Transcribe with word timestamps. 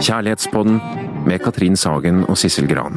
Kjærlighetspodden 0.00 0.80
med 1.26 1.42
Katrin 1.44 1.76
Sagen 1.76 2.22
og 2.24 2.38
Sissel 2.40 2.68
Gran. 2.68 2.96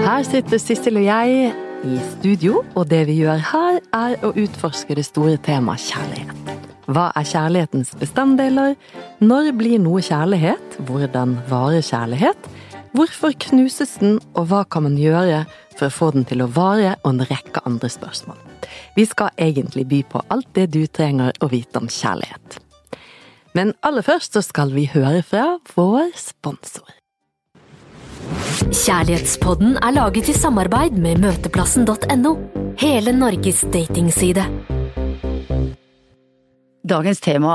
Her 0.00 0.22
sitter 0.26 0.58
Sissel 0.58 0.98
og 0.98 1.04
jeg 1.06 1.52
i 1.86 1.98
studio, 2.16 2.64
og 2.74 2.88
det 2.90 3.04
vi 3.06 3.20
gjør 3.20 3.38
her, 3.52 3.78
er 3.94 4.16
å 4.26 4.32
utforske 4.34 4.96
det 4.98 5.04
store 5.06 5.36
temaet 5.46 5.84
kjærlighet. 5.86 6.50
Hva 6.90 7.06
er 7.14 7.28
kjærlighetens 7.30 7.92
bestanddeler? 8.00 8.74
Når 9.22 9.52
blir 9.60 9.78
noe 9.78 10.02
kjærlighet? 10.02 10.80
Hvordan 10.88 11.36
varer 11.50 11.84
kjærlighet? 11.86 12.48
Hvorfor 12.90 13.36
knuses 13.46 13.94
den, 14.02 14.18
og 14.34 14.48
hva 14.50 14.64
kan 14.66 14.88
man 14.88 14.96
gjøre 14.98 15.44
for 15.76 15.86
å 15.86 15.94
få 15.94 16.10
den 16.16 16.26
til 16.26 16.42
å 16.42 16.50
vare, 16.50 16.96
og 17.04 17.12
en 17.12 17.22
rekke 17.30 17.62
andre 17.70 17.92
spørsmål. 17.92 18.40
Vi 18.98 19.06
skal 19.06 19.30
egentlig 19.38 19.86
by 19.86 20.02
på 20.10 20.24
alt 20.34 20.50
det 20.58 20.72
du 20.74 20.82
trenger 20.90 21.38
å 21.38 21.52
vite 21.54 21.78
om 21.78 21.86
kjærlighet. 21.86 22.58
Men 23.56 23.72
aller 23.86 24.04
først 24.06 24.36
så 24.36 24.42
skal 24.46 24.70
vi 24.76 24.86
høre 24.92 25.22
fra 25.26 25.58
vår 25.74 26.12
sponsor. 26.18 26.86
Kjærlighetspodden 28.70 29.78
er 29.82 29.94
laget 29.96 30.30
i 30.30 30.34
samarbeid 30.36 30.94
med 31.02 31.18
møteplassen.no. 31.24 32.34
Hele 32.78 33.14
Norges 33.16 33.64
datingside. 33.74 34.44
Dagens 36.86 37.22
tema 37.22 37.54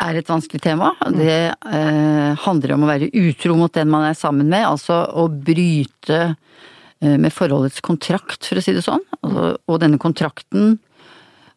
er 0.00 0.18
et 0.18 0.30
vanskelig 0.30 0.62
tema. 0.64 0.94
Det 1.12 1.36
eh, 1.50 2.32
handler 2.46 2.74
om 2.74 2.86
å 2.86 2.90
være 2.90 3.10
utro 3.20 3.58
mot 3.58 3.74
den 3.74 3.90
man 3.92 4.08
er 4.08 4.16
sammen 4.16 4.48
med. 4.48 4.64
Altså 4.64 5.02
å 5.12 5.28
bryte 5.28 6.20
eh, 6.24 7.16
med 7.20 7.34
forholdets 7.34 7.84
kontrakt, 7.84 8.40
for 8.46 8.60
å 8.60 8.64
si 8.64 8.76
det 8.76 8.86
sånn. 8.86 9.04
Altså, 9.20 9.56
og 9.68 9.80
denne 9.84 10.00
kontrakten 10.00 10.78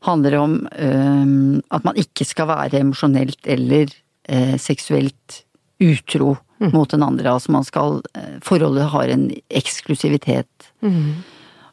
handler 0.06 0.38
om 0.42 0.56
eh, 0.72 1.62
at 1.70 1.88
man 1.88 2.00
ikke 2.00 2.26
skal 2.28 2.50
være 2.52 2.82
emosjonelt 2.82 3.48
eller 3.50 3.92
eh, 4.28 4.56
seksuelt 4.62 5.44
utro 5.82 6.36
mm. 6.62 6.72
mot 6.74 6.90
den 6.92 7.04
andre. 7.06 7.34
Altså 7.34 7.54
man 7.54 7.68
skal 7.68 8.02
eh, 8.18 8.38
Forholdet 8.46 8.90
har 8.94 9.14
en 9.14 9.30
eksklusivitet. 9.50 10.72
Mm. 10.82 11.22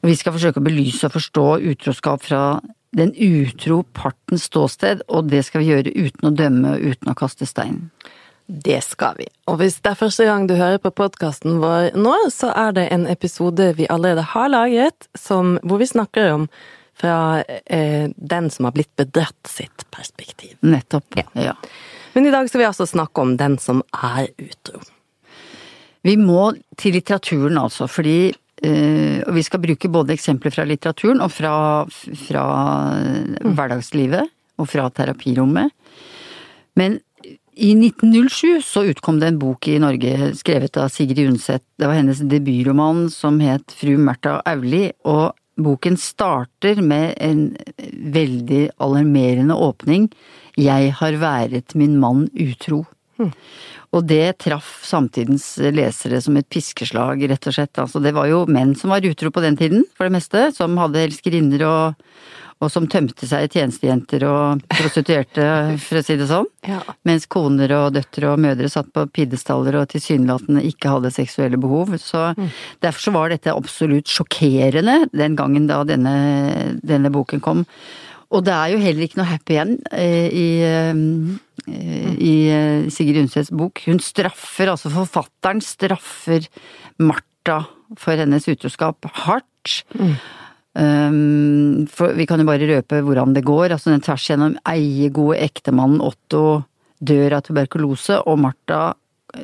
Og 0.02 0.10
vi 0.12 0.18
skal 0.18 0.34
forsøke 0.36 0.60
å 0.60 0.66
belyse 0.66 1.08
og 1.08 1.16
forstå 1.16 1.46
utroskap 1.72 2.24
fra 2.24 2.42
den 2.96 3.12
utro 3.12 3.82
partens 3.92 4.46
ståsted, 4.48 5.02
og 5.12 5.28
det 5.28 5.42
skal 5.44 5.60
vi 5.60 5.72
gjøre 5.72 5.92
uten 5.92 6.30
å 6.30 6.32
dømme 6.34 6.76
og 6.76 6.94
uten 6.94 7.12
å 7.12 7.16
kaste 7.18 7.48
stein. 7.48 7.88
Det 8.48 8.78
skal 8.80 9.18
vi. 9.18 9.26
Og 9.50 9.58
hvis 9.60 9.76
det 9.84 9.90
er 9.92 9.98
første 10.00 10.24
gang 10.24 10.46
du 10.48 10.54
hører 10.56 10.80
på 10.80 10.94
podkasten 10.96 11.58
vår 11.60 11.90
nå, 12.00 12.14
så 12.32 12.48
er 12.56 12.72
det 12.78 12.86
en 12.94 13.04
episode 13.10 13.74
vi 13.76 13.88
allerede 13.92 14.24
har 14.30 14.48
laget, 14.48 15.10
som, 15.12 15.58
hvor 15.68 15.82
vi 15.82 15.90
snakker 15.90 16.32
om 16.32 16.46
fra 16.98 17.44
eh, 17.66 18.10
den 18.16 18.50
som 18.50 18.68
har 18.68 18.74
blitt 18.76 18.90
bedratt 18.98 19.50
sitt 19.50 19.86
perspektiv. 19.94 20.56
Nettopp. 20.60 21.16
Ja. 21.16 21.26
ja. 21.34 21.54
Men 22.12 22.26
i 22.26 22.34
dag 22.34 22.48
skal 22.50 22.62
vi 22.62 22.68
altså 22.68 22.86
snakke 22.86 23.22
om 23.22 23.36
den 23.38 23.58
som 23.62 23.82
er 23.94 24.28
utro. 24.42 24.82
Vi 26.06 26.16
må 26.18 26.52
til 26.78 26.96
litteraturen 26.96 27.58
altså, 27.60 27.88
fordi 27.90 28.30
eh, 28.30 29.22
vi 29.34 29.44
skal 29.46 29.62
bruke 29.62 29.90
både 29.92 30.14
eksempler 30.16 30.54
fra 30.54 30.66
litteraturen 30.66 31.22
og 31.22 31.32
fra, 31.34 31.54
fra 32.26 32.46
mm. 32.98 33.52
hverdagslivet 33.54 34.34
og 34.58 34.70
fra 34.70 34.88
terapirommet. 34.94 35.74
Men 36.78 36.98
i 37.58 37.72
1907 37.74 38.62
så 38.62 38.84
utkom 38.86 39.18
det 39.18 39.32
en 39.32 39.38
bok 39.40 39.66
i 39.70 39.80
Norge 39.82 40.32
skrevet 40.38 40.78
av 40.78 40.90
Sigrid 40.94 41.26
Undset. 41.26 41.64
Det 41.78 41.88
var 41.90 41.98
hennes 41.98 42.20
debutroman 42.30 43.08
som 43.10 43.40
het 43.42 43.74
Fru 43.74 43.96
Märtha 43.98 44.36
Auli, 44.46 44.88
og 45.02 45.37
Boken 45.58 45.96
starter 45.98 46.78
med 46.82 47.16
en 47.22 47.56
veldig 48.14 48.68
alarmerende 48.78 49.56
åpning. 49.58 50.08
Jeg 50.58 50.92
har 51.00 51.18
været 51.18 51.74
min 51.78 51.98
mann 52.00 52.28
utro. 52.34 52.84
Mm. 53.18 53.32
Og 53.96 54.04
det 54.06 54.38
traff 54.44 54.84
samtidens 54.86 55.56
lesere 55.74 56.20
som 56.22 56.36
et 56.38 56.48
piskeslag, 56.52 57.24
rett 57.30 57.48
og 57.50 57.56
slett. 57.56 57.80
Altså, 57.80 58.02
det 58.04 58.12
var 58.14 58.28
jo 58.30 58.44
menn 58.46 58.76
som 58.78 58.92
var 58.94 59.06
utro 59.06 59.32
på 59.34 59.42
den 59.42 59.58
tiden, 59.58 59.86
for 59.96 60.06
det 60.06 60.14
meste. 60.18 60.44
Som 60.54 60.78
hadde 60.78 61.06
elskerinner 61.08 61.64
og, 61.66 62.08
og 62.58 62.72
som 62.72 62.88
tømte 62.90 63.26
seg 63.28 63.46
i 63.46 63.50
tjenestejenter 63.52 64.24
og 64.26 64.64
prostituerte, 64.72 65.44
for 65.82 66.00
å 66.00 66.02
si 66.02 66.16
det 66.18 66.26
sånn. 66.30 66.48
Ja. 66.66 66.80
Mens 67.06 67.28
koner 67.30 67.70
og 67.76 67.92
døtre 67.94 68.32
og 68.32 68.42
mødre 68.42 68.70
satt 68.72 68.90
på 68.94 69.04
pidestaller 69.14 69.78
og 69.78 69.86
tilsynelatende 69.92 70.64
ikke 70.66 70.96
hadde 70.96 71.14
seksuelle 71.14 71.60
behov. 71.60 71.94
Så 72.02 72.32
mm. 72.34 72.50
derfor 72.82 73.06
så 73.06 73.14
var 73.14 73.30
dette 73.30 73.54
absolutt 73.54 74.10
sjokkerende 74.10 75.04
den 75.14 75.38
gangen 75.38 75.70
da 75.70 75.84
denne, 75.86 76.18
denne 76.82 77.14
boken 77.14 77.44
kom. 77.44 77.64
Og 78.34 78.44
det 78.44 78.52
er 78.52 78.74
jo 78.74 78.80
heller 78.82 79.06
ikke 79.06 79.20
noe 79.22 79.30
happy 79.30 79.56
end 79.62 79.86
eh, 79.94 80.26
i, 80.28 80.48
eh, 80.66 80.98
i 82.20 82.34
eh, 82.52 82.90
Sigrid 82.92 83.22
Undsets 83.22 83.52
bok. 83.54 83.80
Hun 83.88 84.02
straffer, 84.04 84.74
altså 84.74 84.92
forfatteren 84.92 85.62
straffer 85.64 86.50
Martha 87.00 87.62
for 87.96 88.20
hennes 88.20 88.50
utroskap 88.50 89.08
hardt. 89.24 89.80
Mm. 89.96 90.18
Um, 90.78 91.88
for 91.90 92.14
vi 92.14 92.26
kan 92.28 92.38
jo 92.38 92.46
bare 92.46 92.68
røpe 92.70 93.02
hvordan 93.02 93.34
det 93.34 93.46
går. 93.46 93.72
Altså 93.74 93.90
den 93.90 94.04
tvers 94.04 94.28
gjennom 94.30 94.54
eiegode 94.68 95.40
ektemannen 95.42 96.02
Otto 96.04 96.62
dør 96.98 97.38
av 97.38 97.46
tuberkulose, 97.46 98.20
og 98.26 98.40
Martha 98.42 98.92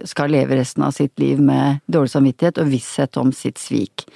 skal 0.09 0.33
leve 0.33 0.56
resten 0.56 0.83
av 0.87 0.94
sitt 0.97 1.12
liv 1.21 1.41
med 1.44 1.83
dårlig 1.93 2.15
samvittighet 2.15 2.59
og 2.62 2.71
visshet 2.73 3.19
om 3.21 3.33
sitt 3.37 3.61
svik. 3.61 4.06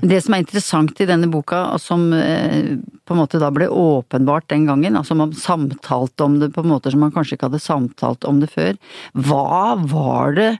Men 0.00 0.10
det 0.10 0.18
som 0.24 0.34
er 0.34 0.42
interessant 0.42 0.98
i 1.00 1.06
denne 1.08 1.28
boka, 1.30 1.60
og 1.74 1.80
som 1.80 2.08
eh, 2.16 2.74
på 3.06 3.14
en 3.14 3.20
måte 3.20 3.40
da 3.42 3.52
ble 3.54 3.68
åpenbart 3.70 4.48
den 4.50 4.66
gangen, 4.66 4.98
altså 4.98 5.16
man 5.18 5.34
samtalte 5.36 6.26
om 6.26 6.40
det 6.42 6.50
på 6.56 6.66
måter 6.66 6.94
som 6.94 7.04
man 7.04 7.14
kanskje 7.14 7.38
ikke 7.38 7.52
hadde 7.52 7.62
samtalt 7.62 8.26
om 8.28 8.42
det 8.42 8.50
før, 8.52 8.74
hva 9.14 9.76
var 9.78 10.36
det 10.38 10.50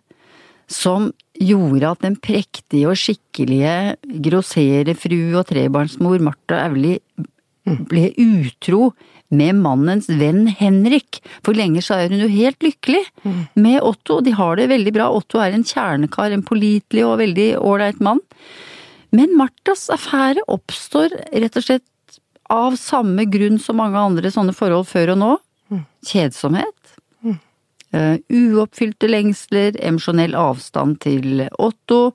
som 0.72 1.10
gjorde 1.42 1.90
at 1.94 2.04
den 2.04 2.16
prektige 2.22 2.90
og 2.90 2.98
skikkelige 2.98 3.96
grosserefru 4.24 5.20
og 5.38 5.46
trebarnsmor 5.50 6.22
Martha 6.22 6.64
Auli 6.66 6.98
ble 7.62 8.08
utro 8.18 8.90
med 9.32 9.56
mannens 9.62 10.08
venn 10.20 10.44
Henrik. 10.58 11.22
For 11.46 11.56
lenger 11.56 11.84
så 11.84 12.00
er 12.00 12.12
hun 12.12 12.20
jo 12.24 12.30
helt 12.32 12.60
lykkelig 12.64 13.00
med 13.54 13.78
Otto, 13.80 14.18
og 14.18 14.26
de 14.26 14.34
har 14.36 14.58
det 14.58 14.68
veldig 14.72 14.92
bra. 14.94 15.08
Otto 15.14 15.40
er 15.40 15.56
en 15.56 15.64
kjernekar, 15.64 16.34
en 16.34 16.44
pålitelig 16.44 17.06
og 17.06 17.16
veldig 17.22 17.48
ålreit 17.62 18.02
mann. 18.04 18.20
Men 19.12 19.32
Marthas 19.36 19.88
affære 19.92 20.44
oppstår 20.52 21.14
rett 21.32 21.56
og 21.56 21.64
slett 21.64 22.18
av 22.52 22.76
samme 22.80 23.24
grunn 23.32 23.58
som 23.62 23.78
mange 23.80 24.00
andre 24.00 24.32
sånne 24.32 24.52
forhold 24.56 24.88
før 24.90 25.14
og 25.14 25.22
nå. 25.22 25.32
Kjedsomhet. 26.04 26.76
Uh, 27.92 28.16
uoppfylte 28.32 29.08
lengsler, 29.10 29.76
emosjonell 29.84 30.32
avstand 30.38 31.02
til 31.04 31.44
Otto, 31.60 32.14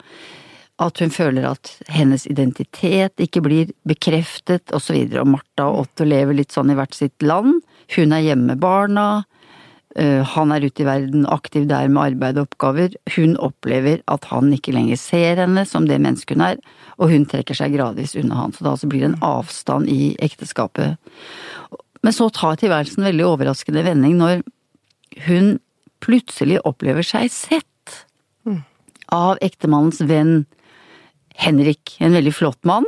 at 0.82 1.02
hun 1.02 1.12
føler 1.14 1.46
at 1.50 1.72
hennes 1.94 2.26
identitet 2.30 3.22
ikke 3.22 3.44
blir 3.46 3.72
bekreftet, 3.90 4.74
osv. 4.74 4.98
Og, 5.06 5.18
og 5.22 5.32
Martha 5.36 5.68
og 5.70 5.84
Otto 5.86 6.06
lever 6.06 6.38
litt 6.38 6.54
sånn 6.54 6.74
i 6.74 6.78
hvert 6.78 6.98
sitt 6.98 7.26
land. 7.26 7.60
Hun 7.94 8.14
er 8.14 8.26
hjemme 8.26 8.54
med 8.54 8.62
barna. 8.62 9.08
Uh, 9.98 10.22
han 10.34 10.54
er 10.54 10.66
ute 10.66 10.82
i 10.82 10.88
verden 10.90 11.30
aktiv 11.34 11.70
der 11.70 11.90
med 11.94 12.14
arbeid 12.16 12.42
og 12.42 12.50
oppgaver. 12.50 12.98
Hun 13.14 13.38
opplever 13.38 14.02
at 14.10 14.26
han 14.34 14.50
ikke 14.54 14.74
lenger 14.74 14.98
ser 15.02 15.44
henne 15.44 15.66
som 15.70 15.86
det 15.90 16.02
mennesket 16.02 16.38
hun 16.38 16.46
er, 16.52 16.62
og 16.98 17.14
hun 17.14 17.30
trekker 17.30 17.58
seg 17.58 17.78
gradvis 17.78 18.18
unna 18.18 18.42
han. 18.42 18.54
Så 18.54 18.66
det 18.66 18.74
altså 18.74 18.90
blir 18.90 19.06
en 19.06 19.18
avstand 19.26 19.90
i 19.94 20.16
ekteskapet. 20.26 20.98
Men 22.02 22.14
så 22.14 22.30
tar 22.34 22.58
tilværelsen 22.62 23.06
veldig 23.06 23.30
overraskende 23.30 23.86
vending 23.86 24.18
når 24.18 24.46
hun 25.26 25.58
plutselig 26.04 26.60
opplever 26.68 27.06
seg 27.06 27.32
sett 27.34 28.04
av 29.14 29.38
ektemannens 29.42 30.02
venn 30.04 30.46
Henrik, 31.38 31.96
en 32.00 32.16
veldig 32.18 32.34
flott 32.36 32.60
mann. 32.68 32.88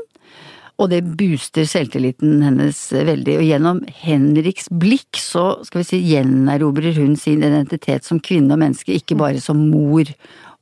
Og 0.79 0.87
det 0.93 1.01
booster 1.19 1.67
selvtilliten 1.67 2.39
hennes 2.43 2.77
veldig, 2.93 3.35
og 3.41 3.47
gjennom 3.47 3.81
Henriks 3.99 4.69
blikk 4.71 5.19
så 5.19 5.59
skal 5.67 5.81
vi 5.81 5.87
si 5.89 5.99
gjenerobrer 6.07 6.95
hun 6.95 7.17
sin 7.19 7.43
identitet 7.43 8.07
som 8.07 8.21
kvinne 8.23 8.55
og 8.55 8.61
menneske, 8.63 8.95
ikke 8.95 9.17
bare 9.19 9.43
som 9.43 9.59
mor 9.71 10.07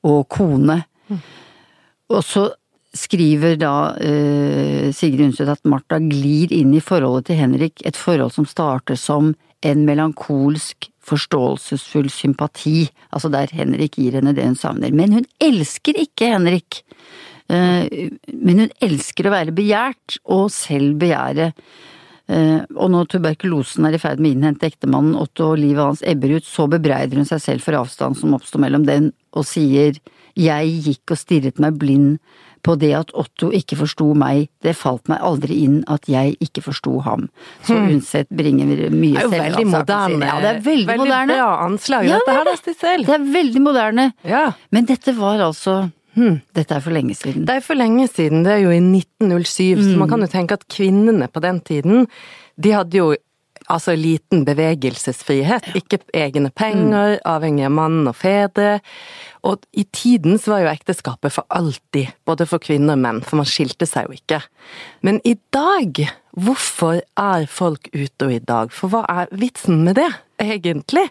og 0.07 0.24
kone. 0.33 0.80
Og 2.10 2.24
så 2.25 2.48
skriver 2.98 3.60
da 3.62 3.94
uh, 3.94 4.89
Sigrid 4.95 5.27
Undset 5.27 5.51
at 5.54 5.62
Martha 5.69 6.00
glir 6.01 6.54
inn 6.56 6.74
i 6.74 6.81
forholdet 6.81 7.30
til 7.30 7.42
Henrik, 7.44 7.86
et 7.86 8.00
forhold 8.00 8.33
som 8.33 8.48
starter 8.50 8.98
som 8.98 9.36
en 9.66 9.86
melankolsk 9.86 10.89
forståelsesfull 11.07 12.09
sympati, 12.12 12.88
altså 13.15 13.31
der 13.33 13.51
Henrik 13.56 13.98
gir 14.00 14.18
henne 14.19 14.36
det 14.36 14.45
hun 14.48 14.57
savner. 14.59 14.94
Men 14.95 15.15
hun 15.19 15.27
elsker 15.44 16.00
ikke 16.04 16.31
Henrik. 16.33 16.81
Eh, 17.48 18.09
men 18.33 18.65
hun 18.65 18.74
elsker 18.83 19.27
å 19.27 19.36
være 19.36 19.56
begjært, 19.56 20.19
og 20.25 20.50
selv 20.54 20.98
begjære. 21.01 21.51
Eh, 22.27 22.59
og 22.75 22.92
når 22.92 23.07
tuberkulosen 23.13 23.88
er 23.88 23.95
i 23.95 24.01
ferd 24.04 24.19
med 24.19 24.33
å 24.33 24.36
innhente 24.36 24.68
ektemannen 24.68 25.15
Otto 25.15 25.54
og 25.54 25.62
livet 25.62 25.86
hans 25.86 26.04
ebber 26.04 26.36
ut, 26.36 26.48
så 26.48 26.68
bebreider 26.71 27.21
hun 27.21 27.30
seg 27.30 27.39
selv 27.44 27.63
for 27.63 27.80
avstanden 27.80 28.19
som 28.19 28.36
oppsto 28.36 28.59
mellom 28.59 28.83
den, 28.88 29.13
og 29.31 29.48
sier 29.48 30.00
jeg 30.38 30.74
gikk 30.86 31.15
og 31.15 31.21
stirret 31.21 31.62
meg 31.63 31.80
blind 31.80 32.18
på 32.68 32.75
det 32.80 32.92
at 33.00 33.14
Otto 33.18 33.50
ikke 33.56 33.78
forsto 33.80 34.10
meg, 34.19 34.50
det 34.62 34.75
falt 34.75 35.08
meg 35.08 35.24
aldri 35.24 35.62
inn 35.64 35.80
at 35.88 36.06
jeg 36.12 36.36
ikke 36.44 36.62
forsto 36.68 36.98
ham. 37.08 37.30
Så 37.64 37.78
Undset 37.80 38.28
bringer 38.30 38.68
mye 38.92 39.16
selv. 39.24 39.31
Det 39.31 39.40
er 39.40 39.50
jo 39.50 39.56
veldig 39.56 39.68
moderne. 39.72 40.25
Ja, 40.28 40.40
det 40.44 40.52
er 40.52 40.62
veldig, 40.68 40.98
moderne. 41.00 41.38
bra 41.40 41.50
anslag, 41.66 42.10
Ja, 42.12 42.19
dette 42.19 42.36
her, 42.38 42.44
da, 42.52 42.56
Stissel. 42.60 43.06
Det 43.08 43.16
er 43.16 43.28
veldig 43.40 43.62
moderne. 43.64 44.10
Ja. 44.28 44.44
Men 44.72 44.86
dette 44.92 45.16
var 45.18 45.40
altså 45.48 45.92
Hmm. 46.18 46.40
Dette 46.58 46.74
er 46.74 46.80
for 46.81 46.90
lenge 46.96 47.14
siden. 47.14 47.44
Det 47.46 47.56
er 47.56 47.62
for 47.62 47.75
lenge 47.78 48.08
siden, 48.10 48.42
det 48.44 48.52
er 48.56 48.62
jo 48.64 48.72
i 48.74 48.80
1907, 48.81 49.84
så 49.84 49.92
Mm. 49.94 49.98
man 50.00 50.10
kan 50.10 50.19
jo 50.22 50.25
tenke 50.25 50.54
at 50.54 50.64
kvinnene 50.68 51.28
på 51.30 51.40
den 51.44 51.60
tiden, 51.62 52.08
de 52.60 52.72
hadde 52.74 52.98
jo 52.98 53.16
altså 53.72 53.96
liten 54.00 54.46
bevegelsesfrihet, 54.48 55.72
ikke 55.78 56.00
egne 56.16 56.52
penger, 56.56 57.18
avhengig 57.28 57.66
av 57.68 57.74
mann 57.75 58.08
og 58.08 58.16
fedre. 58.18 58.78
Og 59.48 59.64
i 59.78 59.86
tiden 59.96 60.40
så 60.42 60.56
var 60.56 60.64
jo 60.64 60.72
ekteskapet 60.72 61.36
for 61.36 61.48
alltid, 61.54 62.14
både 62.28 62.48
for 62.50 62.64
kvinner 62.64 62.98
og 62.98 63.04
menn, 63.04 63.22
for 63.25 63.40
man 63.40 63.50
skilte 63.50 63.88
seg 63.88 64.08
jo 64.08 64.18
ikke. 64.18 64.42
Men 65.06 65.19
i 65.28 65.36
dag, 65.56 66.02
hvorfor 66.38 67.02
er 67.02 67.46
folk 67.52 67.92
utro 67.94 68.31
i 68.34 68.42
dag? 68.44 68.74
For 68.75 68.92
hva 68.92 69.04
er 69.12 69.31
vitsen 69.36 69.84
med 69.86 70.00
det, 70.00 70.10
egentlig? 70.44 71.06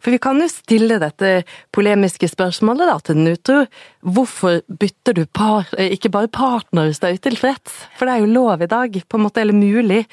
For 0.00 0.14
vi 0.14 0.20
kan 0.22 0.40
jo 0.40 0.48
stille 0.50 1.00
dette 1.02 1.42
polemiske 1.76 2.28
spørsmålet 2.32 2.88
da 2.88 2.98
til 3.04 3.18
den 3.20 3.32
utro. 3.34 3.64
Hvorfor 4.00 4.60
bytter 4.68 5.16
du 5.20 5.24
par, 5.26 5.68
eh, 5.78 5.92
ikke 5.92 6.12
bare 6.12 6.32
partner 6.32 6.88
hvis 6.88 7.00
du 7.00 7.08
er 7.08 7.18
utilfreds? 7.18 7.82
For 7.96 8.06
det 8.06 8.14
er 8.14 8.24
jo 8.24 8.34
lov 8.36 8.62
i 8.62 8.70
dag, 8.70 9.02
på 9.08 9.20
en 9.20 9.28
måte, 9.28 9.44
eller 9.44 9.56
mulig. 9.56 10.06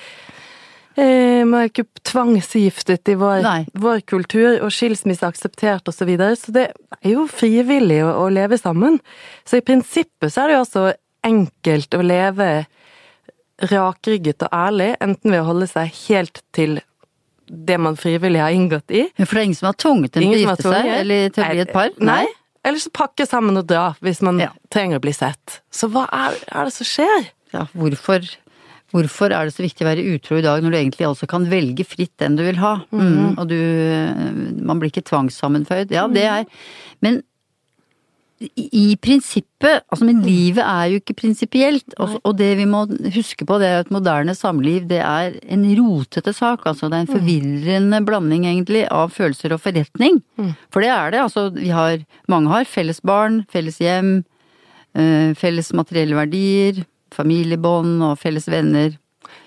Eh, 0.98 1.44
man 1.46 1.62
er 1.62 1.70
ikke 1.70 1.86
tvangsgiftet 2.10 3.12
i 3.14 3.16
vår, 3.20 3.46
vår 3.78 4.00
kultur, 4.10 4.56
og 4.66 4.72
skilsmisse 4.74 5.22
er 5.26 5.30
akseptert 5.30 5.86
osv. 5.92 6.00
Så, 6.00 6.08
videre. 6.10 6.36
så 6.40 6.54
det 6.56 6.64
er 7.04 7.12
jo 7.14 7.28
frivillig 7.30 8.00
å, 8.06 8.16
å 8.24 8.30
leve 8.34 8.58
sammen. 8.58 8.98
Så 9.46 9.60
i 9.60 9.66
prinsippet 9.66 10.34
så 10.34 10.44
er 10.44 10.48
det 10.52 10.58
jo 10.58 10.64
også 10.66 10.86
enkelt 11.28 11.94
å 11.98 12.02
leve 12.06 12.50
rakrygget 13.72 14.46
og 14.46 14.54
ærlig, 14.54 14.92
enten 15.02 15.34
ved 15.34 15.42
å 15.42 15.48
holde 15.52 15.68
seg 15.70 15.94
helt 16.08 16.42
til 16.54 16.80
det 17.48 17.78
man 17.80 17.96
frivillig 17.98 18.42
har 18.44 18.54
inngått 18.54 18.92
i. 18.92 19.06
Men 19.18 19.26
For 19.30 19.38
det 19.38 19.42
er 19.42 19.48
ingen 19.50 19.60
som 19.62 19.70
har 19.70 19.78
tvunget 19.80 20.18
en 20.18 20.26
til 20.26 20.34
å 20.34 20.42
gifte 20.42 20.68
seg, 20.68 20.90
eller 21.02 21.30
til 21.34 21.44
å 21.46 21.50
bli 21.54 21.64
et 21.64 21.74
par? 21.74 21.94
Nei. 22.04 22.26
Eller 22.68 22.84
så 22.84 22.92
pakke 22.92 23.26
sammen 23.30 23.56
og 23.62 23.68
dra, 23.70 23.86
hvis 24.04 24.20
man 24.26 24.42
Ja. 24.42 24.50
trenger 24.74 25.00
å 25.00 25.06
bli 25.06 25.14
sett. 25.16 25.62
Så 25.72 25.88
hva 25.94 26.04
er, 26.12 26.36
er 26.52 26.68
det 26.68 26.74
som 26.76 26.86
skjer? 26.90 27.30
Ja, 27.54 27.66
hvorfor, 27.74 28.26
hvorfor 28.94 29.34
er 29.36 29.48
det 29.48 29.56
så 29.56 29.66
viktig 29.66 29.84
å 29.84 29.90
være 29.90 30.06
utro 30.16 30.38
i 30.40 30.46
dag, 30.46 30.62
når 30.64 30.74
du 30.74 30.80
egentlig 30.80 31.08
altså 31.08 31.28
kan 31.30 31.48
velge 31.52 31.86
fritt 31.88 32.14
den 32.22 32.38
du 32.40 32.46
vil 32.46 32.60
ha? 32.62 32.78
Mm, 32.92 33.38
og 33.38 33.48
du 33.50 33.58
Man 34.68 34.80
blir 34.80 34.92
ikke 34.92 35.08
tvangssammenføyd. 35.10 35.92
Ja, 35.96 36.08
det 36.12 36.28
er 36.28 36.46
Men 37.04 37.24
i, 38.38 38.94
prinsippet 39.02 39.82
Altså, 39.90 40.06
men 40.06 40.20
livet 40.22 40.62
er 40.62 40.92
jo 40.92 41.00
ikke 41.02 41.16
prinsipielt. 41.18 41.96
Og, 41.98 42.20
og 42.22 42.36
det 42.38 42.52
vi 42.60 42.68
må 42.70 42.84
huske 43.16 43.48
på, 43.50 43.58
det 43.62 43.70
er 43.70 43.80
at 43.82 43.94
moderne 43.94 44.36
samliv, 44.38 44.86
det 44.90 45.00
er 45.02 45.40
en 45.50 45.66
rotete 45.80 46.34
sak. 46.38 46.68
Altså, 46.70 46.90
det 46.92 47.00
er 47.00 47.06
en 47.06 47.16
forvirrende 47.16 48.02
blanding, 48.06 48.46
egentlig, 48.46 48.86
av 48.94 49.16
følelser 49.16 49.56
og 49.56 49.64
forretning. 49.66 50.22
For 50.74 50.86
det 50.86 50.92
er 50.94 51.16
det. 51.16 51.24
Altså, 51.26 51.48
vi 51.56 51.74
har 51.74 52.04
Mange 52.30 52.52
har 52.52 52.70
felles 52.70 53.02
barn, 53.02 53.42
felles 53.50 53.80
hjem, 53.82 54.20
eh, 54.94 55.34
felles 55.34 55.74
materielle 55.74 56.18
verdier, 56.20 56.84
familiebånd 57.18 58.04
og 58.06 58.16
felles 58.22 58.48
venner. 58.52 58.96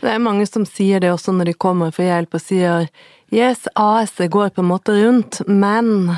Det 0.00 0.11
er 0.12 0.20
mange 0.22 0.46
som 0.49 0.67
sier 0.69 1.00
det 1.02 1.12
også 1.12 1.32
når 1.37 1.50
de 1.52 1.56
kommer 1.61 1.93
for 1.94 2.05
hjelp 2.06 2.37
og 2.37 2.43
sier 2.44 2.90
Yes, 3.31 3.69
AS-et 3.78 4.31
går 4.34 4.50
på 4.56 4.62
en 4.64 4.70
måte 4.72 4.90
rundt, 4.96 5.37
men 5.46 6.17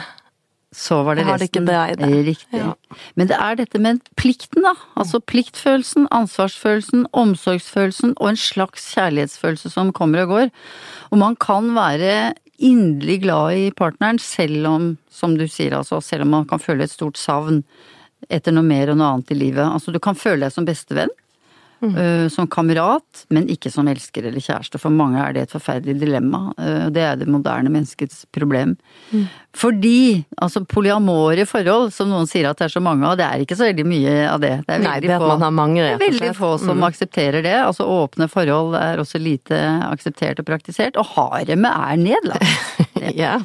Så 0.72 1.02
var 1.04 1.18
det 1.18 1.26
resten. 1.26 1.66
det 1.66 1.76
ikke 1.76 1.98
det. 2.00 2.20
Riktig. 2.30 2.60
Ja. 2.62 2.70
Men 3.20 3.28
det 3.28 3.36
er 3.36 3.58
dette 3.58 3.78
med 3.84 4.00
plikten, 4.16 4.64
da. 4.64 4.72
Altså 4.96 5.20
pliktfølelsen, 5.20 6.06
ansvarsfølelsen, 6.10 7.04
omsorgsfølelsen 7.12 8.14
og 8.16 8.30
en 8.30 8.40
slags 8.40 8.86
kjærlighetsfølelse 8.94 9.68
som 9.74 9.92
kommer 9.92 10.24
og 10.24 10.32
går. 10.32 10.50
Og 11.12 11.20
man 11.20 11.36
kan 11.36 11.74
være 11.76 12.32
inderlig 12.62 13.18
glad 13.26 13.58
i 13.58 13.70
partneren 13.76 14.18
selv 14.22 14.66
om, 14.70 14.86
som 15.10 15.36
du 15.36 15.44
sier 15.50 15.76
altså, 15.76 16.00
selv 16.00 16.24
om 16.24 16.32
man 16.38 16.48
kan 16.48 16.62
føle 16.62 16.84
et 16.88 16.94
stort 16.94 17.20
savn 17.20 17.60
etter 18.30 18.54
noe 18.54 18.64
mer 18.64 18.88
og 18.94 18.96
noe 19.02 19.12
annet 19.18 19.34
i 19.34 19.36
livet. 19.36 19.66
Altså 19.66 19.92
du 19.92 20.00
kan 20.00 20.16
føle 20.16 20.46
deg 20.46 20.54
som 20.54 20.64
bestevenn. 20.64 21.12
Øh, 21.82 22.28
som 22.30 22.46
kamerat, 22.46 23.24
men 23.30 23.48
ikke 23.50 23.70
som 23.70 23.88
elsker 23.90 24.28
eller 24.28 24.40
kjæreste. 24.40 24.78
For 24.78 24.90
mange 24.94 25.18
er 25.18 25.32
det 25.34 25.42
et 25.48 25.54
forferdelig 25.54 25.98
dilemma. 26.00 26.52
øh, 26.58 26.88
Det 26.94 27.02
er 27.02 27.16
det 27.16 27.28
moderne 27.28 27.68
menneskets 27.70 28.24
problem. 28.32 28.76
Fordi 29.54 30.24
altså 30.40 30.62
polyamore 30.64 31.44
forhold, 31.46 31.90
som 31.92 32.08
noen 32.08 32.26
sier 32.30 32.48
at 32.48 32.56
det 32.62 32.64
er 32.70 32.72
så 32.72 32.80
mange 32.80 33.04
av, 33.04 33.18
det 33.20 33.26
er 33.26 33.42
ikke 33.44 33.56
så 33.58 33.66
veldig 33.68 33.84
mye 33.86 34.14
av 34.30 34.40
det. 34.40 34.52
Det 34.66 34.76
er 34.78 34.80
Nei, 34.80 34.94
veldig 34.94 35.08
det 35.10 35.16
at 35.18 35.20
få, 35.24 35.28
man 35.34 35.42
har 35.44 35.50
mange, 35.58 35.82
det 35.82 35.90
er 35.92 36.04
veldig 36.06 36.32
få 36.38 36.52
som 36.62 36.78
Mm. 36.78 36.86
aksepterer 36.88 37.42
det. 37.44 37.56
Altså 37.66 37.84
åpne 37.84 38.28
forhold 38.32 38.74
er 38.80 39.02
også 39.02 39.20
lite 39.20 39.58
akseptert 39.90 40.40
og 40.40 40.46
praktisert. 40.48 40.96
Og 40.96 41.04
haremet 41.16 41.70
er 41.72 41.96
nedlagt. 41.96 42.48
Ja. 43.18 43.40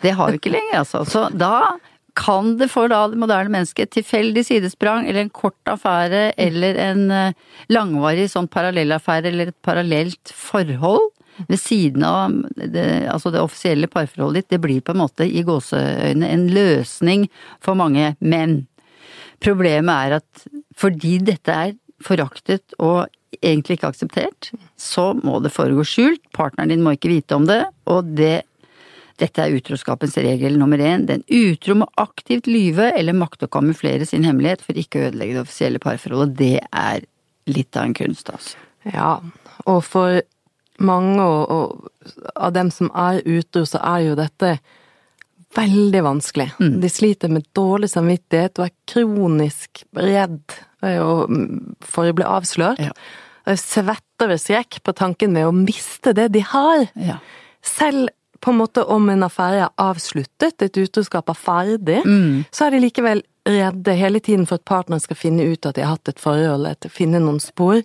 Det 0.00 0.12
har 0.14 0.30
vi 0.30 0.38
ikke 0.38 0.52
lenger, 0.54 0.78
altså. 0.84 1.02
Så 1.04 1.26
da 1.36 1.76
kan 2.18 2.56
det 2.60 2.70
for 2.72 2.90
da 2.90 3.04
det 3.10 3.18
moderne 3.20 3.52
mennesket 3.52 3.88
et 3.88 3.94
tilfeldig 4.00 4.44
sidesprang, 4.46 5.08
eller 5.08 5.24
en 5.24 5.32
kort 5.34 5.70
affære, 5.70 6.30
eller 6.40 6.78
en 6.88 7.06
eh, 7.14 7.38
langvarig 7.72 8.28
sånn 8.32 8.50
parallellaffære, 8.50 9.30
eller 9.30 9.52
et 9.52 9.60
parallelt 9.66 10.34
forhold 10.36 11.10
ved 11.48 11.60
siden 11.60 12.04
av 12.04 12.34
det, 12.56 12.86
altså 13.08 13.32
det 13.32 13.40
offisielle 13.40 13.88
parforholdet 13.90 14.44
ditt, 14.44 14.50
det 14.56 14.62
blir 14.64 14.82
på 14.84 14.94
en 14.94 15.02
måte 15.02 15.24
i 15.24 15.44
gåseøyne 15.46 16.28
en 16.28 16.48
løsning 16.52 17.28
for 17.64 17.78
mange 17.78 18.14
menn. 18.20 18.64
Problemet 19.40 20.10
er 20.10 20.18
at 20.20 20.44
fordi 20.76 21.16
dette 21.24 21.54
er 21.54 21.72
foraktet 22.04 22.76
og 22.80 23.08
egentlig 23.40 23.78
ikke 23.78 23.90
akseptert, 23.92 24.50
så 24.76 25.12
må 25.22 25.38
det 25.40 25.52
foregå 25.54 25.84
skjult, 25.86 26.22
partneren 26.36 26.72
din 26.72 26.84
må 26.84 26.96
ikke 26.96 27.12
vite 27.12 27.36
om 27.36 27.46
det, 27.48 27.62
og 27.88 28.10
det 28.18 28.42
dette 29.20 29.44
er 29.44 29.54
utroskapens 29.56 30.16
regel 30.20 30.56
nummer 30.60 30.80
én. 30.80 31.06
Den 31.08 31.22
utro 31.26 31.76
må 31.82 31.88
aktivt 32.00 32.48
lyve 32.50 32.90
eller 32.96 33.16
makte 33.16 33.48
å 33.48 33.52
kamuflere 33.52 34.08
sin 34.08 34.24
hemmelighet 34.26 34.64
for 34.64 34.78
ikke 34.80 35.00
å 35.00 35.06
ødelegge 35.10 35.36
det 35.36 35.44
offisielle 35.44 35.82
parforholdet. 35.82 36.36
Det 36.40 36.58
er 36.64 37.06
litt 37.50 37.76
av 37.76 37.88
en 37.88 37.96
kunst, 37.96 38.32
altså. 38.32 38.60
Ja, 38.88 39.18
og 39.68 39.82
for 39.84 40.22
mange 40.80 41.20
og, 41.20 41.50
og 41.52 42.30
av 42.32 42.54
dem 42.56 42.70
som 42.72 42.88
er 42.96 43.20
utro, 43.28 43.66
så 43.68 43.80
er 43.84 44.06
jo 44.06 44.18
dette 44.18 44.54
veldig 45.56 46.02
vanskelig. 46.06 46.48
Mm. 46.60 46.78
De 46.80 46.90
sliter 46.92 47.32
med 47.32 47.48
dårlig 47.56 47.90
samvittighet 47.92 48.60
og 48.60 48.68
er 48.68 48.76
kronisk 48.88 49.82
redd 49.98 50.54
eh, 50.86 51.02
for 51.84 52.08
å 52.10 52.16
bli 52.16 52.26
avslørt. 52.26 52.80
Ja. 52.80 52.94
Svetter 53.58 54.30
ved 54.30 54.40
skrekk 54.40 54.80
på 54.86 54.94
tanken 54.96 55.34
ved 55.34 55.48
å 55.48 55.54
miste 55.56 56.14
det 56.16 56.28
de 56.36 56.44
har. 56.46 56.86
Ja. 56.94 57.18
Selv 57.66 58.12
på 58.40 58.50
en 58.50 58.56
måte 58.58 58.84
om 58.88 59.08
en 59.12 59.22
affære 59.26 59.66
er 59.66 59.74
avsluttet, 59.78 60.62
et 60.62 60.76
utroskap 60.80 61.28
er 61.28 61.34
ferdig, 61.34 62.04
Mm. 62.06 62.44
så 62.50 62.66
er 62.66 62.70
de 62.70 62.80
likevel 62.80 63.22
redde 63.46 63.94
hele 63.96 64.20
tiden 64.20 64.46
for 64.46 64.54
at 64.56 64.64
partneren 64.64 65.00
skal 65.00 65.16
finne 65.16 65.44
ut 65.52 65.66
at 65.66 65.74
de 65.74 65.82
har 65.82 65.96
hatt 65.96 66.08
et 66.08 66.18
forhold, 66.20 66.66
at 66.66 66.86
finne 66.90 67.20
noen 67.20 67.40
spor. 67.40 67.82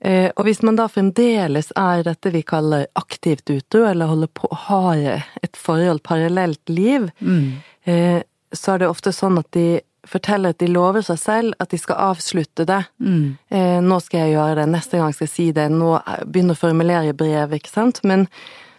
Eh, 0.00 0.30
og 0.36 0.44
hvis 0.46 0.62
man 0.62 0.76
da 0.78 0.86
fremdeles 0.86 1.72
er 1.76 2.04
dette 2.06 2.30
vi 2.30 2.42
kaller 2.46 2.86
aktivt 2.98 3.50
utro, 3.50 3.84
eller 3.88 4.06
holder 4.06 4.28
på 4.30 4.46
å 4.50 4.58
ha 4.68 4.94
et 5.42 5.56
forhold, 5.58 6.02
parallelt 6.02 6.68
liv, 6.68 7.10
Mm. 7.20 7.52
eh, 7.86 8.22
så 8.54 8.74
er 8.74 8.78
det 8.78 8.88
ofte 8.88 9.10
sånn 9.12 9.38
at 9.38 9.50
de 9.50 9.80
forteller 10.06 10.50
at 10.50 10.58
de 10.58 10.66
lover 10.68 11.02
seg 11.02 11.18
selv 11.18 11.52
at 11.60 11.68
de 11.70 11.76
skal 11.78 11.96
avslutte 11.96 12.64
det. 12.64 12.86
Mm. 13.02 13.36
Eh, 13.50 13.80
nå 13.80 14.00
skal 14.00 14.20
jeg 14.20 14.36
gjøre 14.36 14.54
det, 14.54 14.68
neste 14.68 14.92
gang 14.98 15.12
skal 15.12 15.26
jeg 15.26 15.34
si 15.34 15.52
det, 15.52 15.68
nå 15.70 15.96
er- 16.06 16.24
begynner 16.24 16.54
å 16.54 16.62
formulere 16.62 17.12
brev, 17.16 17.50
ikke 17.50 17.68
sant. 17.70 18.00
Men 18.04 18.28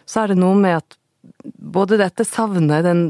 så 0.10 0.24
er 0.24 0.34
det 0.34 0.40
noe 0.42 0.58
med 0.58 0.80
at 0.80 1.00
både 1.44 1.98
dette 2.00 2.26
savnet, 2.26 2.84
den 2.84 3.02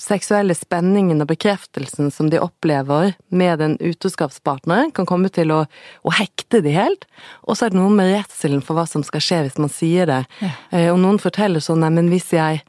seksuelle 0.00 0.54
spenningen 0.56 1.20
og 1.22 1.28
bekreftelsen 1.30 2.10
som 2.14 2.30
de 2.32 2.40
opplever 2.40 3.12
med 3.28 3.60
den 3.60 3.76
utroskapspartneren, 3.82 4.92
kan 4.96 5.08
komme 5.08 5.30
til 5.32 5.52
å, 5.54 5.64
å 6.02 6.14
hekte 6.16 6.62
de 6.64 6.72
helt. 6.76 7.06
Og 7.44 7.58
så 7.58 7.66
er 7.66 7.74
det 7.74 7.80
noe 7.80 7.92
med 7.92 8.12
redselen 8.14 8.64
for 8.64 8.78
hva 8.78 8.86
som 8.88 9.04
skal 9.06 9.24
skje 9.24 9.42
hvis 9.46 9.60
man 9.60 9.72
sier 9.72 10.08
det. 10.08 10.22
Eh, 10.70 10.88
og 10.92 11.00
noen 11.02 11.20
forteller 11.22 11.62
sånn, 11.62 11.82
nei, 11.84 11.92
men 11.98 12.10
hvis 12.12 12.32
jeg, 12.36 12.62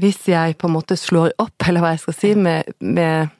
hvis 0.00 0.22
jeg 0.30 0.56
på 0.58 0.70
en 0.70 0.76
måte 0.78 0.98
slår 0.98 1.36
opp, 1.42 1.56
eller 1.68 1.84
hva 1.84 1.94
jeg 1.96 2.04
skal 2.06 2.18
si, 2.18 2.34
med, 2.38 2.72
med 2.80 3.32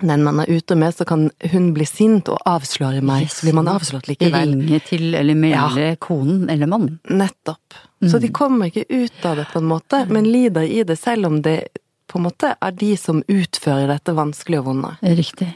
den 0.00 0.24
man 0.26 0.40
er 0.42 0.50
ute 0.50 0.74
med, 0.74 0.94
så 0.94 1.04
kan 1.06 1.28
hun 1.52 1.68
bli 1.76 1.86
sint 1.86 2.28
og 2.32 2.40
avsløre 2.48 3.02
meg. 3.04 3.28
Så 3.30 3.46
blir 3.46 3.56
man 3.60 3.70
avslått 3.70 4.08
likevel. 4.10 4.56
Ringe 4.56 4.80
til 4.86 5.14
eller 5.14 5.38
melde 5.38 5.94
konen 6.02 6.48
eller 6.50 6.70
mannen. 6.70 6.98
Nettopp. 7.10 7.78
Så 8.10 8.18
de 8.20 8.28
kommer 8.34 8.68
ikke 8.68 8.84
ut 8.90 9.24
av 9.24 9.38
det 9.38 9.46
på 9.52 9.62
en 9.62 9.70
måte, 9.70 10.02
men 10.10 10.26
lider 10.28 10.66
i 10.66 10.82
det 10.84 10.98
selv 11.00 11.30
om 11.30 11.38
det 11.44 11.58
på 12.10 12.18
en 12.18 12.26
måte 12.26 12.52
er 12.60 12.74
de 12.76 12.90
som 13.00 13.22
utfører 13.30 13.88
dette 13.88 14.12
vanskelige 14.16 14.60
og 14.60 14.68
vonde. 14.72 14.90
Riktig. 15.16 15.48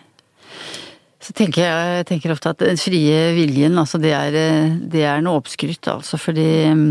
Så 1.20 1.34
tenker 1.36 1.66
jeg, 1.66 2.06
tenker 2.08 2.32
ofte 2.32 2.54
at 2.54 2.62
den 2.62 2.78
frie 2.80 3.18
viljen, 3.36 3.76
altså 3.76 4.00
det 4.00 4.14
er, 4.16 4.38
det 4.80 5.02
er 5.04 5.20
noe 5.24 5.42
oppskrytt, 5.42 5.90
altså. 5.92 6.16
Fordi 6.20 6.48
mm, 6.72 6.86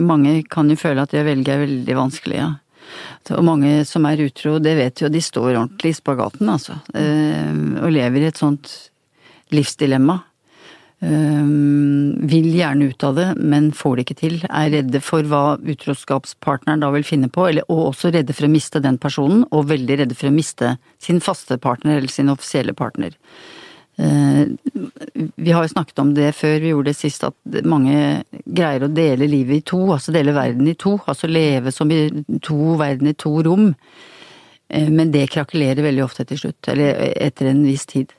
mange 0.00 0.40
kan 0.50 0.70
jo 0.72 0.78
føle 0.80 1.04
at 1.04 1.12
det 1.14 1.22
å 1.22 1.28
velge 1.28 1.54
er 1.54 1.62
veldig 1.62 1.96
vanskelig, 1.98 2.40
ja. 2.40 2.50
Og 3.36 3.44
mange 3.46 3.84
som 3.88 4.06
er 4.08 4.24
utro, 4.24 4.58
det 4.62 4.76
vet 4.78 5.02
jo, 5.04 5.10
de 5.12 5.22
står 5.22 5.52
ordentlig 5.52 5.94
i 5.94 5.98
spagaten, 6.00 6.48
altså. 6.50 6.80
Eh, 6.94 7.52
Og 7.84 7.92
lever 7.94 8.24
i 8.24 8.30
et 8.30 8.40
sånt 8.40 8.72
livsdilemma. 9.54 10.20
Ehm, 11.00 12.18
vil 12.28 12.50
gjerne 12.52 12.90
ut 12.90 13.04
av 13.04 13.14
det, 13.16 13.28
men 13.40 13.70
får 13.72 13.96
det 13.96 14.04
ikke 14.04 14.18
til. 14.18 14.34
Er 14.50 14.68
redde 14.74 15.00
for 15.00 15.24
hva 15.24 15.56
utroskapspartneren 15.56 16.82
da 16.84 16.90
vil 16.92 17.06
finne 17.08 17.30
på, 17.32 17.46
eller, 17.48 17.64
og 17.72 17.94
også 17.94 18.12
redde 18.12 18.36
for 18.36 18.44
å 18.44 18.52
miste 18.52 18.82
den 18.84 18.98
personen, 19.00 19.46
og 19.50 19.70
veldig 19.70 20.02
redde 20.02 20.18
for 20.18 20.28
å 20.28 20.34
miste 20.34 20.74
sin 21.00 21.22
faste 21.24 21.56
partner 21.56 21.96
eller 21.96 22.12
sin 22.12 22.28
offisielle 22.28 22.76
partner. 22.76 23.16
Ehm, 24.00 24.56
vi 25.36 25.52
har 25.52 25.64
jo 25.64 25.72
snakket 25.72 25.98
om 25.98 26.12
det 26.16 26.30
før 26.38 26.60
vi 26.62 26.72
gjorde 26.72 26.90
det 26.90 26.98
sist, 26.98 27.24
at 27.26 27.64
mange 27.68 28.22
greier 28.46 28.86
å 28.86 28.92
dele 28.92 29.28
livet 29.28 29.60
i 29.60 29.66
to, 29.72 29.82
altså 29.92 30.14
dele 30.14 30.36
verden 30.36 30.68
i 30.70 30.76
to. 30.78 30.96
Altså 31.10 31.28
leve 31.30 31.72
som 31.74 31.90
i 31.92 32.06
to 32.44 32.76
verden 32.80 33.10
i 33.10 33.16
to 33.18 33.34
rom. 33.46 33.74
Ehm, 34.70 34.94
men 34.96 35.12
det 35.12 35.28
krakelerer 35.34 35.84
veldig 35.86 36.06
ofte 36.06 36.26
til 36.28 36.44
slutt, 36.44 36.72
eller 36.72 36.96
etter 37.16 37.52
en 37.52 37.66
viss 37.66 37.86
tid. 37.90 38.14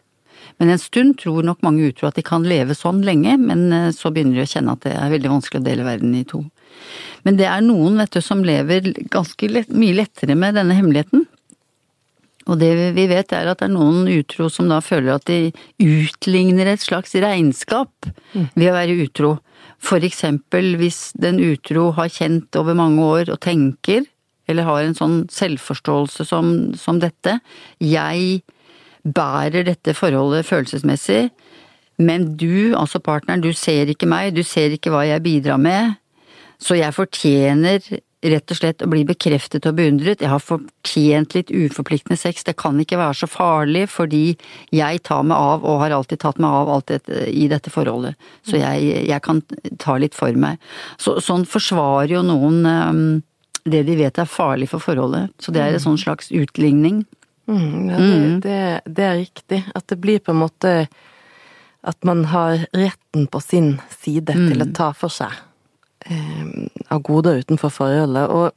Men 0.57 0.69
en 0.69 0.81
stund 0.81 1.17
tror 1.21 1.45
nok 1.45 1.63
mange 1.65 1.88
utro 1.89 2.09
at 2.09 2.17
de 2.19 2.25
kan 2.25 2.45
leve 2.45 2.75
sånn 2.77 3.01
lenge, 3.05 3.38
men 3.41 3.71
eh, 3.73 3.89
så 3.95 4.11
begynner 4.13 4.41
de 4.41 4.45
å 4.45 4.51
kjenne 4.51 4.75
at 4.75 4.83
det 4.85 4.95
er 4.97 5.13
veldig 5.13 5.31
vanskelig 5.31 5.61
å 5.61 5.65
dele 5.65 5.88
verden 5.88 6.15
i 6.17 6.25
to. 6.27 6.43
Men 7.25 7.38
det 7.39 7.47
er 7.50 7.63
noen, 7.65 7.97
vet 8.01 8.13
du, 8.13 8.21
som 8.25 8.43
lever 8.45 8.91
ganske 9.13 9.50
lett, 9.50 9.71
mye 9.73 9.97
lettere 10.01 10.38
med 10.38 10.57
denne 10.57 10.77
hemmeligheten. 10.77 11.25
Og 12.50 12.57
det 12.62 12.71
vi 12.95 13.05
vet 13.12 13.33
er 13.36 13.50
at 13.51 13.62
det 13.62 13.67
er 13.67 13.74
noen 13.75 14.07
utro 14.10 14.48
som 14.50 14.69
da 14.71 14.79
føler 14.83 15.13
at 15.15 15.27
de 15.29 15.51
utligner 15.83 16.71
et 16.71 16.81
slags 16.81 17.13
regnskap 17.13 18.10
ved 18.33 18.69
å 18.71 18.75
være 18.75 18.98
utro. 19.03 19.36
For 19.81 20.03
eksempel 20.05 20.75
hvis 20.81 21.12
den 21.17 21.41
utro 21.41 21.89
har 21.98 22.10
kjent 22.13 22.55
over 22.57 22.77
mange 22.77 23.05
år 23.05 23.33
og 23.33 23.41
tenker, 23.45 24.05
eller 24.50 24.67
har 24.67 24.83
en 24.83 24.98
sånn 24.98 25.17
selvforståelse 25.31 26.25
som, 26.27 26.51
som 26.77 27.00
dette, 27.01 27.38
jeg 27.79 28.41
bærer 29.01 29.65
dette 29.65 29.95
forholdet 29.98 30.50
følelsesmessig, 30.50 31.29
men 32.01 32.31
du, 32.38 32.74
altså 32.77 33.01
partneren, 33.03 33.43
du 33.43 33.53
ser 33.53 33.89
ikke 33.91 34.10
meg, 34.10 34.33
du 34.33 34.41
ser 34.48 34.74
ikke 34.74 34.93
hva 34.93 35.05
jeg 35.05 35.24
bidrar 35.25 35.62
med, 35.62 35.98
så 36.62 36.77
jeg 36.77 36.93
fortjener 36.93 37.86
rett 38.21 38.53
og 38.53 38.57
slett 38.57 38.83
å 38.85 38.89
bli 38.89 39.01
bekreftet 39.07 39.65
og 39.65 39.77
beundret, 39.79 40.21
jeg 40.21 40.29
har 40.29 40.43
fortjent 40.43 41.33
litt 41.33 41.49
uforpliktende 41.49 42.19
sex, 42.19 42.45
det 42.45 42.53
kan 42.59 42.77
ikke 42.81 42.99
være 42.99 43.17
så 43.23 43.29
farlig 43.29 43.87
fordi 43.89 44.35
jeg 44.75 45.01
tar 45.07 45.25
meg 45.25 45.37
av 45.37 45.65
og 45.65 45.81
har 45.81 45.95
alltid 45.95 46.21
tatt 46.21 46.41
meg 46.41 46.53
av 46.61 46.69
alt 46.75 46.91
dette, 46.93 47.25
i 47.27 47.47
dette 47.51 47.73
forholdet, 47.73 48.29
så 48.45 48.61
jeg, 48.61 48.93
jeg, 49.09 49.21
kan 49.25 49.41
ta 49.81 49.97
litt 50.01 50.17
for 50.17 50.37
meg. 50.37 50.61
Så, 51.01 51.17
sånn 51.23 51.47
forsvarer 51.49 52.17
jo 52.17 52.23
noen 52.25 52.61
um, 52.65 53.03
det 53.65 53.83
de 53.89 53.97
vet 53.97 54.21
er 54.21 54.29
farlig 54.29 54.69
for 54.71 54.83
forholdet, 54.83 55.33
så 55.41 55.53
det 55.53 55.65
er 55.65 55.77
en 55.77 55.85
sånn 55.89 56.01
slags 56.01 56.31
utligning. 56.33 57.03
Mm, 57.49 57.89
ja, 57.89 57.97
det, 57.97 58.09
mm. 58.09 58.33
det, 58.41 58.59
det, 58.85 59.05
er 59.05 59.21
riktig. 59.23 59.63
At 59.77 59.89
det 59.89 59.97
blir 60.01 60.21
på 60.21 60.31
en 60.31 60.43
måte 60.43 60.73
At 61.81 61.97
man 62.05 62.27
har 62.29 62.67
retten 62.77 63.25
på 63.25 63.39
sin 63.41 63.79
side 63.89 64.35
mm. 64.37 64.43
til 64.51 64.61
å 64.61 64.67
ta 64.77 64.91
for 64.93 65.09
seg 65.09 65.33
av 66.91 67.01
goder 67.05 67.41
utenfor 67.43 67.74
forholdet. 67.74 68.29
Og 68.29 68.51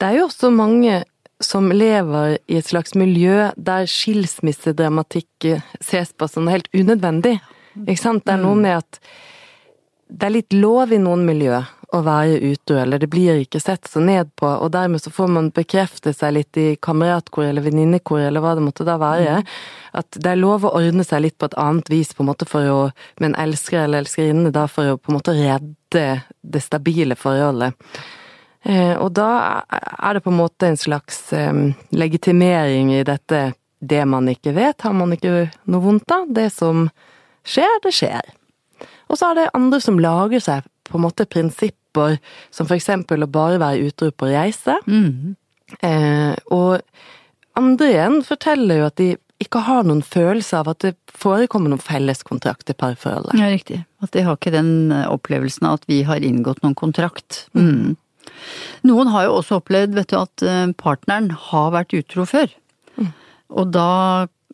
det 0.00 0.08
er 0.08 0.18
jo 0.18 0.28
også 0.28 0.52
mange 0.54 1.02
som 1.40 1.70
lever 1.72 2.36
i 2.52 2.58
et 2.60 2.68
slags 2.68 2.94
miljø 2.98 3.48
der 3.56 3.88
skilsmissedramatikk 3.88 5.48
ses 5.80 6.12
på 6.12 6.28
som 6.28 6.50
helt 6.52 6.68
unødvendig. 6.76 7.38
Ikke 7.86 8.00
sant? 8.00 8.26
Det 8.26 8.36
er 8.36 8.42
noe 8.42 8.58
mm. 8.58 8.64
med 8.66 8.76
at 8.82 9.00
det 10.10 10.26
er 10.26 10.34
litt 10.34 10.56
lov 10.56 10.92
i 10.92 11.00
noen 11.00 11.22
miljø 11.26 11.62
å 11.96 12.00
være 12.06 12.38
utro, 12.52 12.76
eller 12.78 13.00
det 13.02 13.08
blir 13.10 13.40
ikke 13.42 13.60
sett 13.62 13.88
så 13.90 14.02
ned 14.02 14.30
på, 14.38 14.46
og 14.46 14.70
dermed 14.74 15.02
så 15.02 15.10
får 15.14 15.30
man 15.34 15.50
bekrefte 15.54 16.12
seg 16.14 16.36
litt 16.36 16.60
i 16.60 16.68
kameratkor 16.82 17.48
eller 17.48 17.64
venninnekor 17.64 18.22
eller 18.22 18.44
hva 18.44 18.54
det 18.56 18.64
måtte 18.64 18.86
da 18.86 18.94
være. 19.00 19.40
At 19.98 20.14
det 20.14 20.32
er 20.32 20.40
lov 20.40 20.66
å 20.66 20.74
ordne 20.78 21.04
seg 21.06 21.24
litt 21.24 21.38
på 21.40 21.50
et 21.50 21.58
annet 21.58 21.90
vis, 21.90 22.12
på 22.14 22.22
en 22.22 22.30
måte 22.30 22.46
for 22.48 22.70
å, 22.70 22.80
med 23.18 23.32
en 23.32 23.38
elsker 23.48 23.84
eller 23.84 24.04
elskerinne, 24.04 24.54
da 24.54 24.68
for 24.70 24.94
å 24.94 24.98
på 25.00 25.10
en 25.10 25.18
måte 25.18 25.34
redde 25.34 26.06
det 26.40 26.62
stabile 26.62 27.18
forholdet. 27.18 27.74
Eh, 28.62 28.94
og 29.00 29.14
da 29.16 29.30
er 29.72 30.14
det 30.14 30.22
på 30.22 30.30
en 30.30 30.40
måte 30.42 30.68
en 30.68 30.78
slags 30.78 31.32
eh, 31.32 31.64
legitimering 31.90 32.92
i 32.94 33.04
dette 33.08 33.50
det 33.80 34.02
man 34.04 34.28
ikke 34.28 34.52
vet, 34.52 34.82
har 34.84 34.92
man 34.92 35.14
ikke 35.16 35.48
noe 35.64 35.82
vondt 35.82 36.12
av. 36.12 36.28
Det 36.28 36.50
som 36.52 36.90
skjer, 37.48 37.80
det 37.82 37.94
skjer. 37.96 38.34
Og 39.10 39.18
så 39.18 39.30
er 39.30 39.38
det 39.38 39.52
andre 39.56 39.80
som 39.82 39.98
lager 39.98 40.44
seg 40.44 40.68
på 40.90 40.98
en 40.98 41.06
måte 41.06 41.26
prinsipper 41.90 42.18
som 42.50 42.66
for 42.66 42.76
eksempel 42.76 43.22
å 43.22 43.30
bare 43.30 43.58
være 43.58 43.88
utro 43.88 44.10
på 44.10 44.30
reise. 44.30 44.78
Mm. 44.86 45.36
Eh, 45.82 46.34
og 46.50 46.80
andre 47.56 47.90
igjen 47.90 48.22
forteller 48.22 48.80
jo 48.80 48.86
at 48.86 48.96
de 48.96 49.16
ikke 49.40 49.62
har 49.64 49.84
noen 49.84 50.02
følelse 50.02 50.58
av 50.58 50.68
at 50.68 50.80
det 50.80 50.94
forekommer 51.06 51.70
noen 51.70 51.80
felleskontrakt 51.80 52.70
i 52.70 52.74
parforholdet. 52.76 53.38
Ja, 53.38 53.48
riktig. 53.48 53.84
At 54.02 54.12
de 54.12 54.22
har 54.22 54.36
ikke 54.36 54.52
den 54.52 54.92
eh, 54.92 55.08
opplevelsen 55.08 55.66
av 55.66 55.80
at 55.80 55.88
vi 55.88 56.02
har 56.02 56.20
inngått 56.20 56.62
noen 56.62 56.74
kontrakt. 56.74 57.46
Mm. 57.54 57.70
mm. 57.70 57.96
Noen 58.84 59.08
har 59.12 59.26
jo 59.26 59.38
også 59.40 59.58
opplevd, 59.60 59.94
vet 59.96 60.12
du, 60.12 60.16
at 60.16 60.44
eh, 60.44 60.66
partneren 60.76 61.30
har 61.50 61.72
vært 61.72 61.96
utro 61.96 62.24
før. 62.28 62.52
Mm. 62.96 63.10
Og 63.50 63.72
da 63.74 63.88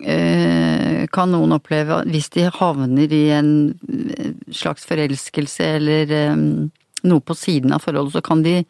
Eh, 0.05 1.07
kan 1.09 1.31
noen 1.33 1.55
oppleve 1.57 2.03
hvis 2.11 2.27
de 2.35 2.43
havner 2.53 3.13
i 3.17 3.23
en 3.33 3.53
eh, 3.89 4.35
slags 4.53 4.85
forelskelse 4.85 5.69
eller 5.79 6.13
eh, 6.13 6.43
noe 7.09 7.25
på 7.25 7.37
siden 7.39 7.75
av 7.77 7.85
forholdet, 7.85 8.17
så 8.17 8.25
kan 8.25 8.43
de 8.47 8.63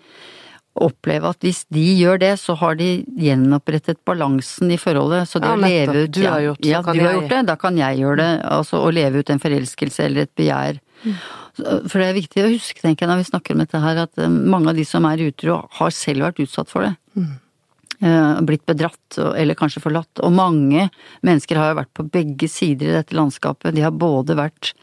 oppleve 0.76 1.31
at 1.33 1.45
hvis 1.45 1.62
de 1.73 1.85
gjør 1.97 2.21
det, 2.21 2.33
så 2.40 2.57
har 2.61 2.76
de 2.76 2.90
gjenopprettet 3.21 4.02
balansen 4.09 4.73
i 4.75 4.78
forholdet. 4.81 5.25
Så 5.31 5.40
det 5.40 5.49
ja, 5.49 5.57
å 5.57 5.62
leve 5.62 6.05
ut 6.05 6.12
Du 6.12 6.21
har 6.26 6.43
gjort, 6.45 6.69
ja, 6.69 6.83
du 6.85 7.00
har 7.00 7.16
gjort 7.16 7.33
det, 7.33 7.40
da 7.49 7.57
kan 7.61 7.81
jeg 7.81 8.02
gjøre 8.02 8.19
det. 8.21 8.28
Altså 8.59 8.83
å 8.85 8.93
leve 8.93 9.23
ut 9.23 9.33
en 9.33 9.43
forelskelse 9.43 10.05
eller 10.05 10.26
et 10.26 10.35
begjær. 10.37 10.83
Mm. 11.07 11.16
For 11.88 11.97
det 11.97 12.11
er 12.11 12.19
viktig 12.19 12.45
å 12.45 12.52
huske, 12.52 12.83
tenker 12.83 13.07
jeg, 13.07 13.12
når 13.12 13.23
vi 13.23 13.31
snakker 13.31 13.57
om 13.57 13.64
dette 13.64 13.81
her, 13.81 14.05
at 14.05 14.23
mange 14.28 14.73
av 14.73 14.78
de 14.78 14.85
som 14.88 15.09
er 15.09 15.25
utro, 15.25 15.62
har 15.78 15.97
selv 15.97 16.28
vært 16.28 16.45
utsatt 16.45 16.73
for 16.73 16.85
det. 16.85 16.93
Mm. 17.16 17.35
Eh, 18.05 18.40
blitt 18.45 18.66
bedratt 18.69 19.16
eller 19.16 19.57
kanskje 19.57 19.81
forlatt. 19.81 20.21
Og 20.21 20.35
mange 20.37 20.90
mennesker 21.25 21.57
har 21.61 21.73
jo 21.73 21.78
vært 21.81 21.95
på 21.97 22.05
begge 22.12 22.50
sider 22.52 22.90
i 22.90 22.99
dette 22.99 23.16
landskapet. 23.16 23.73
De 23.76 23.87
har 23.87 23.97
både 23.97 24.37
vært 24.37 24.75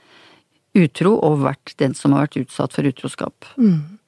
utro 0.73 1.15
og 1.21 1.43
vært 1.45 1.75
den 1.77 1.93
som 1.97 2.15
har 2.15 2.27
vært 2.27 2.45
utsatt 2.45 2.73
for 2.73 2.89
utroskap. 2.89 3.45
Mm. 3.57 3.99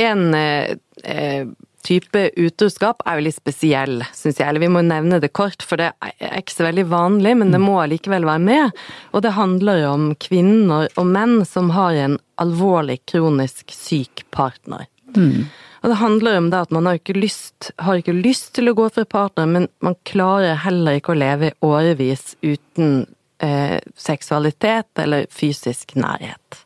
En 0.00 0.34
eh, 0.34 0.76
eh 1.04 1.46
type 1.86 2.22
utroskap 2.36 3.02
er 3.08 3.18
jo 3.18 3.26
litt 3.26 3.38
spesiell, 3.38 4.02
syns 4.16 4.40
jeg. 4.40 4.46
Eller 4.46 4.64
vi 4.64 4.72
må 4.72 4.82
nevne 4.86 5.20
det 5.22 5.32
kort, 5.36 5.64
for 5.66 5.80
det 5.80 5.90
er 6.00 6.36
ikke 6.40 6.56
så 6.56 6.66
veldig 6.68 6.86
vanlig, 6.90 7.36
men 7.40 7.54
det 7.54 7.62
må 7.62 7.78
allikevel 7.82 8.26
være 8.28 8.44
med. 8.44 8.82
Og 9.14 9.24
det 9.24 9.36
handler 9.38 9.82
jo 9.82 9.94
om 9.94 10.06
kvinner 10.20 10.88
og 10.94 11.08
menn 11.08 11.40
som 11.48 11.72
har 11.76 11.96
en 11.98 12.18
alvorlig 12.40 13.00
kronisk 13.10 13.72
syk 13.74 14.24
partner. 14.34 14.86
Mm. 15.16 15.48
Og 15.80 15.88
det 15.88 16.00
handler 16.00 16.36
om 16.38 16.50
det 16.52 16.60
at 16.66 16.74
man 16.76 16.86
har 16.86 16.98
ikke, 17.00 17.16
lyst, 17.16 17.70
har 17.80 18.00
ikke 18.00 18.16
lyst 18.16 18.52
til 18.58 18.68
å 18.70 18.76
gå 18.76 18.90
fra 18.92 19.06
partner, 19.08 19.48
men 19.48 19.70
man 19.84 19.96
klarer 20.08 20.60
heller 20.66 21.00
ikke 21.00 21.14
å 21.14 21.20
leve 21.20 21.50
i 21.50 21.56
årevis 21.64 22.34
uten 22.44 23.06
eh, 23.40 23.80
seksualitet 23.96 25.00
eller 25.00 25.24
fysisk 25.32 25.96
nærhet. 25.96 26.60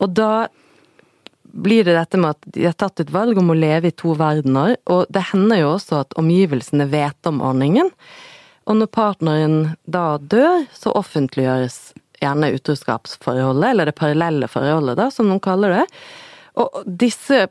Og 0.00 0.16
da 0.16 0.48
blir 1.52 1.84
det 1.84 1.94
dette 1.96 2.18
med 2.20 2.34
at 2.34 2.52
de 2.54 2.66
har 2.66 2.76
tatt 2.78 3.00
et 3.02 3.12
valg 3.12 3.38
om 3.38 3.52
å 3.52 3.56
leve 3.56 3.90
i 3.90 3.96
to 3.96 4.14
verdener, 4.18 4.76
og 4.90 5.06
det 5.12 5.28
hender 5.32 5.62
jo 5.62 5.72
også 5.76 6.02
at 6.02 6.16
omgivelsene 6.20 6.88
vet 6.92 7.28
om 7.28 7.42
ordningen. 7.44 7.90
Og 8.70 8.78
når 8.78 8.92
partneren 8.94 9.56
da 9.84 10.16
dør, 10.18 10.66
så 10.72 10.94
offentliggjøres 10.96 11.80
gjerne 12.22 12.52
utroskapsforholdet, 12.54 13.72
eller 13.72 13.90
det 13.90 13.96
parallelle 13.98 14.48
forholdet, 14.50 14.98
da, 15.00 15.08
som 15.10 15.28
noen 15.28 15.42
kaller 15.42 15.80
det. 15.80 15.86
Og 16.62 16.84
disse 16.86 17.46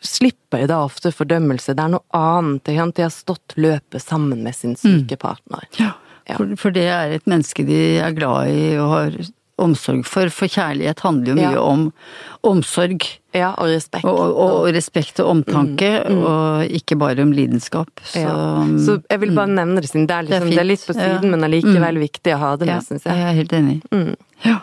slipper 0.00 0.64
da 0.70 0.78
ofte 0.86 1.12
fordømmelse. 1.12 1.74
Det 1.76 1.84
er 1.84 1.92
noe 1.92 2.16
annet. 2.16 2.64
De 2.64 3.02
har 3.04 3.12
stått 3.12 3.56
løpet 3.60 4.02
sammen 4.02 4.40
med 4.46 4.56
sin 4.56 4.76
syke 4.78 5.18
mm. 5.18 5.20
partner. 5.20 5.66
Ja, 5.76 5.92
for, 6.36 6.54
for, 6.56 6.72
det 6.72 6.86
er 6.88 7.12
et 7.16 7.28
menneske 7.28 7.66
de 7.68 7.98
er 8.00 8.16
glad 8.16 8.54
i 8.54 8.62
og 8.80 8.94
har 8.94 9.20
omsorg 9.62 10.04
for, 10.08 10.30
for 10.34 10.50
kjærlighet 10.50 11.02
handler 11.04 11.32
jo 11.32 11.36
mye 11.38 11.56
ja. 11.56 11.64
om 11.64 11.88
omsorg. 12.46 13.06
Ja, 13.36 13.52
og 13.54 13.70
respekt. 13.70 14.08
Og, 14.08 14.18
og, 14.18 14.54
og 14.64 14.72
respekt 14.74 15.20
og 15.22 15.28
omtanke, 15.36 15.90
mm, 16.02 16.16
mm. 16.16 16.24
og 16.26 16.78
ikke 16.80 16.98
bare 16.98 17.22
om 17.22 17.34
lidenskap. 17.36 17.92
Så, 18.02 18.24
ja. 18.24 18.32
så 18.82 18.98
jeg 19.04 19.22
vil 19.22 19.36
bare 19.36 19.52
mm. 19.52 19.60
nevne 19.60 19.84
det 19.84 19.92
siden 19.92 20.08
det 20.10 20.16
er, 20.16 20.26
liksom, 20.26 20.48
det 20.48 20.50
er, 20.50 20.56
det 20.56 20.64
er 20.64 20.70
litt 20.72 20.88
på 20.88 20.96
siden, 20.96 21.28
ja. 21.28 21.30
men 21.36 21.46
allikevel 21.46 22.00
mm. 22.00 22.02
viktig 22.08 22.34
å 22.34 22.40
ha 22.42 22.56
det 22.58 22.72
med, 22.72 22.88
syns 22.88 23.06
jeg. 23.06 23.22
Jeg 23.22 23.30
er 23.30 23.38
helt 23.38 23.56
enig. 23.60 23.78
Mm. 23.94 24.10
Ja. 24.48 24.58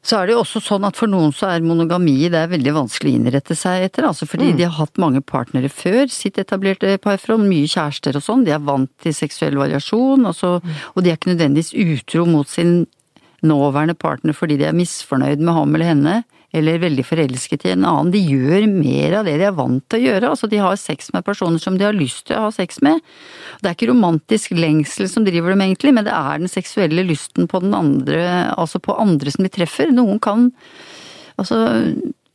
Så 0.00 0.16
er 0.16 0.26
det 0.26 0.32
jo 0.32 0.40
også 0.40 0.62
sånn 0.64 0.86
at 0.88 0.96
for 0.96 1.10
noen 1.12 1.32
så 1.36 1.50
er 1.52 1.64
monogami 1.64 2.14
det 2.32 2.38
er 2.40 2.48
veldig 2.48 2.72
vanskelig 2.72 3.10
å 3.12 3.18
innrette 3.18 3.56
seg 3.58 3.84
etter, 3.84 4.06
altså 4.08 4.24
fordi 4.28 4.52
Mm. 4.52 4.56
de 4.56 4.64
har 4.64 4.72
hatt 4.78 4.96
mange 4.96 5.20
partnere 5.20 5.68
før 5.68 6.08
sitt 6.08 6.38
etablerte 6.40 6.96
parforhold, 6.98 7.44
mye 7.44 7.68
kjærester 7.68 8.16
og 8.16 8.24
sånn, 8.24 8.46
de 8.46 8.54
er 8.56 8.64
vant 8.64 8.90
til 9.02 9.12
seksuell 9.12 9.60
variasjon, 9.60 10.24
altså, 10.24 10.62
Mm. 10.64 10.70
og 10.96 11.04
de 11.04 11.10
er 11.10 11.16
ikke 11.18 11.34
nødvendigvis 11.34 11.74
utro 11.76 12.24
mot 12.24 12.48
sin 12.48 12.86
nåværende 13.46 13.96
partner 13.98 14.36
fordi 14.36 14.58
de 14.60 14.68
er 14.68 14.76
misfornøyd 14.76 15.42
med 15.42 15.56
ham 15.56 15.74
eller 15.74 15.90
henne, 15.92 16.14
eller 16.50 16.80
veldig 16.82 17.04
forelsket 17.06 17.64
i 17.68 17.72
en 17.76 17.86
annen. 17.86 18.10
De 18.10 18.20
gjør 18.20 18.66
mer 18.72 19.18
av 19.20 19.28
det 19.28 19.36
de 19.38 19.46
er 19.46 19.56
vant 19.56 19.84
til 19.86 20.00
å 20.00 20.06
gjøre, 20.08 20.30
altså 20.32 20.50
de 20.50 20.62
har 20.62 20.78
sex 20.80 21.12
med 21.14 21.26
personer 21.26 21.62
som 21.62 21.76
de 21.78 21.86
har 21.86 21.96
lyst 21.96 22.26
til 22.26 22.38
å 22.38 22.48
ha 22.48 22.54
sex 22.54 22.82
med. 22.84 22.98
Det 23.60 23.70
er 23.70 23.76
ikke 23.76 23.92
romantisk 23.92 24.56
lengsel 24.58 25.08
som 25.10 25.26
driver 25.26 25.54
dem 25.54 25.62
egentlig, 25.68 25.94
men 25.94 26.08
det 26.08 26.16
er 26.16 26.42
den 26.42 26.50
seksuelle 26.50 27.06
lysten 27.06 27.46
på 27.50 27.62
den 27.62 27.76
andre, 27.76 28.24
altså 28.56 28.82
på 28.82 28.98
andre 28.98 29.30
som 29.30 29.46
de 29.46 29.52
treffer. 29.60 29.94
Noen 29.94 30.18
kan 30.22 30.50
Altså, 31.40 31.56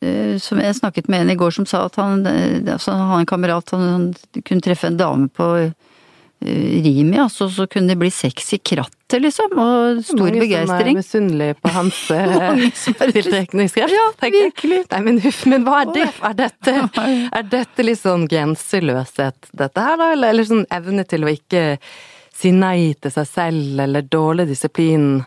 eh, 0.02 0.38
som 0.42 0.58
jeg 0.58 0.78
snakket 0.80 1.10
med 1.12 1.22
en 1.22 1.34
i 1.36 1.38
går 1.38 1.52
som 1.54 1.66
sa 1.70 1.84
at 1.86 1.98
han, 2.02 2.26
eh, 2.26 2.58
altså, 2.74 2.96
han 2.98 3.20
en 3.20 3.30
kamerat, 3.30 3.70
han, 3.70 3.84
han 3.92 4.42
kunne 4.42 4.66
treffe 4.66 4.90
en 4.90 4.98
dame 4.98 5.30
på 5.30 5.50
eh, 6.46 6.88
i, 6.88 7.04
altså, 7.20 7.48
så 7.50 7.66
kunne 7.68 7.92
det 7.92 7.98
bli 8.00 8.12
sex 8.14 8.54
i 8.54 8.60
krattet, 8.60 9.18
liksom, 9.22 9.54
og 9.60 10.02
stor 10.06 10.24
Mange 10.24 10.42
begeistring. 10.44 10.70
som 10.70 10.88
er 10.88 11.00
misunnelige 11.00 11.58
på 11.62 11.74
hans 11.76 12.00
eh, 12.16 12.34
Mange 12.36 12.72
tiltrekningskraft. 13.12 13.96
Ja, 13.96 14.08
tenker 14.22 14.48
virkelig. 14.50 14.82
Nei, 14.92 15.02
men 15.08 15.22
huff, 15.26 15.46
men 15.52 15.68
hva 15.68 15.84
er 15.84 15.94
det? 15.96 16.10
Er 16.30 16.38
dette, 16.42 16.76
er 17.40 17.48
dette 17.52 17.88
litt 17.88 18.02
sånn 18.02 18.28
grenseløshet, 18.32 19.52
dette 19.52 19.88
her, 19.88 19.98
da? 20.02 20.12
Eller, 20.16 20.36
eller 20.36 20.50
sånn 20.50 20.68
evne 20.74 21.08
til 21.10 21.28
å 21.28 21.32
ikke 21.34 21.66
si 22.36 22.52
nei 22.56 22.94
til 23.00 23.14
seg 23.16 23.32
selv, 23.32 23.80
eller 23.88 24.06
dårlig 24.06 24.50
disiplin? 24.52 25.24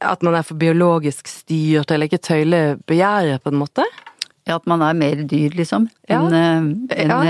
At 0.00 0.22
man 0.24 0.38
er 0.38 0.46
for 0.48 0.60
biologisk 0.60 1.28
styrt, 1.28 1.90
eller 1.92 2.08
ikke 2.08 2.22
tøyler 2.30 2.78
begjæret, 2.88 3.42
på 3.44 3.52
en 3.52 3.60
måte? 3.60 3.84
Ja, 4.48 4.56
at 4.56 4.66
man 4.70 4.82
er 4.82 4.96
mer 4.96 5.20
dyr, 5.28 5.52
liksom, 5.58 5.90
enn 6.08 6.32
ja. 6.32 6.46
en, 6.56 6.70
Ja. 6.96 7.20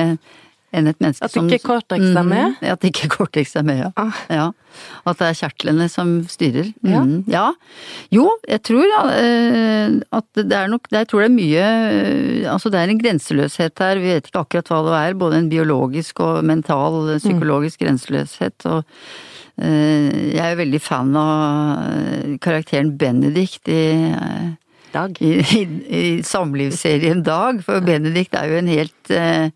Eh, 0.71 0.79
enn 0.79 0.91
et 0.91 1.01
menneske 1.03 1.29
som 1.31 1.47
At 1.47 1.57
ikke 1.57 1.69
cortex 1.69 2.05
er 2.07 2.27
med? 2.27 2.57
Mm, 2.61 2.67
At 2.73 2.85
ikke 2.87 3.09
cortex 3.17 3.57
er 3.59 3.67
med, 3.67 3.83
ja. 3.85 3.91
Ah. 3.99 4.21
ja. 4.31 4.47
At 5.05 5.19
det 5.19 5.27
er 5.27 5.39
kjertlene 5.41 5.89
som 5.91 6.13
styrer. 6.31 6.71
Ja. 6.87 7.03
Mhm, 7.03 7.25
ja. 7.31 7.47
Jo, 8.15 8.29
jeg 8.49 8.63
tror 8.69 8.87
ja, 8.87 9.03
eh, 9.19 9.99
at 10.15 10.29
det 10.39 10.55
er 10.55 10.71
nok 10.71 10.87
Jeg 10.95 11.09
tror 11.11 11.25
det 11.25 11.31
er 11.31 11.35
mye 11.35 11.65
eh, 11.65 12.47
Altså 12.51 12.71
det 12.71 12.79
er 12.79 12.93
en 12.93 13.01
grenseløshet 13.01 13.83
her, 13.83 13.99
vi 13.99 14.15
vet 14.15 14.31
ikke 14.31 14.45
akkurat 14.45 14.71
hva 14.71 14.81
det 14.87 14.97
er. 15.01 15.19
Både 15.19 15.41
en 15.43 15.51
biologisk 15.51 16.23
og 16.23 16.45
mental, 16.47 17.17
psykologisk 17.19 17.41
psykologisk 17.41 17.81
grenseløshet. 17.81 18.67
og 18.67 18.85
eh, 19.61 20.35
jeg 20.35 20.41
er 20.45 20.55
jo 20.55 20.61
veldig 20.63 20.81
fan 20.83 21.15
av 21.17 21.85
eh, 21.91 22.37
karakteren 22.43 22.97
Benedict 23.01 23.69
i 23.69 23.83
eh, 24.13 24.51
Dag. 24.93 25.17
i, 25.23 25.39
i, 25.39 25.63
i 26.01 26.03
samlivsserien 26.27 27.23
Dag, 27.27 27.63
for 27.67 27.83
Benedikt 27.85 28.35
er 28.39 28.51
jo 28.51 28.59
en 28.59 28.71
helt 28.71 29.13
eh, 29.15 29.53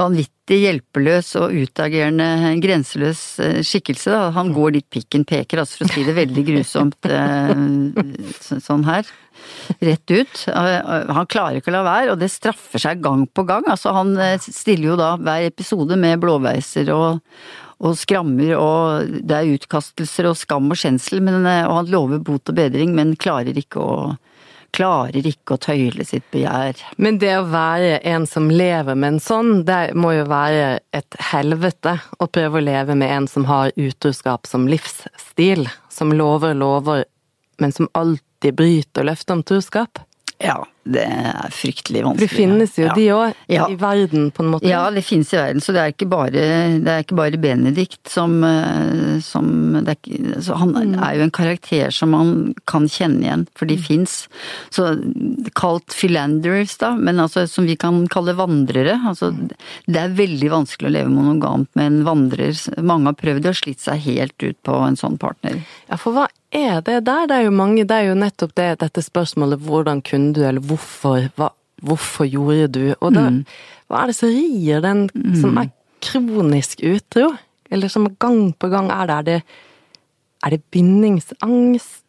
vanvittig 0.00 0.58
hjelpeløs 0.60 1.30
og 1.40 1.54
utagerende, 1.56 2.54
grenseløs 2.62 3.22
eh, 3.40 3.58
skikkelse. 3.64 4.12
Da. 4.12 4.30
Han 4.36 4.52
går 4.56 4.76
dit 4.76 4.88
pikken 4.92 5.24
peker, 5.28 5.62
altså 5.62 5.80
for 5.80 5.88
å 5.88 5.94
si 5.94 6.04
det 6.06 6.16
veldig 6.18 6.44
grusomt 6.50 7.08
eh, 7.08 7.52
så, 8.44 8.60
sånn 8.62 8.84
her. 8.88 9.08
Rett 9.80 10.14
ut. 10.14 10.44
Eh, 10.52 10.78
Han 11.16 11.32
klarer 11.32 11.58
ikke 11.62 11.72
å 11.72 11.78
la 11.78 11.84
være, 11.88 12.14
og 12.14 12.20
det 12.20 12.30
straffer 12.32 12.84
seg 12.84 13.02
gang 13.04 13.24
på 13.26 13.46
gang. 13.48 13.64
Altså 13.72 13.96
han 13.96 14.14
eh, 14.20 14.36
stiller 14.44 14.92
jo 14.92 15.00
da 15.00 15.14
hver 15.16 15.48
episode 15.50 15.98
med 16.00 16.20
blåveiser 16.24 16.92
og 16.94 17.20
og 17.84 17.96
skrammer, 17.98 18.52
og 18.56 19.16
det 19.26 19.34
er 19.34 19.48
utkastelser 19.58 20.28
og 20.30 20.36
skam 20.38 20.70
og 20.70 20.78
skjensel, 20.78 21.18
men, 21.20 21.42
eh, 21.44 21.64
og 21.66 21.80
han 21.80 21.90
lover 21.92 22.20
bot 22.24 22.48
og 22.48 22.56
bedring, 22.56 22.94
men 22.96 23.16
klarer 23.20 23.58
ikke 23.58 23.82
å 23.82 23.96
klarer 24.74 25.26
ikke 25.28 25.56
å 25.56 25.62
tøyle 25.62 26.04
sitt 26.06 26.26
begjær. 26.34 26.80
Men 26.98 27.20
det 27.22 27.32
å 27.38 27.46
være 27.50 28.00
en 28.10 28.26
som 28.28 28.50
lever 28.50 28.98
med 28.98 29.14
en 29.14 29.22
sånn, 29.22 29.52
det 29.68 29.94
må 29.98 30.14
jo 30.16 30.26
være 30.30 30.80
et 30.96 31.18
helvete 31.30 31.96
å 32.18 32.28
prøve 32.28 32.60
å 32.60 32.64
leve 32.64 32.98
med 32.98 33.12
en 33.14 33.30
som 33.30 33.46
har 33.50 33.74
utroskap 33.76 34.50
som 34.50 34.68
livsstil. 34.70 35.68
Som 35.94 36.12
lover 36.16 36.56
og 36.56 36.62
lover, 36.62 37.04
men 37.62 37.72
som 37.72 37.90
alltid 37.94 38.58
bryter 38.58 39.06
løftet 39.06 39.36
om 39.36 39.44
troskap. 39.46 40.02
Ja, 40.42 40.64
det 40.84 41.02
er 41.08 41.48
fryktelig 41.54 42.02
vanskelig. 42.04 42.28
det 42.28 42.36
finnes 42.36 42.74
jo 42.78 42.84
ja. 42.86 42.94
de 42.94 43.06
òg, 43.14 43.34
Ja. 43.48 43.66
i 43.72 43.76
verden, 43.80 44.30
på 44.30 44.42
en 44.44 44.50
måte. 44.52 44.68
Ja, 44.68 44.90
det 44.90 45.04
finnes 45.04 45.32
i 45.32 45.36
verden, 45.38 45.60
så 45.64 45.72
det 45.72 45.80
er 45.80 45.92
ikke 45.94 46.08
bare, 46.10 46.30
det 46.84 46.88
er 46.92 47.02
ikke 47.04 47.16
bare 47.16 47.40
Benedikt 47.40 48.08
som, 48.12 48.42
eh, 48.44 49.18
som 49.24 49.48
det 49.84 49.96
er 49.96 50.54
Han 50.54 50.74
Mm. 50.74 50.98
er 51.02 51.16
jo 51.16 51.22
en 51.22 51.30
karakter 51.30 51.90
som 51.92 52.10
man 52.10 52.54
kan 52.66 52.86
kjenne 52.86 53.22
igjen, 53.24 53.46
for 53.54 53.66
de 53.66 53.76
fins. 53.76 54.28
Så 54.70 54.94
kalt 55.54 55.88
philanderers, 55.94 56.76
da, 56.78 56.94
men 56.96 57.16
altså 57.22 57.48
som 57.48 57.64
vi 57.66 57.76
kan 57.76 58.06
kalle 58.08 58.34
vandrere. 58.36 58.98
Altså, 59.08 59.32
det 59.86 59.96
er 59.96 60.08
veldig 60.14 60.50
vanskelig 60.50 60.88
å 60.90 60.94
leve 60.98 61.10
monogamt 61.12 61.68
med 61.74 61.86
en 61.86 62.04
vandrer. 62.04 62.52
Mange 62.82 63.06
har 63.06 63.14
prøvd 63.20 63.46
og 63.50 63.54
slitt 63.58 63.80
seg 63.80 64.00
helt 64.04 64.42
ut 64.42 64.56
på 64.66 64.74
en 64.86 64.96
sånn 64.96 65.18
partner. 65.18 65.62
Ja, 65.90 65.96
for 65.96 66.12
hva 66.16 66.26
er 66.54 66.80
det 66.86 67.00
der? 67.04 67.26
Det 67.26 67.36
er 67.40 67.44
jo 67.48 67.50
mange, 67.50 67.84
det 67.86 67.90
er 67.90 68.08
jo 68.10 68.14
nettopp 68.18 68.54
det, 68.54 68.68
dette 68.78 69.02
spørsmålet 69.02 69.58
hvordan 69.64 70.02
kunne 70.06 70.32
du, 70.36 70.42
eller 70.46 70.60
hvorfor, 70.74 71.30
hva, 71.38 71.50
hvorfor 71.82 72.28
gjorde 72.28 72.68
du? 72.74 72.84
Og 73.00 73.14
da, 73.14 73.28
hva 73.88 74.02
er 74.02 74.12
det 74.12 74.18
som 74.18 74.32
rir 74.32 74.84
den 74.84 75.06
som 75.40 75.58
er 75.60 75.72
kronisk 76.04 76.84
utro? 76.84 77.32
Eller 77.72 77.90
som 77.90 78.10
gang 78.20 78.52
på 78.58 78.70
gang 78.72 78.90
er 78.92 79.08
det, 79.08 79.16
er 79.16 79.28
det, 79.28 79.38
er 80.44 80.54
det 80.54 80.62
bindingsangst? 80.74 82.03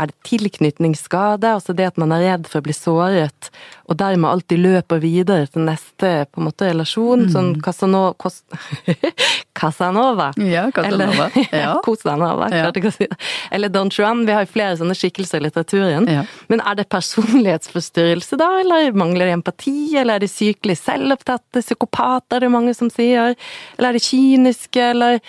Er 0.00 0.06
det 0.08 0.14
tilknytningsskade? 0.24 1.44
Altså 1.58 1.74
det 1.76 1.84
at 1.90 1.98
man 2.00 2.12
er 2.14 2.22
redd 2.22 2.46
for 2.48 2.62
å 2.62 2.64
bli 2.64 2.72
såret, 2.72 3.50
og 3.90 3.98
dermed 4.00 4.30
alltid 4.30 4.62
løper 4.62 5.00
videre 5.02 5.48
til 5.50 5.66
neste 5.66 6.12
på 6.30 6.40
en 6.40 6.46
måte 6.46 6.68
relasjon? 6.70 7.26
Sånn 7.34 7.50
Casanova 7.60 8.14
Cos- 8.16 8.44
Casanova? 9.60 10.30
Ja, 10.40 10.70
Casanova. 10.72 11.26
Eller, 11.34 11.48
Ja. 11.62 11.74
Casanova, 11.84 12.48
Ja. 12.54 12.70
si. 12.94 13.08
Eller 13.50 13.68
Don 13.68 13.90
Juan, 13.92 14.24
vi 14.26 14.32
har 14.32 14.46
jo 14.46 14.52
flere 14.54 14.78
sånne 14.80 14.96
skikkelser 14.96 15.42
i 15.42 15.44
litteraturen. 15.48 16.08
Ja. 16.08 16.24
Men 16.48 16.62
er 16.64 16.78
det 16.80 16.88
personlighetsforstyrrelse 16.94 18.38
da, 18.40 18.48
eller 18.62 18.92
mangler 18.96 19.26
det 19.28 19.36
empati, 19.36 19.96
eller 20.00 20.16
er 20.16 20.24
det 20.24 20.30
sykelig 20.32 20.78
selvopptatte, 20.80 21.60
psykopater, 21.66 22.38
er 22.40 22.46
det 22.46 22.52
mange 22.54 22.72
som 22.78 22.88
sier, 22.94 23.34
eller 23.76 23.90
er 23.92 23.98
det 23.98 24.06
kyniske, 24.06 24.88
eller 24.94 25.20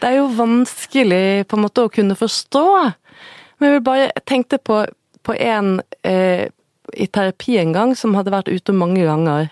Det 0.00 0.08
er 0.08 0.16
jo 0.20 0.30
vanskelig 0.32 1.46
på 1.50 1.56
en 1.58 1.66
måte 1.66 1.82
å 1.84 1.90
kunne 1.92 2.14
forstå. 2.16 2.66
Men 3.60 3.68
jeg 3.68 3.76
vil 3.76 3.86
bare 3.86 4.08
jeg 4.08 4.26
tenkte 4.26 4.58
på, 4.58 4.82
på 5.26 5.36
en 5.36 5.78
eh, 6.02 6.48
i 6.96 7.06
terapi 7.06 7.58
en 7.60 7.74
gang 7.76 7.96
som 7.96 8.16
hadde 8.18 8.32
vært 8.34 8.50
ute 8.50 8.74
mange 8.74 9.04
ganger. 9.06 9.50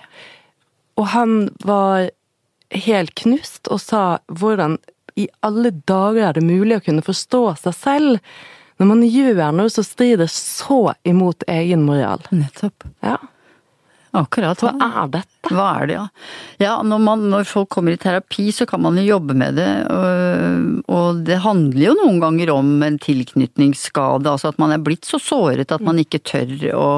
Og 0.99 1.11
han 1.15 1.35
var 1.63 2.09
helt 2.75 3.15
knust 3.21 3.69
og 3.73 3.81
sa 3.81 4.05
hvordan 4.27 4.79
i 5.19 5.29
alle 5.47 5.73
dager 5.89 6.29
er 6.29 6.37
det 6.37 6.47
mulig 6.47 6.79
å 6.79 6.85
kunne 6.85 7.05
forstå 7.05 7.43
seg 7.63 7.77
selv 7.77 8.35
når 8.79 8.91
man 8.93 9.03
gjør 9.03 9.41
noe 9.57 9.71
som 9.73 9.87
strider 9.87 10.31
så 10.31 10.93
imot 11.09 11.43
egen 11.51 11.83
moral. 11.87 12.23
Nettopp. 12.31 12.87
Ja. 13.03 13.19
Akkurat. 14.17 14.61
Hva 14.63 14.73
er 14.87 15.11
dette? 15.13 15.53
Hva 15.53 15.67
er 15.81 15.89
det, 15.89 15.97
ja? 15.97 16.05
Ja, 16.63 16.75
når, 16.87 17.03
man, 17.05 17.25
når 17.33 17.49
folk 17.49 17.71
kommer 17.75 17.95
i 17.95 18.01
terapi, 18.01 18.49
så 18.55 18.67
kan 18.69 18.83
man 18.85 18.97
jo 19.01 19.07
jobbe 19.07 19.37
med 19.39 19.59
det. 19.61 19.69
Og, 19.93 20.83
og 20.93 21.23
det 21.29 21.41
handler 21.45 21.83
jo 21.91 21.97
noen 21.99 22.21
ganger 22.23 22.53
om 22.55 22.71
en 22.87 22.99
tilknytningsskade. 23.03 24.29
Altså 24.31 24.53
at 24.53 24.61
man 24.63 24.75
er 24.75 24.85
blitt 24.85 25.09
så 25.09 25.21
såret 25.23 25.75
at 25.75 25.85
man 25.85 26.01
ikke 26.01 26.23
tør 26.25 26.55
å 26.75 26.91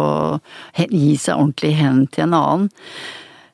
gi 0.87 1.17
seg 1.19 1.37
ordentlig 1.37 1.75
hen 1.81 2.05
til 2.15 2.29
en 2.29 2.39
annen. 2.39 2.69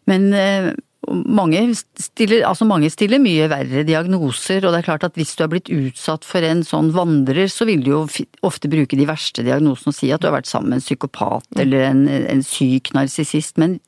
Men 0.07 0.29
eh, 0.37 0.71
mange 1.07 1.61
stiller, 2.01 2.45
altså 2.49 2.67
mange 2.69 2.91
stiller 2.93 3.21
mye 3.23 3.49
verre 3.51 3.85
diagnoser, 3.87 4.65
og 4.65 4.73
det 4.75 4.81
er 4.81 4.89
klart 4.89 5.07
at 5.07 5.19
hvis 5.19 5.35
du 5.39 5.45
er 5.45 5.51
blitt 5.53 5.71
utsatt 5.73 6.27
for 6.27 6.45
en 6.47 6.63
sånn 6.67 6.93
vandrer, 6.97 7.47
så 7.53 7.67
vil 7.69 7.85
du 7.85 7.93
jo 7.93 8.05
ofte 8.47 8.71
bruke 8.73 8.99
de 8.99 9.09
verste 9.09 9.45
diagnosene 9.47 9.93
og 9.93 9.99
si 9.99 10.13
at 10.15 10.23
du 10.23 10.31
har 10.31 10.37
vært 10.39 10.51
sammen 10.51 10.75
med 10.75 10.81
en 10.81 10.87
psykopat 10.87 11.63
eller 11.63 11.87
en, 11.91 12.07
en 12.09 12.43
syk 12.47 12.93
narsissist, 12.97 13.61
men, 13.63 13.79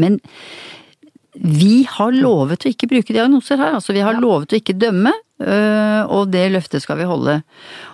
men 0.00 0.20
vi 1.32 1.82
har 1.88 2.12
lovet 2.12 2.64
å 2.66 2.72
ikke 2.72 2.90
bruke 2.90 3.14
diagnoser 3.14 3.60
her, 3.60 3.76
altså 3.78 3.96
vi 3.96 4.04
har 4.04 4.18
lovet 4.20 4.52
å 4.52 4.60
ikke 4.60 4.76
dømme, 4.76 5.14
og 5.42 6.30
det 6.32 6.44
løftet 6.52 6.82
skal 6.84 7.00
vi 7.00 7.08
holde. 7.08 7.40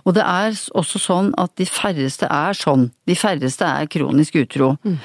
Og 0.05 0.15
det 0.17 0.25
er 0.25 0.57
også 0.77 1.01
sånn 1.03 1.31
at 1.41 1.55
de 1.61 1.67
færreste 1.69 2.29
er 2.29 2.57
sånn. 2.57 2.89
De 3.09 3.17
færreste 3.19 3.65
er 3.67 3.89
kronisk 3.91 4.37
utro. 4.41 4.75
Mm. 4.85 4.99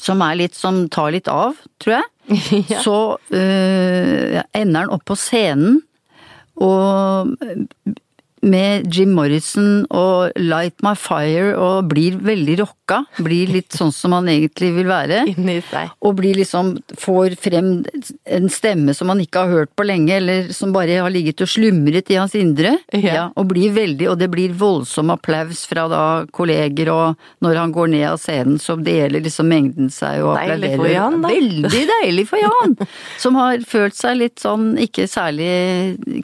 som 0.00 0.22
er 0.24 0.34
litt 0.40 0.54
som 0.56 0.88
tar 0.92 1.10
litt 1.14 1.28
av, 1.30 1.54
tror 1.82 1.94
jeg, 1.98 2.06
så 2.86 2.98
eh, 3.36 4.42
ender 4.56 4.80
han 4.82 4.94
opp 4.94 5.04
på 5.10 5.16
scenen 5.18 5.74
og 6.60 7.28
med 8.40 8.86
Jim 8.94 9.12
Morrison 9.16 9.84
og 9.90 10.36
Light 10.40 10.80
My 10.84 10.94
Fire 10.98 11.54
og 11.58 11.90
blir 11.90 12.16
veldig 12.24 12.56
rocka. 12.62 13.02
Blir 13.20 13.50
litt 13.52 13.76
sånn 13.76 13.92
som 13.94 14.14
han 14.16 14.28
egentlig 14.32 14.72
vil 14.78 14.88
være. 14.90 15.22
Inni 15.32 15.58
seg. 15.68 15.92
Og 16.06 16.16
blir 16.20 16.38
liksom, 16.40 16.74
får 17.00 17.36
frem 17.40 17.72
en 18.24 18.48
stemme 18.52 18.94
som 18.96 19.12
han 19.12 19.20
ikke 19.22 19.44
har 19.44 19.54
hørt 19.60 19.74
på 19.78 19.86
lenge, 19.86 20.14
eller 20.16 20.50
som 20.56 20.72
bare 20.74 21.00
har 21.00 21.12
ligget 21.12 21.44
og 21.44 21.50
slumret 21.50 22.10
i 22.10 22.18
hans 22.20 22.36
indre. 22.38 22.76
Ja. 23.00 23.28
og 23.38 23.46
blir 23.50 23.72
veldig, 23.74 24.06
og 24.10 24.18
det 24.20 24.28
blir 24.32 24.52
voldsom 24.56 25.10
applaus 25.12 25.62
fra 25.68 25.86
da 25.90 26.02
kolleger, 26.34 26.90
og 26.92 27.44
når 27.44 27.60
han 27.60 27.74
går 27.74 27.90
ned 27.94 28.06
av 28.10 28.18
scenen 28.20 28.58
så 28.60 28.76
deler 28.80 29.22
liksom 29.24 29.48
mengden 29.50 29.90
seg 29.92 30.24
og 30.24 30.36
Deilig 30.38 30.72
applauderer. 30.74 30.80
for 30.80 30.92
Jan, 30.92 31.20
da. 31.22 31.32
Veldig 31.34 31.84
deilig 31.90 32.26
for 32.30 32.42
Jan! 32.42 32.76
Som 33.20 33.38
har 33.40 33.64
følt 33.68 33.96
seg 33.98 34.18
litt 34.20 34.42
sånn 34.42 34.72
ikke 34.80 35.08
særlig 35.10 35.50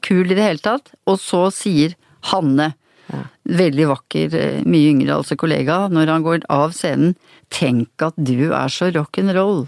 kul 0.06 0.24
i 0.26 0.34
det 0.36 0.44
hele 0.44 0.62
tatt, 0.62 0.92
og 1.08 1.20
så 1.22 1.46
sier 1.54 1.96
Hanne, 2.32 2.72
veldig 3.46 3.88
vakker, 3.92 4.34
eh, 4.34 4.60
mye 4.66 4.92
yngre 4.92 5.20
altså 5.20 5.38
kollega, 5.38 5.86
når 5.92 6.12
han 6.12 6.26
går 6.26 6.46
av 6.52 6.74
scenen, 6.76 7.14
tenk 7.54 8.02
at 8.02 8.16
du 8.18 8.50
er 8.50 8.72
så 8.72 8.90
rock'n'roll. 8.94 9.66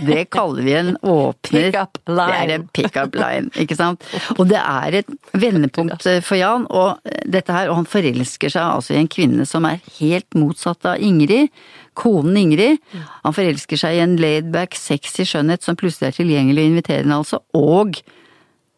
Det 0.00 0.24
kaller 0.32 0.62
vi 0.62 0.72
en 0.74 0.96
åpner. 1.02 1.68
Pick-up 1.70 1.98
line. 2.08 2.26
Det 2.26 2.38
er 2.40 2.52
en 2.54 2.66
pick-up 2.74 3.14
line, 3.14 3.50
ikke 3.60 3.76
sant. 3.78 4.02
Og 4.38 4.48
det 4.50 4.58
er 4.58 4.96
et 5.00 5.12
vendepunkt 5.38 6.06
eh, 6.10 6.20
for 6.24 6.40
Jan, 6.40 6.66
og 6.70 7.04
eh, 7.06 7.20
dette 7.30 7.54
her, 7.54 7.70
og 7.70 7.82
han 7.82 7.88
forelsker 7.88 8.52
seg 8.52 8.64
altså 8.64 8.96
i 8.96 9.00
en 9.02 9.10
kvinne 9.12 9.46
som 9.46 9.68
er 9.68 9.82
helt 10.00 10.38
motsatt 10.38 10.88
av 10.88 11.04
Ingrid. 11.04 11.52
Konen 11.94 12.36
Ingrid. 12.40 12.82
Han 13.22 13.36
forelsker 13.36 13.78
seg 13.78 13.98
i 13.98 14.02
en 14.02 14.16
laidback, 14.18 14.74
sexy 14.78 15.28
skjønnhet 15.28 15.62
som 15.62 15.78
plutselig 15.78 16.10
er 16.10 16.18
tilgjengelig 16.18 16.64
og 16.64 16.72
inviterende, 16.72 17.20
altså, 17.22 17.42
og 17.54 18.00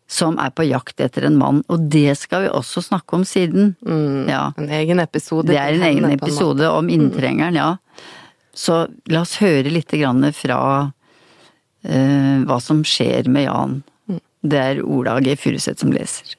som 0.07 0.38
er 0.38 0.53
på 0.55 0.66
jakt 0.69 1.01
etter 1.03 1.27
en 1.27 1.38
mann, 1.38 1.62
og 1.73 1.88
det 1.90 2.14
skal 2.19 2.45
vi 2.45 2.53
også 2.55 2.83
snakke 2.85 3.19
om 3.19 3.25
siden. 3.27 3.75
Ja. 4.31 4.53
En 4.57 4.71
egen 4.71 5.03
episode. 5.03 5.51
Det 5.51 5.59
er 5.59 5.75
en 5.75 5.87
egen 5.88 6.12
episode 6.14 6.69
om 6.71 6.90
inntrengeren, 6.92 7.59
ja. 7.59 7.73
Så 8.57 8.87
la 9.11 9.25
oss 9.27 9.37
høre 9.42 9.73
litt 9.73 9.90
grann 9.92 10.25
fra 10.33 10.61
uh, 10.87 12.37
hva 12.47 12.59
som 12.62 12.81
skjer 12.87 13.29
med 13.29 13.49
Jan. 13.49 13.77
Det 14.47 14.62
er 14.62 14.83
Ola 14.87 15.19
G. 15.21 15.35
Furuseth 15.37 15.83
som 15.83 15.92
leser. 15.92 16.37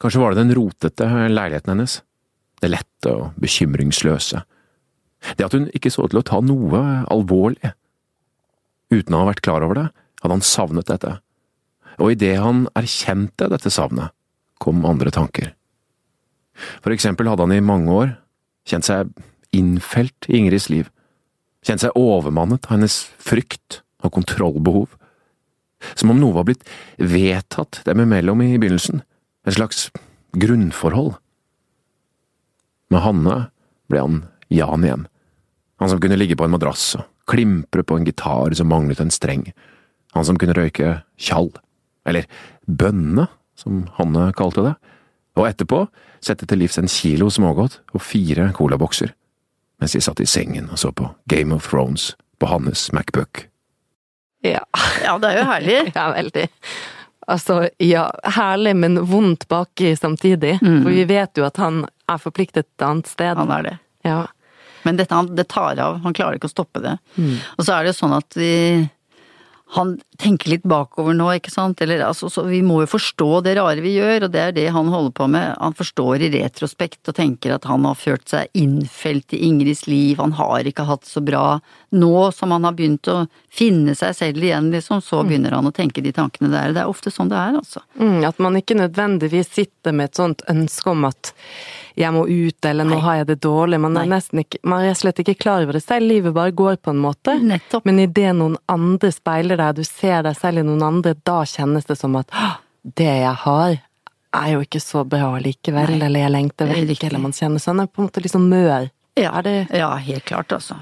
Kanskje 0.00 0.20
var 0.20 0.34
det 0.34 0.42
den 0.42 0.54
rotete 0.56 1.06
leiligheten 1.30 1.74
hennes, 1.74 2.00
det 2.60 2.72
lette 2.72 3.12
og 3.12 3.38
bekymringsløse, 3.40 4.42
det 5.36 5.44
at 5.44 5.54
hun 5.56 5.68
ikke 5.76 5.92
så 5.92 6.06
ut 6.06 6.14
til 6.14 6.22
å 6.22 6.26
ta 6.26 6.40
noe 6.44 6.80
alvorlig. 7.12 7.74
Uten 8.90 9.14
å 9.14 9.22
ha 9.22 9.28
vært 9.28 9.42
klar 9.44 9.64
over 9.64 9.76
det, 9.76 9.88
hadde 10.22 10.38
han 10.38 10.44
savnet 10.44 10.88
dette, 10.88 11.18
og 12.00 12.14
idet 12.14 12.38
han 12.40 12.64
erkjente 12.78 13.48
dette 13.52 13.72
savnet, 13.72 14.14
kom 14.60 14.84
andre 14.88 15.12
tanker. 15.14 15.52
For 16.84 16.92
eksempel 16.92 17.28
hadde 17.30 17.46
han 17.46 17.56
i 17.56 17.64
mange 17.64 17.92
år 17.92 18.14
kjent 18.68 18.88
seg 18.88 19.12
innfelt 19.56 20.28
i 20.28 20.38
Ingrids 20.38 20.68
liv, 20.72 20.88
kjent 21.66 21.84
seg 21.84 21.96
overmannet 21.98 22.68
av 22.68 22.76
hennes 22.76 23.02
frykt 23.20 23.80
og 24.04 24.14
kontrollbehov, 24.16 24.88
som 25.96 26.12
om 26.12 26.20
noe 26.20 26.36
var 26.36 26.46
blitt 26.48 26.66
vedtatt 27.00 27.80
dem 27.86 28.02
imellom 28.04 28.42
i 28.44 28.56
begynnelsen, 28.60 29.02
et 29.48 29.56
slags 29.56 29.88
grunnforhold. 30.36 31.14
Med 32.92 33.04
Hanne 33.04 33.38
ble 33.90 34.04
han 34.04 34.20
Jan 34.50 34.84
igjen, 34.84 35.06
han 35.80 35.90
som 35.92 36.00
kunne 36.02 36.18
ligge 36.18 36.36
på 36.36 36.44
en 36.44 36.52
madrass 36.52 36.92
og 36.98 37.06
klimpre 37.30 37.84
på 37.86 37.96
en 37.96 38.06
gitar 38.08 38.52
som 38.58 38.68
manglet 38.68 39.00
en 39.00 39.12
streng, 39.14 39.46
han 40.12 40.26
som 40.26 40.38
kunne 40.40 40.56
røyke 40.56 41.00
tjall, 41.20 41.52
eller 42.10 42.28
bønne, 42.66 43.28
som 43.58 43.84
Hanne 43.98 44.30
kalte 44.36 44.64
det, 44.66 44.74
og 45.38 45.46
etterpå 45.48 45.84
sette 46.24 46.46
til 46.48 46.60
livs 46.60 46.78
en 46.80 46.90
kilo 46.90 47.30
smågodt 47.32 47.80
og 47.94 48.04
fire 48.04 48.50
colabokser, 48.56 49.14
mens 49.80 49.96
de 49.96 50.02
satt 50.04 50.20
i 50.20 50.28
sengen 50.28 50.68
og 50.68 50.80
så 50.80 50.92
på 50.92 51.08
Game 51.32 51.54
of 51.56 51.70
Thrones 51.70 52.12
på 52.40 52.50
Hannes 52.50 52.90
Macbook. 52.92 53.46
Ja. 54.44 54.64
Ja, 55.04 55.18
det 55.20 55.30
er 55.30 55.38
jo 55.38 55.46
herlig. 55.48 55.78
ja, 55.98 56.06
veldig. 56.16 56.46
Altså, 57.30 57.56
ja, 57.78 58.06
herlig, 58.36 58.74
men 58.76 59.00
vondt 59.06 59.46
baki 59.48 59.94
samtidig. 59.96 60.58
Mm. 60.62 60.82
For 60.82 60.90
vi 60.96 61.04
vet 61.08 61.40
jo 61.40 61.46
at 61.46 61.60
han 61.60 61.84
er 62.10 62.20
forpliktet 62.20 62.66
et 62.66 62.84
annet 62.84 63.10
sted. 63.10 63.36
Han 63.36 63.52
er 63.54 63.66
det. 63.68 63.74
Ja. 64.08 64.22
Men 64.82 64.96
dette, 64.96 65.14
han, 65.14 65.28
det 65.36 65.50
tar 65.52 65.76
av, 65.80 66.00
han 66.04 66.16
klarer 66.16 66.40
ikke 66.40 66.48
å 66.48 66.54
stoppe 66.54 66.80
det. 66.84 66.96
Mm. 67.20 67.36
Og 67.58 67.66
så 67.66 67.76
er 67.76 67.84
det 67.84 67.92
jo 67.92 68.00
sånn 68.00 68.16
at 68.16 68.40
vi 68.40 68.54
han 69.76 70.00
tenker 70.20 70.52
litt 70.52 70.66
bakover 70.68 71.16
nå, 71.16 71.26
ikke 71.38 71.52
sant. 71.52 71.80
Eller, 71.84 72.02
altså, 72.06 72.30
så 72.32 72.44
vi 72.48 72.60
må 72.66 72.80
jo 72.84 72.90
forstå 72.92 73.28
det 73.46 73.56
rare 73.58 73.82
vi 73.84 73.96
gjør, 73.96 74.26
og 74.26 74.34
det 74.34 74.42
er 74.42 74.56
det 74.56 74.66
han 74.74 74.90
holder 74.92 75.14
på 75.16 75.28
med. 75.32 75.54
Han 75.58 75.76
forstår 75.76 76.26
i 76.26 76.30
retrospekt 76.36 77.10
og 77.10 77.16
tenker 77.18 77.56
at 77.56 77.66
han 77.70 77.86
har 77.88 77.98
ført 77.98 78.28
seg 78.30 78.50
innfelt 78.58 79.34
i 79.36 79.42
Ingrids 79.48 79.86
liv, 79.88 80.20
han 80.20 80.36
har 80.38 80.68
ikke 80.68 80.86
hatt 80.88 81.06
det 81.06 81.12
så 81.12 81.24
bra. 81.24 81.44
Nå 81.96 82.14
som 82.36 82.54
han 82.54 82.68
har 82.68 82.76
begynt 82.78 83.08
å 83.10 83.24
finne 83.50 83.96
seg 83.98 84.14
selv 84.16 84.44
igjen, 84.44 84.70
liksom, 84.74 85.02
så 85.04 85.24
begynner 85.26 85.56
han 85.56 85.68
å 85.68 85.74
tenke 85.74 86.04
de 86.04 86.14
tankene 86.14 86.52
der. 86.52 86.74
Det 86.76 86.84
er 86.84 86.92
ofte 86.92 87.12
sånn 87.12 87.32
det 87.32 87.40
er, 87.40 87.58
altså. 87.60 87.82
Mm, 87.98 88.20
at 88.28 88.40
man 88.42 88.58
ikke 88.60 88.78
nødvendigvis 88.78 89.52
sitter 89.56 89.96
med 89.96 90.10
et 90.10 90.20
sånt 90.20 90.44
ønske 90.50 90.92
om 90.92 91.08
at 91.08 91.34
jeg 91.98 92.14
må 92.14 92.22
ut, 92.28 92.64
eller 92.64 92.86
nå 92.86 92.96
Nei. 92.96 93.02
har 93.04 93.16
jeg 93.20 93.28
det 93.32 93.38
dårlig. 93.44 93.80
Man 93.82 93.98
er 93.98 94.08
nesten 94.08 94.42
ikke, 94.44 94.60
man 94.68 94.86
er 94.86 94.96
slett 94.98 95.20
ikke 95.22 95.36
klar 95.40 95.64
over 95.64 95.76
det 95.76 95.82
selv. 95.84 96.06
Livet 96.08 96.34
bare 96.36 96.54
går 96.56 96.78
på 96.84 96.94
en 96.94 97.02
måte. 97.02 97.34
Nettopp. 97.42 97.84
Men 97.88 98.00
idet 98.02 98.32
noen 98.38 98.56
andre 98.70 99.10
speiler 99.14 99.60
deg, 99.60 99.80
du 99.80 99.84
ser 99.86 100.09
deg 100.26 100.36
selv 100.38 100.62
i 100.62 100.66
noen 100.66 100.82
andre, 100.86 101.14
da 101.26 101.40
kjennes 101.48 101.86
det 101.88 101.96
som 101.98 102.16
at 102.20 102.32
det 102.82 103.10
jeg 103.22 103.36
har, 103.44 103.78
er 104.30 104.48
jo 104.54 104.62
ikke 104.64 104.80
så 104.82 105.02
bra 105.08 105.32
likevel, 105.42 105.96
Nei. 105.96 106.06
eller 106.06 106.24
jeg 106.24 106.34
lengter 106.36 106.70
Det 106.70 106.78
er 106.78 106.88
vekk, 106.88 107.04
eller 107.08 107.22
man 107.22 107.34
kjenner 107.36 107.62
sånn, 107.62 107.82
er 107.82 107.90
på 107.90 108.02
en 108.02 108.10
måte 108.10 108.22
liksom 108.22 108.46
mør. 108.50 108.90
Ja, 109.20 109.40
det 109.44 109.66
ja, 109.76 109.90
helt 110.00 110.24
klart, 110.24 110.52
altså. 110.56 110.78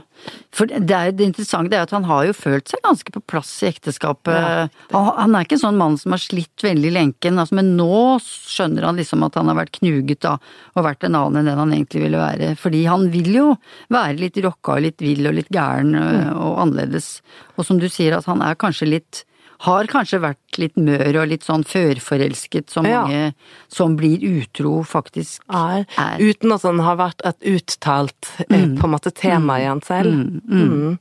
For 0.54 0.66
det, 0.66 0.94
er, 0.94 1.12
det 1.14 1.28
interessante 1.28 1.76
er 1.76 1.84
at 1.86 1.92
han 1.94 2.04
har 2.08 2.24
jo 2.26 2.32
følt 2.34 2.70
seg 2.70 2.80
ganske 2.82 3.12
på 3.14 3.20
plass 3.30 3.50
i 3.62 3.68
ekteskapet. 3.68 4.34
Ja. 4.34 4.64
Han, 4.92 5.10
han 5.16 5.36
er 5.38 5.46
ikke 5.46 5.56
en 5.58 5.62
sånn 5.62 5.78
mann 5.78 5.98
som 6.00 6.14
har 6.14 6.22
slitt 6.22 6.64
veldig 6.66 6.90
i 6.90 6.94
lenken, 6.96 7.38
altså, 7.38 7.54
men 7.58 7.70
nå 7.78 8.18
skjønner 8.24 8.88
han 8.88 8.98
liksom 8.98 9.22
at 9.26 9.38
han 9.38 9.50
har 9.50 9.58
vært 9.60 9.78
knuget 9.78 10.22
da, 10.26 10.34
og 10.74 10.86
vært 10.88 11.06
en 11.06 11.18
annen 11.20 11.42
enn 11.42 11.50
den 11.52 11.62
han 11.62 11.74
egentlig 11.76 12.02
ville 12.08 12.22
være. 12.22 12.50
Fordi 12.58 12.82
han 12.90 13.06
vil 13.14 13.30
jo 13.36 13.46
være 13.94 14.18
litt 14.24 14.42
rocka 14.44 14.76
og 14.78 14.84
litt 14.88 15.06
vill 15.06 15.30
og 15.30 15.38
litt 15.38 15.52
gæren 15.54 15.94
Mm. 15.94 16.02
øh, 16.02 16.32
og 16.42 16.60
annerledes. 16.66 17.08
Og 17.56 17.64
som 17.66 17.78
du 17.78 17.88
sier, 17.88 18.16
at 18.18 18.26
han 18.28 18.42
er 18.44 18.58
kanskje 18.58 18.90
litt 18.90 19.24
har 19.66 19.88
kanskje 19.90 20.20
vært 20.22 20.58
litt 20.60 20.76
mør 20.78 21.22
og 21.22 21.30
litt 21.32 21.46
sånn 21.46 21.64
førforelsket, 21.66 22.70
som 22.70 22.86
Ja. 22.86 23.02
mange 23.02 23.34
som 23.68 23.96
blir 23.96 24.22
utro 24.22 24.84
faktisk 24.84 25.42
er, 25.50 25.86
Er. 25.98 26.18
uten 26.18 26.52
at 26.52 26.62
han 26.62 26.78
har 26.78 26.96
vært 26.96 27.20
et 27.24 27.40
uttalt 27.42 28.30
mm. 28.48 28.78
på 28.78 28.84
en 28.84 28.94
måte 28.94 29.10
tema 29.10 29.58
i 29.58 29.66
han 29.66 29.82
selv. 29.82 30.40
Mm. 30.48 30.98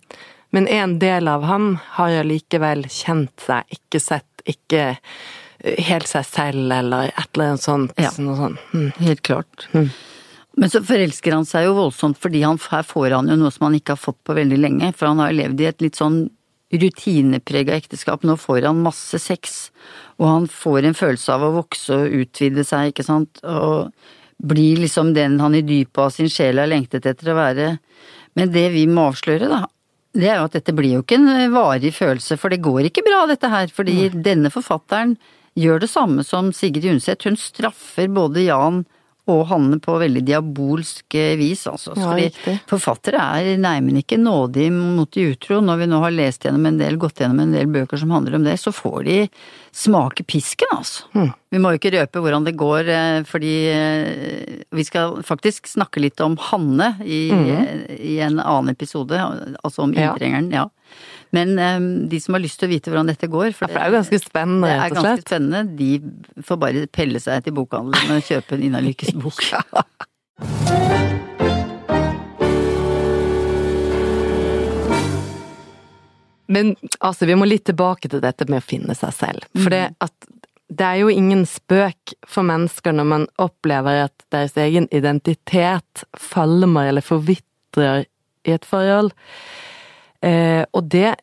Men 0.52 0.68
en 0.68 0.98
del 1.00 1.28
av 1.28 1.44
han 1.44 1.80
har 2.00 2.10
jo 2.10 2.24
likevel 2.24 2.88
kjent 2.90 3.46
seg, 3.46 3.64
ikke 3.70 4.02
sett, 4.02 4.44
ikke 4.48 4.98
eh, 5.60 5.84
helt 5.84 6.08
seg 6.08 6.26
selv, 6.26 6.72
eller 6.72 7.12
et 7.12 7.30
eller 7.36 7.54
annet 7.54 7.62
sånt. 7.62 7.94
Ja. 7.98 8.10
Sånt. 8.10 8.58
Mm. 8.74 8.92
Helt 8.98 9.22
klart. 9.22 9.68
Men 10.58 10.70
så 10.70 10.82
forelsker 10.82 11.36
han 11.36 11.46
seg 11.46 11.68
jo 11.68 11.76
voldsomt, 11.78 12.18
fordi 12.18 12.42
han, 12.42 12.58
her 12.72 12.82
får 12.88 13.12
han 13.14 13.28
jo 13.30 13.36
noe 13.38 13.52
som 13.54 13.68
han 13.68 13.76
ikke 13.78 13.94
har 13.94 14.02
fått 14.02 14.24
på 14.26 14.34
veldig 14.34 14.58
lenge. 14.58 14.94
For 14.98 15.12
han 15.12 15.20
har 15.22 15.30
jo 15.30 15.38
levd 15.44 15.62
i 15.62 15.70
et 15.70 15.86
litt 15.86 16.00
sånn 16.00 16.24
rutineprega 16.74 17.76
ekteskap. 17.78 18.26
Nå 18.28 18.38
får 18.40 18.68
han 18.68 18.84
masse 18.84 19.20
sex, 19.22 19.70
og 20.20 20.28
han 20.28 20.48
får 20.52 20.88
en 20.88 20.98
følelse 20.98 21.34
av 21.36 21.48
å 21.48 21.56
vokse 21.62 21.96
og 21.96 22.20
utvide 22.22 22.66
seg, 22.68 22.92
ikke 22.92 23.08
sant. 23.08 23.42
Og 23.44 23.94
blir 24.38 24.82
liksom 24.84 25.14
den 25.16 25.40
han 25.42 25.56
i 25.58 25.64
dypet 25.66 26.04
av 26.04 26.12
sin 26.14 26.30
sjel 26.30 26.62
har 26.62 26.70
lengtet 26.70 27.08
etter 27.10 27.32
å 27.32 27.40
være. 27.40 27.72
Men 28.38 28.54
det 28.54 28.68
vi 28.76 28.86
må 28.90 29.08
avsløre, 29.12 29.50
da, 29.50 29.64
det 30.18 30.30
er 30.30 30.40
jo 30.40 30.50
at 30.50 30.58
dette 30.58 30.76
blir 30.76 30.98
jo 30.98 31.06
ikke 31.06 31.18
en 31.20 31.54
varig 31.54 31.94
følelse, 31.96 32.38
for 32.42 32.54
det 32.54 32.64
går 32.66 32.90
ikke 32.90 33.06
bra 33.06 33.24
dette 33.30 33.50
her. 33.52 33.72
Fordi 33.74 34.12
denne 34.14 34.52
forfatteren 34.54 35.16
gjør 35.58 35.82
det 35.82 35.90
samme 35.92 36.26
som 36.26 36.52
Sigrid 36.54 36.86
Undset. 36.92 37.26
Hun 37.26 37.38
straffer 37.40 38.10
både 38.14 38.46
Jan 38.46 38.84
og 39.28 39.44
Hanne 39.50 39.80
på 39.84 39.98
veldig 40.00 40.24
diabolsk 40.28 41.16
eh, 41.20 41.36
vis, 41.40 41.66
altså. 41.68 41.94
Ja, 41.98 42.12
Fordi 42.12 42.56
forfattere 42.70 43.24
er 43.40 43.60
neimen 43.62 44.00
ikke 44.00 44.20
nådige 44.22 44.72
mot 44.74 45.12
de 45.14 45.28
utro. 45.34 45.60
Når 45.64 45.82
vi 45.82 45.90
nå 45.92 46.00
har 46.04 46.16
lest 46.16 46.48
gjennom 46.48 46.70
en 46.70 46.80
del, 46.80 47.00
gått 47.02 47.22
gjennom 47.22 47.42
en 47.44 47.56
del 47.56 47.68
bøker 47.72 48.00
som 48.00 48.14
handler 48.16 48.38
om 48.40 48.48
det, 48.48 48.56
så 48.62 48.72
får 48.76 49.00
de 49.08 49.18
smake 49.78 50.24
pisken, 50.28 50.72
altså. 50.74 51.10
Mm. 51.14 51.30
Vi 51.54 51.62
må 51.64 51.72
jo 51.74 51.80
ikke 51.80 51.94
røpe 51.98 52.24
hvordan 52.24 52.48
det 52.48 52.56
går, 52.60 52.92
eh, 52.94 53.20
fordi 53.28 53.54
eh, 53.74 54.64
vi 54.76 54.88
skal 54.88 55.20
faktisk 55.28 55.70
snakke 55.72 56.02
litt 56.04 56.24
om 56.24 56.40
Hanne 56.50 56.94
i, 57.04 57.28
i 58.00 58.18
en 58.24 58.40
annen 58.40 58.74
episode, 58.74 59.20
altså 59.62 59.86
om 59.86 59.96
inntrengeren, 59.96 60.52
ja. 60.56 60.70
Men 61.36 61.60
um, 61.60 61.88
de 62.10 62.20
som 62.24 62.38
har 62.38 62.44
lyst 62.44 62.60
til 62.62 62.70
å 62.70 62.72
vite 62.72 62.92
hvordan 62.92 63.12
dette 63.12 63.28
går, 63.32 63.50
Ja, 63.52 63.58
for 63.60 63.74
det 63.74 63.82
er 63.82 63.92
jo 63.92 63.98
ganske 63.98 64.20
spennende, 64.24 64.70
det 64.70 64.78
er 64.86 64.96
ganske 64.96 65.26
spennende, 65.26 65.64
de 65.78 66.44
får 66.48 66.62
bare 66.62 66.86
pelle 66.88 67.22
seg 67.24 67.44
til 67.48 67.58
bokhandelen 67.58 68.16
og 68.16 68.28
kjøpe 68.30 68.56
en 68.58 68.68
Ina 68.70 68.84
Lykkes 68.86 69.16
bok. 69.24 69.44
Men 76.48 76.76
altså, 77.04 77.28
vi 77.28 77.36
må 77.36 77.48
litt 77.48 77.66
tilbake 77.68 78.10
til 78.12 78.24
dette 78.24 78.48
med 78.48 78.62
å 78.62 78.66
finne 78.66 78.96
seg 78.96 79.12
selv. 79.16 79.48
For 79.60 79.74
det, 79.74 79.84
at, 80.04 80.30
det 80.72 80.86
er 80.86 81.02
jo 81.02 81.12
ingen 81.12 81.44
spøk 81.48 82.16
for 82.28 82.48
mennesker 82.48 82.96
når 82.96 83.10
man 83.12 83.28
opplever 83.42 84.06
at 84.08 84.28
deres 84.34 84.56
egen 84.60 84.88
identitet 84.96 86.06
falmer 86.16 86.94
eller 86.94 87.04
forvitrer 87.04 88.06
i 88.48 88.56
et 88.56 88.68
forhold. 88.68 89.12
Eh, 90.26 90.64
og 90.74 90.88
det 90.90 91.16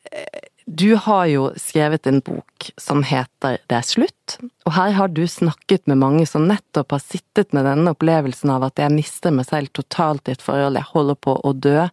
Du 0.67 0.95
har 0.97 1.27
jo 1.29 1.51
skrevet 1.61 2.07
en 2.09 2.23
bok 2.25 2.71
som 2.81 3.03
heter 3.05 3.59
Det 3.69 3.77
er 3.77 3.85
slutt. 3.85 4.37
Og 4.65 4.73
her 4.73 4.95
har 4.97 5.09
du 5.13 5.27
snakket 5.29 5.87
med 5.87 5.99
mange 6.01 6.25
som 6.27 6.47
nettopp 6.49 6.95
har 6.97 7.03
sittet 7.05 7.53
med 7.53 7.67
denne 7.69 7.93
opplevelsen 7.93 8.49
av 8.55 8.65
at 8.71 8.81
jeg 8.81 8.95
mister 8.95 9.31
meg 9.31 9.45
selv 9.51 9.69
totalt 9.77 10.27
i 10.29 10.33
et 10.33 10.41
forhold, 10.43 10.79
jeg 10.81 10.89
holder 10.95 11.15
på 11.21 11.37
å 11.45 11.53
dø. 11.53 11.85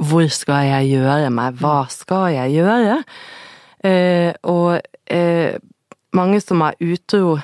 Hvor 0.00 0.28
skal 0.32 0.64
jeg 0.70 0.94
gjøre 0.94 1.28
meg? 1.34 1.58
Hva 1.60 1.82
skal 1.92 2.30
jeg 2.32 2.56
gjøre? 2.62 3.02
Eh, 3.84 4.32
og 4.48 4.80
eh, 5.12 5.58
mange 6.16 6.40
som 6.40 6.62
er 6.66 6.74
utro 6.80 7.36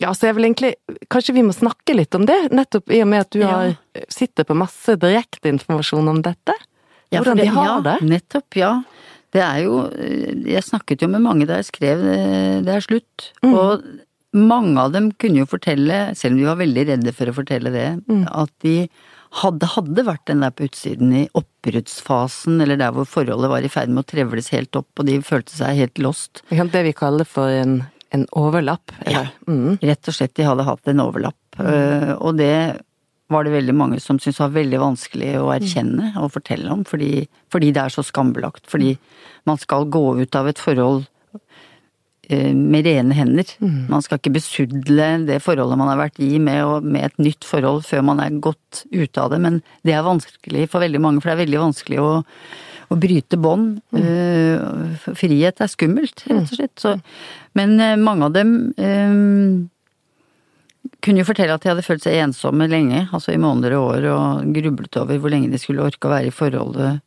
Ja, 0.00 0.12
så 0.14 0.28
jeg 0.28 0.36
vil 0.36 0.46
egentlig 0.46 0.74
Kanskje 1.10 1.34
vi 1.34 1.42
må 1.42 1.52
snakke 1.56 1.96
litt 1.96 2.14
om 2.14 2.22
det, 2.28 2.52
nettopp 2.54 2.90
i 2.94 3.00
og 3.02 3.08
med 3.10 3.24
at 3.24 3.30
du 3.34 3.40
Ja. 3.40 3.48
har, 3.48 3.74
sitter 4.08 4.44
på 4.44 4.54
masse 4.54 4.94
direkteinformasjon 4.96 6.08
om 6.08 6.20
dette. 6.22 6.54
Ja, 7.10 7.20
Hvordan 7.20 7.40
de 7.42 7.46
har 7.50 7.66
ja, 7.66 7.76
det. 7.88 7.96
Nettopp, 8.06 8.56
ja. 8.58 8.72
Det 9.30 9.42
er 9.42 9.60
jo 9.64 9.76
Jeg 10.46 10.62
snakket 10.66 11.02
jo 11.04 11.08
med 11.10 11.22
mange 11.22 11.46
da 11.46 11.60
jeg 11.60 11.68
skrev 11.70 12.00
eh, 12.06 12.60
Det 12.66 12.72
er 12.74 12.82
slutt. 12.86 13.28
Mm. 13.44 13.54
Og 13.54 13.84
mange 14.34 14.78
av 14.78 14.92
dem 14.94 15.08
kunne 15.18 15.42
jo 15.42 15.48
fortelle, 15.50 16.12
selv 16.18 16.36
om 16.36 16.38
de 16.38 16.46
var 16.46 16.58
veldig 16.60 16.84
redde 16.92 17.14
for 17.16 17.30
å 17.30 17.34
fortelle 17.34 17.72
det, 17.74 17.88
Mm. 18.06 18.28
at 18.30 18.50
de 18.62 18.74
hadde, 19.40 19.66
hadde 19.74 20.04
vært 20.06 20.24
den 20.30 20.42
der 20.44 20.50
på 20.54 20.68
utsiden 20.68 21.10
i 21.14 21.28
oppbruddsfasen, 21.34 22.60
eller 22.62 22.78
der 22.78 22.92
hvor 22.94 23.06
forholdet 23.10 23.50
var 23.50 23.66
i 23.66 23.70
ferd 23.70 23.90
med 23.90 24.04
å 24.04 24.10
trevles 24.10 24.50
helt 24.54 24.78
opp, 24.78 24.88
og 24.98 25.06
de 25.06 25.18
følte 25.26 25.54
seg 25.54 25.78
helt 25.78 25.98
lost. 25.98 26.42
Det 26.50 26.84
vi 26.86 26.92
kaller 26.94 27.26
for 27.26 27.50
en, 27.50 27.80
en 28.14 28.26
overlapp. 28.38 28.94
Eller? 29.02 29.32
Mm. 29.50 29.78
Rett 29.82 30.10
og 30.10 30.14
slett, 30.14 30.34
de 30.38 30.46
hadde 30.46 30.66
hatt 30.66 30.90
en 30.90 31.02
overlapp. 31.02 31.58
Eh, 31.58 32.14
og 32.18 32.38
det 32.38 32.52
var 33.30 33.46
det 33.46 33.54
veldig 33.54 33.76
mange 33.76 34.00
som 34.02 34.18
syntes 34.18 34.40
var 34.42 34.54
veldig 34.54 34.80
vanskelig 34.82 35.30
å 35.40 35.50
erkjenne 35.54 36.12
og 36.20 36.32
fortelle 36.34 36.70
om, 36.72 36.82
fordi, 36.88 37.26
fordi 37.52 37.70
det 37.76 37.84
er 37.84 37.94
så 37.94 38.04
skambelagt. 38.06 38.66
Fordi 38.70 38.96
man 39.48 39.60
skal 39.60 39.88
gå 39.90 40.04
ut 40.20 40.38
av 40.38 40.50
et 40.50 40.60
forhold 40.60 41.04
eh, 42.28 42.50
med 42.54 42.88
rene 42.88 43.16
hender. 43.16 43.54
Man 43.90 44.02
skal 44.02 44.18
ikke 44.20 44.34
besudle 44.40 45.08
det 45.28 45.40
forholdet 45.44 45.78
man 45.78 45.92
har 45.92 46.02
vært 46.02 46.18
i 46.22 46.32
med, 46.42 46.82
med 46.82 47.06
et 47.06 47.22
nytt 47.22 47.46
forhold 47.46 47.86
før 47.86 48.04
man 48.10 48.22
er 48.24 48.42
godt 48.42 48.84
ute 48.90 49.22
av 49.22 49.30
det, 49.32 49.40
men 49.46 49.62
det 49.86 49.94
er 49.94 50.06
vanskelig 50.06 50.66
for 50.72 50.82
veldig 50.82 51.00
mange, 51.00 51.22
for 51.22 51.30
det 51.30 51.38
er 51.38 51.44
veldig 51.44 51.64
vanskelig 51.68 52.02
å, 52.02 52.12
å 52.90 52.98
bryte 52.98 53.38
bånd. 53.38 53.78
Mm. 53.94 54.96
frihet 55.14 55.62
er 55.62 55.70
skummelt, 55.70 56.26
rett 56.26 56.48
og 56.48 56.56
slett. 56.56 56.74
Så, 56.82 56.96
men 57.54 57.78
eh, 57.78 57.98
mange 57.98 58.26
av 58.26 58.34
dem 58.34 58.56
eh, 58.74 59.68
kunne 61.00 61.22
jo 61.22 61.28
fortelle 61.28 61.54
at 61.54 61.62
de 61.64 61.70
hadde 61.72 61.84
følt 61.86 62.04
seg 62.04 62.18
ensomme 62.20 62.66
lenge, 62.70 63.06
altså 63.14 63.34
i 63.34 63.40
måneder 63.40 63.76
og 63.78 63.86
år, 63.94 64.08
og 64.12 64.50
grublet 64.56 64.98
over 65.00 65.20
hvor 65.20 65.32
lenge 65.32 65.52
de 65.52 65.60
skulle 65.60 65.84
orke 65.86 66.08
å 66.08 66.12
være 66.12 66.30
i 66.30 66.34
forholdet. 66.34 67.00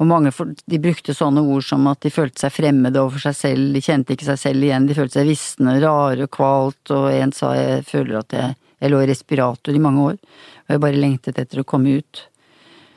Og 0.00 0.08
mange 0.08 0.32
for, 0.32 0.48
de 0.48 0.80
brukte 0.80 1.12
sånne 1.16 1.42
ord 1.44 1.64
som 1.66 1.84
at 1.90 2.00
de 2.04 2.12
følte 2.12 2.40
seg 2.40 2.54
fremmede 2.54 3.02
overfor 3.02 3.28
seg 3.28 3.36
selv, 3.36 3.74
de 3.76 3.84
kjente 3.84 4.16
ikke 4.16 4.30
seg 4.30 4.40
selv 4.40 4.64
igjen, 4.64 4.88
de 4.88 4.96
følte 4.96 5.20
seg 5.20 5.28
visne, 5.28 5.76
rare 5.84 6.24
og 6.24 6.32
kvalt, 6.32 6.94
og 6.96 7.10
en 7.12 7.34
sa 7.36 7.52
jeg 7.58 7.84
føler 7.88 8.22
at 8.22 8.36
jeg, 8.36 8.56
jeg 8.80 8.92
lå 8.92 9.02
i 9.04 9.10
respirator 9.10 9.76
i 9.76 9.82
mange 9.84 10.06
år, 10.12 10.18
og 10.64 10.74
jeg 10.74 10.84
bare 10.86 11.02
lengtet 11.04 11.40
etter 11.42 11.60
å 11.60 11.68
komme 11.68 12.00
ut. 12.00 12.24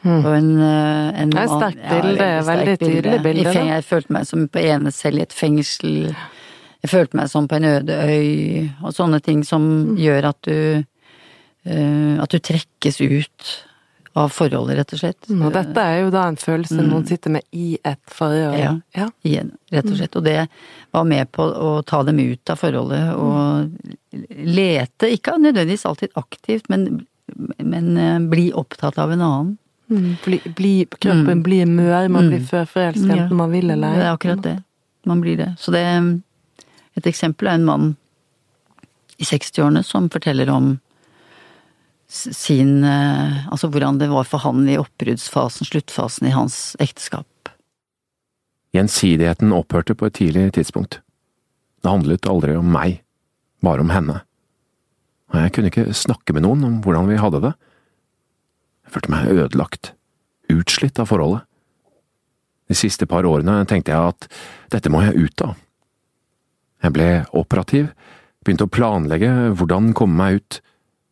Og 0.04 0.32
en, 0.36 0.50
eh, 0.60 1.22
en 1.22 1.30
Det 1.32 1.39
er 1.39 1.48
sterkt 1.48 1.84
bilde, 1.88 2.26
veldig 2.43 2.78
tydelig 2.80 3.19
bilde, 3.24 3.24
bilde. 3.24 3.67
Jeg 3.72 3.84
følte 3.88 4.12
meg 4.12 4.26
som 4.28 4.48
på 4.52 4.60
ene 4.60 4.91
selv 4.91 5.22
i 5.22 5.24
et 5.24 5.36
fengsel. 5.36 6.15
Jeg 6.84 6.91
følte 6.91 7.15
meg 7.19 7.30
som 7.32 7.46
på 7.48 7.56
en 7.60 7.65
øde 7.69 7.96
øy, 7.96 8.69
og 8.84 8.91
sånne 8.96 9.22
ting 9.24 9.43
som 9.48 9.96
gjør 10.00 10.26
at 10.34 10.39
du 10.43 10.56
eh, 11.63 12.15
At 12.19 12.34
du 12.34 12.39
trekkes 12.43 13.00
ut 13.02 13.54
av 14.13 14.30
forholdet, 14.30 14.76
rett 14.78 14.91
og 14.93 15.00
slett. 15.00 15.30
Og 15.34 15.48
dette 15.56 15.82
er 15.82 16.04
jo 16.04 16.10
da 16.13 16.28
en 16.30 16.36
følelse 16.38 16.84
noen 16.86 17.06
sitter 17.10 17.32
med 17.34 17.41
i 17.58 17.80
et 17.82 18.02
forhold. 18.13 18.60
Ja. 18.62 18.74
ja. 18.93 19.08
Igjen, 19.26 19.48
rett 19.74 19.88
og 19.89 19.96
slett. 19.98 20.13
Og 20.19 20.28
det 20.28 20.36
var 20.93 21.08
med 21.10 21.32
på 21.34 21.48
å 21.50 21.72
ta 21.82 22.04
dem 22.06 22.19
ut 22.22 22.52
av 22.54 22.60
forholdet 22.62 23.08
og 23.17 23.72
lete, 24.30 25.10
ikke 25.15 25.34
nødvendigvis 25.41 25.88
alltid 25.89 26.13
aktivt, 26.19 26.69
men, 26.69 27.08
men 27.58 27.89
eh, 27.98 28.19
bli 28.30 28.52
opptatt 28.54 29.00
av 29.02 29.15
en 29.15 29.24
annen. 29.26 29.56
Mm, 29.89 30.12
Bli, 30.24 30.38
bli, 30.56 30.76
kroppen 30.93 31.41
blir 31.43 31.65
mør, 31.69 32.06
man 32.13 32.30
blir 32.30 32.46
førforelsket 32.48 33.10
Ja. 33.10 33.24
enten 33.24 33.38
man 33.41 33.52
vil 33.52 33.74
eller 33.74 33.96
ei. 33.96 33.98
Det 33.98 34.06
er 34.06 34.13
akkurat 34.13 34.43
det. 34.46 34.54
Man 35.10 35.22
blir 35.26 35.41
det. 35.41 35.50
Så 35.60 35.74
det 35.74 35.82
Et 36.97 37.08
eksempel 37.10 37.49
er 37.49 37.60
en 37.60 37.67
mann 37.67 37.91
i 39.17 39.25
60-årene 39.27 39.84
som 39.86 40.10
forteller 40.13 40.49
om 40.53 40.75
sin 42.13 42.84
eh, 42.86 43.47
Altså 43.47 43.69
hvordan 43.73 43.97
det 43.97 44.12
var 44.12 44.27
for 44.27 44.43
han 44.43 44.67
i 44.69 44.77
oppbruddsfasen, 44.77 45.65
sluttfasen 45.65 46.27
i 46.29 46.34
hans 46.36 46.75
ekteskap. 46.84 47.49
Gjensidigheten 48.73 49.53
opphørte 49.53 49.95
på 49.97 50.10
et 50.10 50.17
tidlig 50.17 50.51
tidspunkt. 50.58 50.99
Det 51.82 51.89
handlet 51.89 52.29
aldri 52.29 52.56
om 52.58 52.69
meg, 52.73 53.01
bare 53.65 53.86
om 53.86 53.93
henne. 53.93 54.21
Og 55.34 55.39
jeg 55.41 55.53
kunne 55.53 55.69
ikke 55.71 55.97
snakke 55.97 56.34
med 56.36 56.45
noen 56.45 56.65
om 56.67 56.79
hvordan 56.86 57.10
vi 57.10 57.19
hadde 57.21 57.41
det. 57.47 57.53
Jeg 58.86 58.95
følte 58.95 59.13
meg 59.13 59.34
ødelagt, 59.34 59.93
utslitt 60.53 61.01
av 61.01 61.10
forholdet. 61.10 61.45
De 62.69 62.77
siste 62.77 63.06
par 63.10 63.27
årene 63.27 63.60
tenkte 63.69 63.93
jeg 63.93 64.13
at 64.13 64.27
dette 64.73 64.89
må 64.93 65.03
jeg 65.06 65.27
ut 65.27 65.45
av. 65.45 65.58
Jeg 66.84 66.96
ble 66.96 67.10
operativ, 67.32 67.91
begynte 68.43 68.67
å 68.67 68.72
planlegge 68.72 69.32
hvordan 69.56 69.93
komme 69.96 70.19
meg 70.19 70.41
ut. 70.41 70.60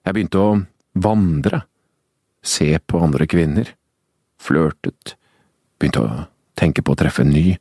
Jeg 0.06 0.18
begynte 0.18 0.42
å 0.42 0.58
vandre, 1.00 1.64
se 2.44 2.74
på 2.80 3.00
andre 3.00 3.28
kvinner, 3.30 3.70
flørtet, 4.42 5.16
begynte 5.80 6.04
å 6.04 6.26
tenke 6.60 6.84
på 6.84 6.94
å 6.94 7.00
treffe 7.00 7.24
en 7.24 7.32
ny 7.32 7.56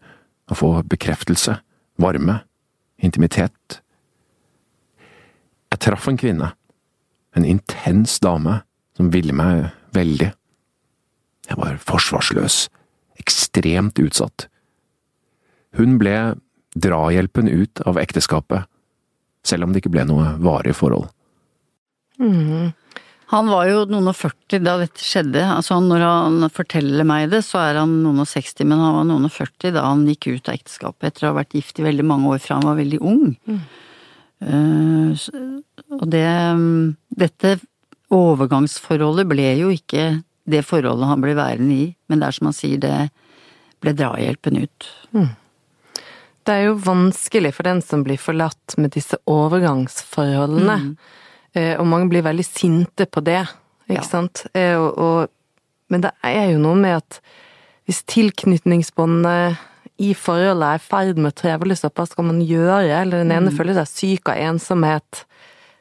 å 0.51 0.57
få 0.59 0.73
bekreftelse, 0.90 1.61
varme, 2.01 2.40
intimitet. 2.99 3.81
Jeg 5.70 5.83
traff 5.87 6.09
en 6.11 6.18
kvinne, 6.18 6.51
en 7.37 7.46
intens 7.46 8.18
dame 8.25 8.61
som 8.99 9.12
ville 9.14 9.37
meg 9.37 9.68
veldig. 9.94 10.33
Jeg 11.46 11.59
var 11.59 11.79
forsvarsløs, 11.83 12.64
ekstremt 13.23 14.01
utsatt. 14.03 14.49
Hun 15.79 15.99
ble 16.01 16.16
drahjelpen 16.76 17.48
ut 17.48 17.83
av 17.88 17.98
ekteskapet, 17.98 18.68
selv 19.46 19.66
om 19.66 19.72
det 19.72 19.83
ikke 19.83 19.94
ble 19.96 20.04
noe 20.09 20.35
varig 20.42 20.76
forhold. 20.78 21.11
Han 23.30 23.46
var 23.46 23.68
jo 23.70 23.85
noen 23.87 24.11
og 24.11 24.16
40 24.18 24.62
da 24.66 24.72
dette 24.80 25.04
skjedde. 25.06 25.42
Altså 25.46 25.76
når 25.83 26.02
han 26.02 26.48
forteller 26.50 27.06
meg 27.06 27.28
det, 27.30 27.44
så 27.46 27.61
er 27.62 27.78
han 27.78 28.00
noen 28.02 28.24
og 28.24 28.26
60, 28.26 28.66
men 28.66 28.83
han 28.83 28.96
var 28.96 29.06
noen 29.06 29.28
og 29.28 29.35
40 29.35 29.76
da 29.76 29.85
han 29.87 30.02
gikk 30.09 30.33
ut 30.33 30.50
av 30.50 30.56
ekteskapet 30.59 31.06
etter 31.06 31.26
å 31.26 31.30
ha 31.30 31.38
vært 31.38 31.54
gift 31.54 31.78
i 31.78 31.87
veldig 31.87 32.06
mange 32.11 32.33
år 32.35 32.42
fra 32.42 32.59
han 32.59 32.66
var 32.66 32.80
veldig 32.80 32.98
ung. 33.06 33.37
Mm. 33.46 33.61
Uh, 34.40 35.61
og 36.00 36.06
det 36.09 36.26
Dette 37.20 37.59
overgangsforholdet 38.11 39.28
ble 39.28 39.50
jo 39.61 39.68
ikke 39.74 40.22
det 40.50 40.64
forholdet 40.66 41.11
han 41.12 41.22
ble 41.22 41.37
værende 41.38 41.76
i, 41.76 41.85
men 42.11 42.18
det 42.18 42.26
er 42.26 42.35
som 42.35 42.48
han 42.48 42.56
sier, 42.56 42.80
det 42.83 43.11
ble 43.85 43.94
drahjelpen 43.94 44.59
ut. 44.64 44.88
Det 46.46 46.55
er 46.55 46.64
jo 46.70 46.74
vanskelig 46.81 47.53
for 47.55 47.62
den 47.68 47.83
som 47.85 48.03
blir 48.07 48.16
forlatt 48.18 48.76
med 48.81 48.90
disse 48.96 49.18
overgangsforholdene. 49.29 50.96
Eh, 51.55 51.76
Og 51.81 51.87
mange 51.87 52.09
blir 52.09 52.22
veldig 52.22 52.44
sinte 52.46 53.07
på 53.07 53.22
det, 53.24 53.42
ikke 53.88 54.00
Ja. 54.00 54.07
sant. 54.07 54.46
Eh, 54.55 54.74
Og, 54.76 54.98
og, 54.98 55.29
men 55.90 56.00
det 56.03 56.12
er 56.24 56.53
jo 56.53 56.59
noe 56.59 56.74
med 56.76 56.96
at 56.96 57.20
hvis 57.87 58.03
tilknytningsbåndet 58.07 59.59
i 59.98 60.14
forholdet 60.14 60.62
er 60.68 60.74
i 60.79 60.79
ferd 60.79 61.18
med 61.18 61.33
å 61.33 61.37
trevles 61.42 61.85
opp, 61.85 61.94
hva 61.98 62.07
skal 62.09 62.24
man 62.24 62.40
gjøre? 62.40 63.03
Eller 63.03 63.18
den 63.24 63.33
ene 63.35 63.50
føler 63.53 63.74
seg 63.74 63.88
syk 63.90 64.29
av 64.33 64.37
ensomhet, 64.38 65.24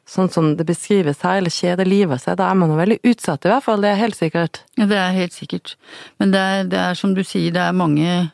sånn 0.10 0.30
som 0.34 0.56
det 0.58 0.66
beskrives 0.66 1.22
her, 1.22 1.38
eller 1.38 1.54
kjeder 1.54 1.86
livet 1.88 2.20
seg, 2.24 2.36
da 2.38 2.50
er 2.50 2.56
man 2.58 2.70
jo 2.74 2.76
veldig 2.80 3.00
utsatt, 3.06 3.46
i 3.46 3.50
hvert 3.54 3.64
fall. 3.64 3.80
Det 3.82 3.92
er 3.94 4.02
helt 4.02 4.18
sikkert. 4.18 4.64
Ja, 4.76 4.86
det 4.90 4.98
er 4.98 5.12
helt 5.14 5.34
sikkert. 5.38 5.76
Men 6.20 6.32
det 6.34 6.40
er, 6.42 6.64
det 6.66 6.80
er 6.80 6.94
som 7.00 7.14
du 7.14 7.22
sier, 7.24 7.52
det 7.54 7.62
er 7.62 7.72
mange, 7.78 8.32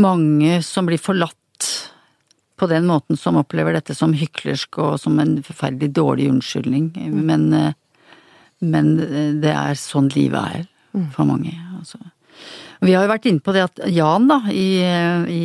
mange 0.00 0.60
som 0.66 0.88
blir 0.88 1.00
forlatt 1.02 1.70
på 2.56 2.68
den 2.70 2.86
måten 2.88 3.18
som 3.20 3.36
opplever 3.36 3.76
dette 3.76 3.94
som 3.96 4.14
hyklersk 4.16 4.78
og 4.80 4.96
som 5.00 5.18
en 5.20 5.38
forferdelig 5.44 5.92
dårlig 5.96 6.30
unnskyldning. 6.32 6.92
Men, 7.12 7.52
eh, 7.52 7.72
men 8.60 8.94
det 9.42 9.52
er 9.52 9.80
sånn 9.80 10.08
livet 10.14 10.40
er 10.40 10.68
for 11.12 11.28
mange. 11.28 11.52
Altså. 11.76 12.00
Vi 12.84 12.92
har 12.92 13.06
jo 13.06 13.10
vært 13.10 13.26
inne 13.30 13.44
på 13.44 13.54
det 13.56 13.64
at 13.64 13.80
Jan, 13.92 14.26
da, 14.28 14.38
i, 14.52 14.80
i, 15.32 15.44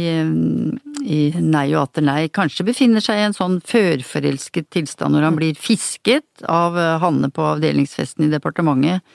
i 1.01 1.19
Nei 1.39 1.65
og 1.71 1.85
atter 1.85 2.03
nei, 2.05 2.25
kanskje 2.33 2.67
befinner 2.67 3.03
seg 3.03 3.19
i 3.19 3.27
en 3.29 3.35
sånn 3.35 3.59
førforelsket 3.67 4.67
tilstand 4.73 5.15
når 5.15 5.29
han 5.29 5.37
blir 5.39 5.59
fisket 5.59 6.43
av 6.51 6.79
eh, 6.79 6.97
Hanne 7.03 7.31
på 7.31 7.45
avdelingsfesten 7.53 8.27
i 8.27 8.33
departementet. 8.33 9.05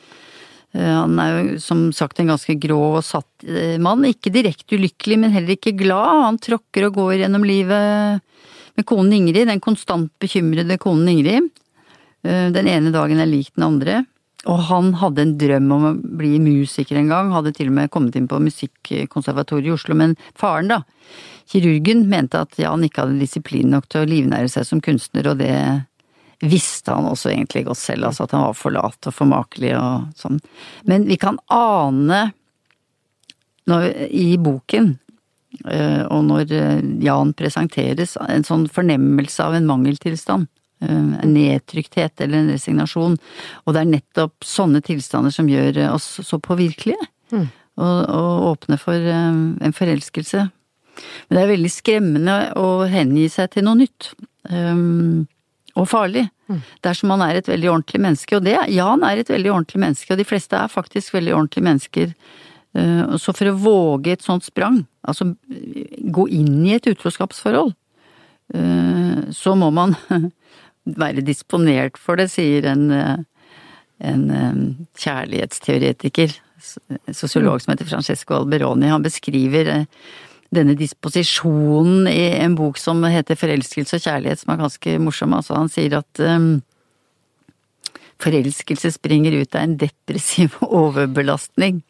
Eh, 0.76 0.94
Han 1.00 1.18
er 1.18 1.32
jo 1.32 1.60
som 1.62 1.86
sagt 1.96 2.20
en 2.20 2.32
ganske 2.34 2.56
grå 2.60 2.78
og 2.98 3.04
satt 3.06 3.46
eh, 3.48 3.76
mann. 3.82 4.04
Ikke 4.08 4.32
direkte 4.34 4.76
ulykkelig, 4.76 5.20
men 5.22 5.34
heller 5.34 5.56
ikke 5.56 5.76
glad. 5.76 6.24
Han 6.28 6.40
tråkker 6.42 6.88
og 6.88 6.98
går 7.00 7.22
gjennom 7.22 7.46
livet 7.46 8.20
med 8.76 8.88
konen 8.88 9.14
Ingrid, 9.16 9.48
den 9.48 9.62
konstant 9.64 10.12
bekymrede 10.20 10.76
konen 10.82 11.08
Ingrid. 11.14 11.48
Eh, 12.26 12.50
Den 12.52 12.68
ene 12.68 12.92
dagen 12.92 13.22
er 13.22 13.30
lik 13.30 13.54
den 13.56 13.68
andre. 13.70 14.04
Og 14.46 14.60
han 14.68 14.92
hadde 15.00 15.24
en 15.24 15.38
drøm 15.40 15.72
om 15.74 15.86
å 15.88 15.94
bli 15.96 16.36
musiker 16.38 17.00
en 17.00 17.08
gang, 17.10 17.32
hadde 17.34 17.50
til 17.56 17.72
og 17.72 17.78
med 17.80 17.90
kommet 17.90 18.14
inn 18.14 18.28
på 18.30 18.38
Musikkonservatoriet 18.38 19.72
i 19.72 19.74
Oslo, 19.74 19.96
men 19.98 20.14
faren, 20.38 20.70
da, 20.70 20.82
kirurgen, 21.50 22.04
mente 22.06 22.38
at 22.44 22.54
Jan 22.60 22.84
ikke 22.86 23.02
hadde 23.02 23.18
disiplin 23.18 23.72
nok 23.74 23.88
til 23.90 24.04
å 24.04 24.10
livnære 24.10 24.52
seg 24.52 24.68
som 24.68 24.82
kunstner, 24.84 25.32
og 25.32 25.40
det 25.42 25.50
visste 26.40 26.92
han 26.92 27.06
også 27.08 27.30
egentlig 27.32 27.64
godt 27.66 27.80
selv, 27.80 28.08
altså 28.10 28.26
at 28.26 28.34
han 28.36 28.44
var 28.44 28.56
for 28.58 28.74
lat 28.74 29.08
og 29.08 29.14
for 29.14 29.28
makelig 29.30 29.72
og 29.78 30.08
sånn. 30.20 30.40
Men 30.84 31.06
vi 31.08 31.16
kan 31.20 31.38
ane 31.52 32.32
når, 33.66 33.86
i 34.14 34.36
boken, 34.38 34.92
eh, 35.66 36.02
og 36.06 36.26
når 36.28 36.52
eh, 36.54 36.82
Jan 37.02 37.32
presenteres, 37.34 38.16
en 38.20 38.46
sånn 38.46 38.68
fornemmelse 38.70 39.42
av 39.42 39.56
en 39.58 39.66
mangeltilstand. 39.66 40.46
eh, 40.84 40.90
En 41.24 41.32
nedtrykthet 41.34 42.20
eller 42.20 42.38
en 42.44 42.52
resignasjon. 42.52 43.16
Og 43.64 43.74
det 43.74 43.80
er 43.80 43.92
nettopp 43.96 44.44
sånne 44.44 44.82
tilstander 44.86 45.34
som 45.34 45.48
gjør 45.50 45.80
oss 45.94 46.20
så 46.22 46.38
påvirkelige. 46.38 47.08
Og, 47.76 47.96
og 48.08 48.44
åpne 48.52 48.78
for 48.80 48.94
en 48.94 49.74
forelskelse. 49.76 50.46
Men 51.28 51.36
det 51.36 51.42
er 51.42 51.50
veldig 51.50 51.70
skremmende 51.74 52.36
å 52.56 52.86
hengi 52.88 53.26
seg 53.28 53.50
til 53.52 53.66
noe 53.66 53.76
nytt. 53.82 54.14
Um, 54.48 55.26
og 55.76 55.88
farlig. 55.90 56.26
Dersom 56.84 57.10
man 57.12 57.24
er 57.26 57.38
et 57.38 57.48
veldig 57.50 57.70
ordentlig 57.72 58.00
menneske. 58.02 58.38
Og 58.38 58.44
det, 58.46 58.56
Jan 58.72 59.04
er 59.04 59.20
et 59.20 59.30
veldig 59.32 59.52
ordentlig 59.52 59.82
menneske, 59.82 60.12
og 60.12 60.20
de 60.20 60.28
fleste 60.28 60.58
er 60.58 60.72
faktisk 60.72 61.14
veldig 61.16 61.34
ordentlige 61.34 61.66
mennesker. 61.68 62.14
Uh, 62.76 63.16
Så 63.16 63.34
for 63.36 63.50
å 63.50 63.56
våge 63.56 64.12
et 64.12 64.24
sånt 64.24 64.44
sprang, 64.44 64.84
altså 65.06 65.32
gå 66.16 66.28
inn 66.28 66.64
i 66.66 66.76
et 66.76 66.86
utroskapsforhold, 66.86 67.74
uh, 68.54 69.18
så 69.32 69.54
må 69.58 69.70
man 69.74 69.96
være 71.02 71.24
disponert 71.26 71.98
for 71.98 72.20
det, 72.20 72.30
sier 72.30 72.68
en, 72.70 72.90
en 73.98 74.26
kjærlighetsteoretiker, 75.02 76.36
sosiolog 77.12 77.60
som 77.60 77.74
heter 77.74 77.88
Francesco 77.88 78.36
Alberoni. 78.38 78.88
Han 78.88 79.04
beskriver 79.04 79.86
denne 80.54 80.76
disposisjonen 80.78 82.06
i 82.10 82.30
en 82.38 82.54
bok 82.58 82.78
som 82.78 83.02
heter 83.10 83.38
Forelskelse 83.38 83.98
og 83.98 84.06
kjærlighet, 84.06 84.42
som 84.42 84.54
er 84.54 84.62
ganske 84.62 84.96
morsom. 85.02 85.34
Altså, 85.36 85.56
han 85.58 85.72
sier 85.72 85.98
at 85.98 86.22
um, 86.22 86.60
forelskelse 88.22 88.94
springer 88.96 89.36
ut 89.40 89.54
av 89.54 89.66
en 89.66 89.76
depressiv 89.80 90.56
overbelastning, 90.82 91.82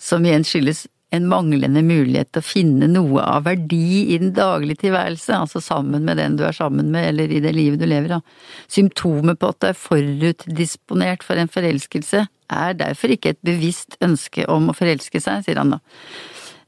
som 0.00 0.24
igjen 0.26 0.46
skyldes 0.46 0.86
en 1.14 1.28
manglende 1.30 1.78
mulighet 1.86 2.32
til 2.34 2.42
å 2.42 2.46
finne 2.46 2.88
noe 2.90 3.22
av 3.22 3.44
verdi 3.46 4.10
i 4.10 4.18
den 4.18 4.32
daglige 4.34 4.88
tilværelse, 4.88 5.36
altså 5.36 5.60
sammen 5.62 6.02
med 6.08 6.18
den 6.18 6.34
du 6.40 6.42
er 6.48 6.56
sammen 6.56 6.90
med, 6.90 7.12
eller 7.12 7.30
i 7.30 7.42
det 7.44 7.52
livet 7.54 7.78
du 7.78 7.86
lever 7.86 8.16
av. 8.16 8.24
Symptomet 8.66 9.38
på 9.38 9.52
at 9.52 9.60
du 9.62 9.68
er 9.68 9.78
forutdisponert 9.78 11.22
for 11.22 11.38
en 11.38 11.52
forelskelse, 11.52 12.24
er 12.54 12.74
derfor 12.76 13.14
ikke 13.14 13.32
et 13.32 13.44
bevisst 13.46 13.94
ønske 14.04 14.48
om 14.50 14.68
å 14.68 14.76
forelske 14.76 15.22
seg, 15.22 15.46
sier 15.46 15.62
han 15.62 15.76
da 15.76 15.80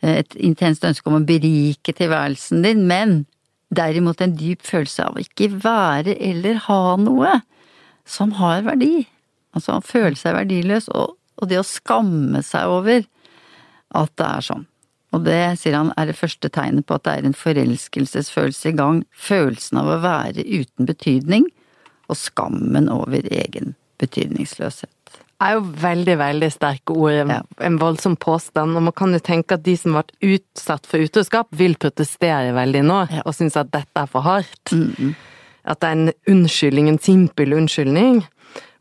et 0.04 0.36
intenst 0.36 0.84
ønske 0.84 1.08
om 1.10 1.18
å 1.18 1.26
berike 1.26 1.94
tilværelsen 1.96 2.64
din, 2.64 2.84
men 2.88 3.24
derimot 3.74 4.20
en 4.22 4.36
dyp 4.38 4.62
følelse 4.66 5.06
av 5.08 5.16
å 5.16 5.24
ikke 5.24 5.50
være 5.62 6.16
eller 6.22 6.60
ha 6.68 6.96
noe 7.00 7.40
som 8.06 8.36
har 8.38 8.64
verdi. 8.66 9.06
Altså 9.56 9.78
å 9.78 9.84
føle 9.84 10.16
seg 10.18 10.36
verdiløs, 10.36 10.88
og, 10.94 11.16
og 11.40 11.50
det 11.50 11.60
å 11.60 11.66
skamme 11.66 12.42
seg 12.44 12.70
over 12.70 13.06
at 13.96 14.12
det 14.18 14.26
er 14.26 14.48
sånn. 14.50 14.66
Og 15.14 15.22
det, 15.24 15.38
sier 15.60 15.76
han, 15.78 15.92
er 15.96 16.10
det 16.10 16.18
første 16.18 16.50
tegnet 16.52 16.86
på 16.86 16.98
at 16.98 17.06
det 17.06 17.14
er 17.14 17.28
en 17.28 17.36
forelskelsesfølelse 17.36 18.72
i 18.72 18.76
gang. 18.76 19.00
Følelsen 19.16 19.80
av 19.80 19.88
å 19.88 20.00
være 20.02 20.44
uten 20.44 20.88
betydning, 20.88 21.46
og 22.10 22.18
skammen 22.20 22.90
over 22.92 23.24
egen 23.32 23.74
betydningsløshet. 24.02 24.95
Er 25.40 25.54
jo 25.56 25.60
veldig, 25.82 26.14
veldig 26.18 26.48
sterke 26.52 26.94
ord. 26.96 27.12
En, 27.12 27.28
Ja. 27.28 27.42
en 27.60 27.78
voldsom 27.78 28.16
påstand. 28.16 28.76
Og 28.76 28.82
man 28.82 28.92
kan 28.92 29.12
jo 29.12 29.18
tenke 29.18 29.52
at 29.52 29.62
de 29.62 29.76
som 29.76 29.92
vært 29.92 30.12
utsatt 30.22 30.86
for 30.86 30.98
utroskap, 30.98 31.46
vil 31.52 31.74
protestere 31.76 32.54
veldig 32.54 32.82
nå, 32.84 33.08
Ja. 33.10 33.22
og 33.26 33.34
synes 33.34 33.56
at 33.56 33.70
dette 33.70 33.96
er 33.96 34.06
for 34.06 34.22
hardt. 34.22 34.72
Mm, 34.72 35.14
At 35.68 35.80
det 35.80 35.88
er 35.88 35.92
en 35.92 36.12
unnskyldning, 36.28 36.88
en 36.88 36.98
simpel 36.98 37.50
unnskyldning. 37.52 38.24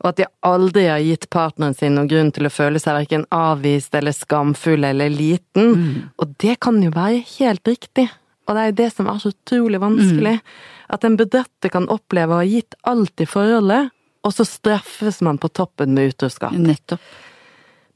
Og 0.03 0.09
at 0.09 0.15
de 0.17 0.25
aldri 0.43 0.83
har 0.87 0.99
gitt 0.99 1.29
partneren 1.31 1.75
sin 1.75 1.95
noen 1.95 2.07
grunn 2.07 2.31
til 2.31 2.45
å 2.45 2.51
føle 2.51 2.79
seg 2.79 2.93
verken 3.07 3.25
avvist 3.31 3.95
eller 3.95 4.11
skamfull 4.11 4.83
eller 4.85 5.09
liten. 5.09 5.75
mm. 5.75 6.09
Og 6.19 6.37
det 6.37 6.59
kan 6.59 6.79
jo 6.83 6.91
være 6.91 7.23
helt 7.39 7.63
riktig. 7.65 8.07
Og 8.47 8.53
det 8.53 8.61
er 8.61 8.65
jo 8.71 8.75
det 8.83 8.93
som 8.93 9.07
er 9.07 9.17
så 9.17 9.31
utrolig 9.33 9.79
vanskelig. 9.81 10.39
At 10.91 11.03
en 11.03 11.17
bedrette 11.17 11.71
kan 11.71 11.87
oppleve 11.87 12.29
å 12.29 12.35
ha 12.37 12.45
gitt 12.45 12.75
alt 12.85 13.19
i 13.19 13.25
forholdet, 13.25 13.89
og 14.25 14.33
så 14.33 14.45
straffes 14.47 15.21
man 15.25 15.37
på 15.37 15.51
toppen 15.53 15.93
med 15.93 16.13
utroskap. 16.13 16.55
Nettopp. 16.57 17.01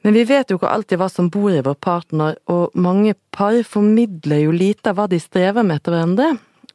Men 0.01 0.15
vi 0.15 0.23
vet 0.23 0.51
jo 0.51 0.55
ikke 0.59 0.71
alltid 0.71 1.01
hva 1.01 1.09
som 1.11 1.27
bor 1.33 1.51
i 1.51 1.63
vår 1.65 1.75
partner, 1.83 2.37
og 2.47 2.75
mange 2.77 3.15
par 3.35 3.57
formidler 3.67 4.45
jo 4.45 4.53
lite 4.55 4.93
av 4.93 4.99
hva 4.99 5.09
de 5.11 5.19
strever 5.19 5.65
med 5.65 5.81
etter 5.81 5.95
hverandre. 5.95 6.29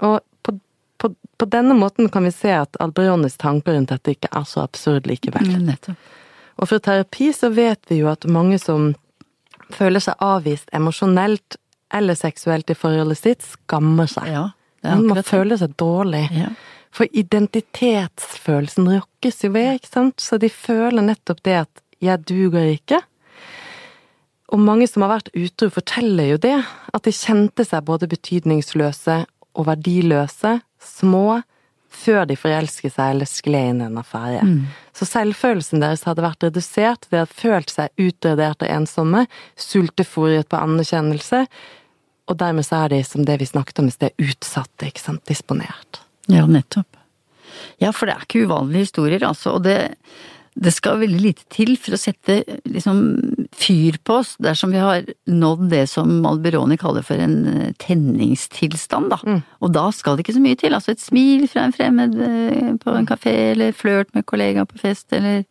Og 0.05 0.19
på, 0.45 0.57
på, 1.01 1.11
på 1.41 1.49
denne 1.49 1.77
måten 1.79 2.11
kan 2.13 2.27
vi 2.27 2.35
se 2.35 2.53
at 2.53 2.77
Alberonis 2.85 3.39
tanker 3.41 3.79
rundt 3.79 3.95
dette 3.95 4.17
ikke 4.17 4.29
er 4.29 4.45
så 4.49 4.67
absurd 4.67 5.09
likevel. 5.09 5.55
Mm, 5.55 5.71
Nettopp. 5.71 6.13
Og 6.61 6.71
fra 6.71 6.79
terapi 6.79 7.33
så 7.35 7.51
vet 7.55 7.81
vi 7.91 8.03
jo 8.03 8.11
at 8.13 8.29
mange 8.31 8.61
som 8.63 8.93
føler 9.75 10.03
seg 10.05 10.21
avvist 10.23 10.69
emosjonelt 10.77 11.57
eller 11.95 12.19
seksuelt 12.19 12.71
i 12.71 12.77
forholdet 12.77 13.19
sitt, 13.23 13.47
skammer 13.47 14.11
seg. 14.11 14.29
Ja, 14.31 14.45
det 14.83 14.91
er 14.91 15.01
Man 15.01 15.09
må 15.09 15.17
føle 15.17 15.31
føler 15.31 15.63
seg 15.63 15.75
dårlig. 15.81 16.27
Ja. 16.35 16.53
For 16.95 17.11
identitetsfølelsen 17.11 18.87
rokkes 18.93 19.43
jo 19.45 19.51
ved, 19.57 19.81
ikke 19.81 19.91
sant? 19.91 20.23
Så 20.23 20.39
de 20.39 20.51
føler 20.53 21.03
nettopp 21.03 21.43
det 21.43 21.57
at 21.65 21.83
'jeg 22.01 22.27
duger 22.29 22.79
ikke'. 22.79 23.03
Og 24.53 24.61
mange 24.61 24.87
som 24.87 25.03
har 25.03 25.19
vært 25.19 25.35
utro, 25.35 25.71
forteller 25.71 26.31
jo 26.31 26.37
det. 26.37 26.65
At 26.95 27.03
de 27.03 27.11
kjente 27.11 27.65
seg 27.67 27.85
både 27.85 28.07
betydningsløse 28.07 29.27
og 29.55 29.67
verdiløse, 29.67 30.61
små, 30.79 31.43
før 31.91 32.27
de 32.27 32.37
forelsket 32.37 32.95
seg 32.95 33.15
eller 33.15 33.29
skled 33.31 33.71
inn 33.71 33.83
i 33.83 33.87
en 33.89 33.99
affære. 33.99 34.43
Så 34.95 35.07
selvfølelsen 35.07 35.81
deres 35.81 36.05
hadde 36.05 36.23
vært 36.23 36.43
redusert, 36.47 37.07
de 37.11 37.23
hadde 37.23 37.35
følt 37.35 37.71
seg 37.71 37.91
utradert 37.99 38.63
og 38.63 38.71
ensomme, 38.71 39.27
sultefòret 39.57 40.51
på 40.51 40.61
anerkjennelse, 40.61 41.47
og 42.27 42.39
dermed 42.41 42.67
så 42.67 42.85
er 42.85 42.95
de, 42.95 43.03
som 43.05 43.25
det 43.25 43.41
vi 43.41 43.47
snakket 43.47 43.79
om 43.79 43.91
i 43.91 43.95
sted, 43.95 44.15
utsatte, 44.19 44.89
ikke 44.89 45.03
sant, 45.03 45.25
disponert. 45.29 46.04
Ja, 46.33 46.47
nettopp. 46.49 47.01
Ja, 47.83 47.91
for 47.95 48.09
det 48.09 48.15
er 48.15 48.25
ikke 48.27 48.47
uvanlige 48.47 48.89
historier, 48.89 49.25
altså. 49.27 49.57
Og 49.59 49.65
det, 49.67 49.77
det 50.55 50.73
skal 50.75 51.01
veldig 51.03 51.21
lite 51.23 51.47
til 51.53 51.75
for 51.81 51.97
å 51.97 52.01
sette 52.01 52.41
liksom 52.71 53.03
fyr 53.55 53.99
på 54.07 54.21
oss 54.23 54.35
dersom 54.43 54.75
vi 54.75 54.83
har 54.83 55.07
nådd 55.31 55.67
det 55.73 55.85
som 55.91 56.13
Alberoni 56.29 56.79
kaller 56.81 57.05
for 57.07 57.21
en 57.21 57.37
eh, 57.51 57.75
tenningstilstand, 57.83 59.13
da. 59.13 59.21
Mm. 59.27 59.43
Og 59.67 59.75
da 59.75 59.89
skal 59.95 60.17
det 60.17 60.27
ikke 60.27 60.37
så 60.39 60.45
mye 60.45 60.59
til. 60.61 60.77
Altså 60.77 60.95
et 60.95 61.05
smil 61.05 61.47
fra 61.51 61.67
en 61.67 61.77
fremmed 61.77 62.19
eh, 62.23 62.73
på 62.81 62.97
en 62.99 63.09
kafé, 63.11 63.37
eller 63.53 63.77
flørt 63.77 64.15
med 64.17 64.27
kollega 64.31 64.67
på 64.69 64.81
fest, 64.83 65.11
eller 65.17 65.45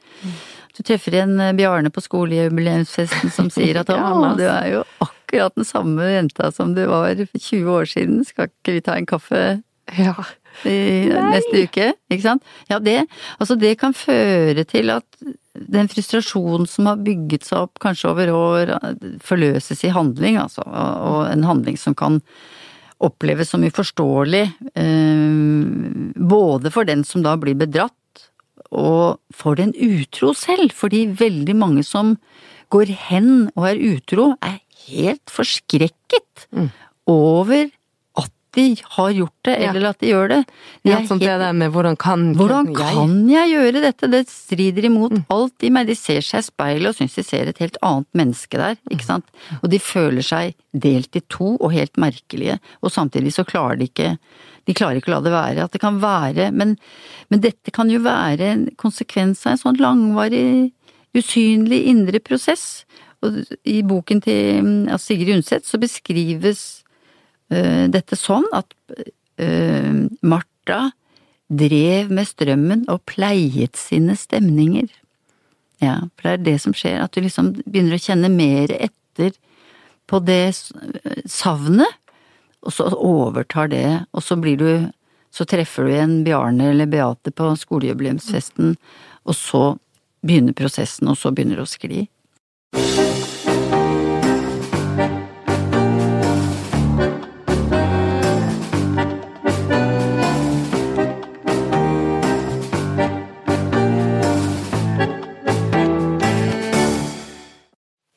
du 0.74 0.82
treffer 0.82 1.20
en 1.22 1.36
eh, 1.40 1.56
Bjarne 1.58 1.92
på 1.94 2.04
skolejubileumsfesten 2.04 3.34
som 3.34 3.52
sier 3.54 3.84
at 3.84 3.92
å, 3.94 4.00
ja, 4.00 4.32
du 4.40 4.48
er 4.48 4.72
jo 4.78 4.86
akkurat 5.04 5.60
den 5.60 5.68
samme 5.68 6.08
jenta 6.16 6.52
som 6.56 6.76
du 6.78 6.86
var 6.90 7.20
for 7.28 7.40
20 7.52 7.76
år 7.76 7.92
siden, 7.92 8.24
skal 8.28 8.52
ikke 8.52 8.80
vi 8.80 8.86
ta 8.86 8.98
en 8.98 9.10
kaffe? 9.10 9.44
Ja. 10.00 10.16
I 10.70 11.10
neste 11.12 11.64
uke, 11.66 11.94
ikke 12.12 12.26
sant? 12.26 12.44
Ja, 12.70 12.80
det, 12.84 13.04
altså 13.40 13.58
det 13.60 13.76
kan 13.82 13.96
føre 13.98 14.66
til 14.70 14.94
at 14.94 15.06
den 15.54 15.90
frustrasjonen 15.92 16.68
som 16.70 16.90
har 16.90 17.02
bygget 17.06 17.46
seg 17.48 17.68
opp 17.68 17.82
kanskje 17.84 18.10
over 18.12 18.34
år, 18.34 18.74
forløses 19.24 19.84
i 19.86 19.94
handling, 19.94 20.40
altså. 20.42 20.66
Og 20.66 21.28
en 21.30 21.46
handling 21.48 21.78
som 21.80 21.98
kan 21.98 22.22
oppleves 23.04 23.52
som 23.52 23.66
uforståelig, 23.66 24.44
eh, 24.80 25.36
både 26.16 26.72
for 26.74 26.88
den 26.88 27.04
som 27.04 27.26
da 27.26 27.36
blir 27.38 27.58
bedratt, 27.60 27.94
og 28.74 29.20
for 29.34 29.60
den 29.60 29.74
utro 29.76 30.34
selv. 30.38 30.74
Fordi 30.74 31.06
veldig 31.20 31.56
mange 31.56 31.84
som 31.86 32.16
går 32.74 32.94
hen 33.10 33.50
og 33.54 33.68
er 33.70 33.82
utro, 33.94 34.32
er 34.42 34.62
helt 34.88 35.30
forskrekket 35.32 36.48
over 37.10 37.68
at 37.68 37.83
de 38.54 38.66
har 38.96 39.10
gjort 39.18 39.48
det, 39.48 39.56
eller 39.68 39.88
at 39.90 40.00
de 40.04 40.12
gjør 40.12 40.30
det. 40.30 40.40
De 40.84 40.92
ja 40.92 41.00
sånn 41.08 41.22
helt... 41.22 41.26
det 41.26 41.38
der 41.42 41.56
med 41.58 41.74
hvordan 41.74 41.98
kan 42.00 42.26
hvordan 42.38 42.70
jeg 42.70 42.78
kan 42.98 43.16
jeg 43.32 43.52
gjøre 43.54 43.84
dette? 43.88 44.10
Det 44.14 44.22
strider 44.30 44.88
imot 44.90 45.16
alt 45.34 45.66
i 45.66 45.72
meg. 45.74 45.90
De 45.90 45.98
ser 45.98 46.22
seg 46.26 46.44
i 46.44 46.48
speilet 46.48 46.92
og 46.92 46.98
syns 46.98 47.18
de 47.18 47.26
ser 47.26 47.50
et 47.50 47.62
helt 47.64 47.80
annet 47.86 48.10
menneske 48.18 48.60
der, 48.62 48.78
ikke 48.94 49.08
sant. 49.08 49.30
Og 49.62 49.70
de 49.74 49.82
føler 49.82 50.26
seg 50.26 50.54
delt 50.74 51.18
i 51.18 51.24
to 51.34 51.56
og 51.56 51.74
helt 51.74 51.98
merkelige, 52.02 52.60
og 52.82 52.94
samtidig 52.94 53.34
så 53.34 53.46
klarer 53.48 53.82
de 53.82 53.90
ikke 53.90 54.16
de 54.64 54.76
klarer 54.78 55.00
ikke 55.00 55.12
å 55.12 55.18
la 55.18 55.24
det 55.26 55.34
være. 55.34 55.66
At 55.66 55.74
det 55.76 55.82
kan 55.84 56.00
være 56.00 56.52
Men, 56.56 56.78
men 57.28 57.42
dette 57.44 57.74
kan 57.76 57.90
jo 57.92 58.00
være 58.04 58.52
en 58.54 58.68
konsekvens 58.80 59.44
av 59.46 59.56
en 59.56 59.64
sånn 59.66 59.82
langvarig, 59.82 60.72
usynlig 61.18 61.84
indre 61.92 62.22
prosess. 62.24 62.86
Og 63.24 63.44
i 63.68 63.82
boken 63.88 64.24
til 64.24 64.64
mm, 64.64 64.94
Sigrid 65.00 65.36
Undset 65.38 65.68
så 65.68 65.80
beskrives 65.82 66.83
dette 67.94 68.18
sånn 68.20 68.46
at 68.56 68.74
eh, 69.42 69.94
Martha 70.26 70.92
drev 71.54 72.12
med 72.14 72.28
strømmen 72.28 72.86
og 72.92 73.04
pleiet 73.10 73.78
sine 73.78 74.16
stemninger. 74.18 74.90
Ja, 75.84 75.98
for 76.16 76.30
det 76.30 76.34
er 76.34 76.46
det 76.46 76.60
som 76.64 76.76
skjer, 76.78 77.02
at 77.04 77.14
du 77.14 77.24
liksom 77.24 77.54
begynner 77.66 77.98
å 77.98 78.04
kjenne 78.04 78.32
mer 78.32 78.72
etter 78.78 79.34
på 80.10 80.20
det 80.24 80.54
savnet, 81.30 82.00
og 82.64 82.72
så 82.72 82.88
overtar 82.96 83.72
det, 83.74 83.88
og 84.14 84.24
så 84.24 84.40
blir 84.40 84.60
du 84.60 84.92
Så 85.34 85.48
treffer 85.50 85.88
du 85.88 85.90
igjen 85.90 86.12
Bjarne 86.22 86.68
eller 86.70 86.86
Beate 86.86 87.32
på 87.34 87.48
skolejubileumsfesten, 87.58 88.76
og 89.26 89.34
så 89.34 89.64
begynner 90.22 90.54
prosessen, 90.54 91.10
og 91.10 91.18
så 91.18 91.34
begynner 91.34 91.58
det 91.58 91.66
å 91.66 91.72
skli. 91.74 92.04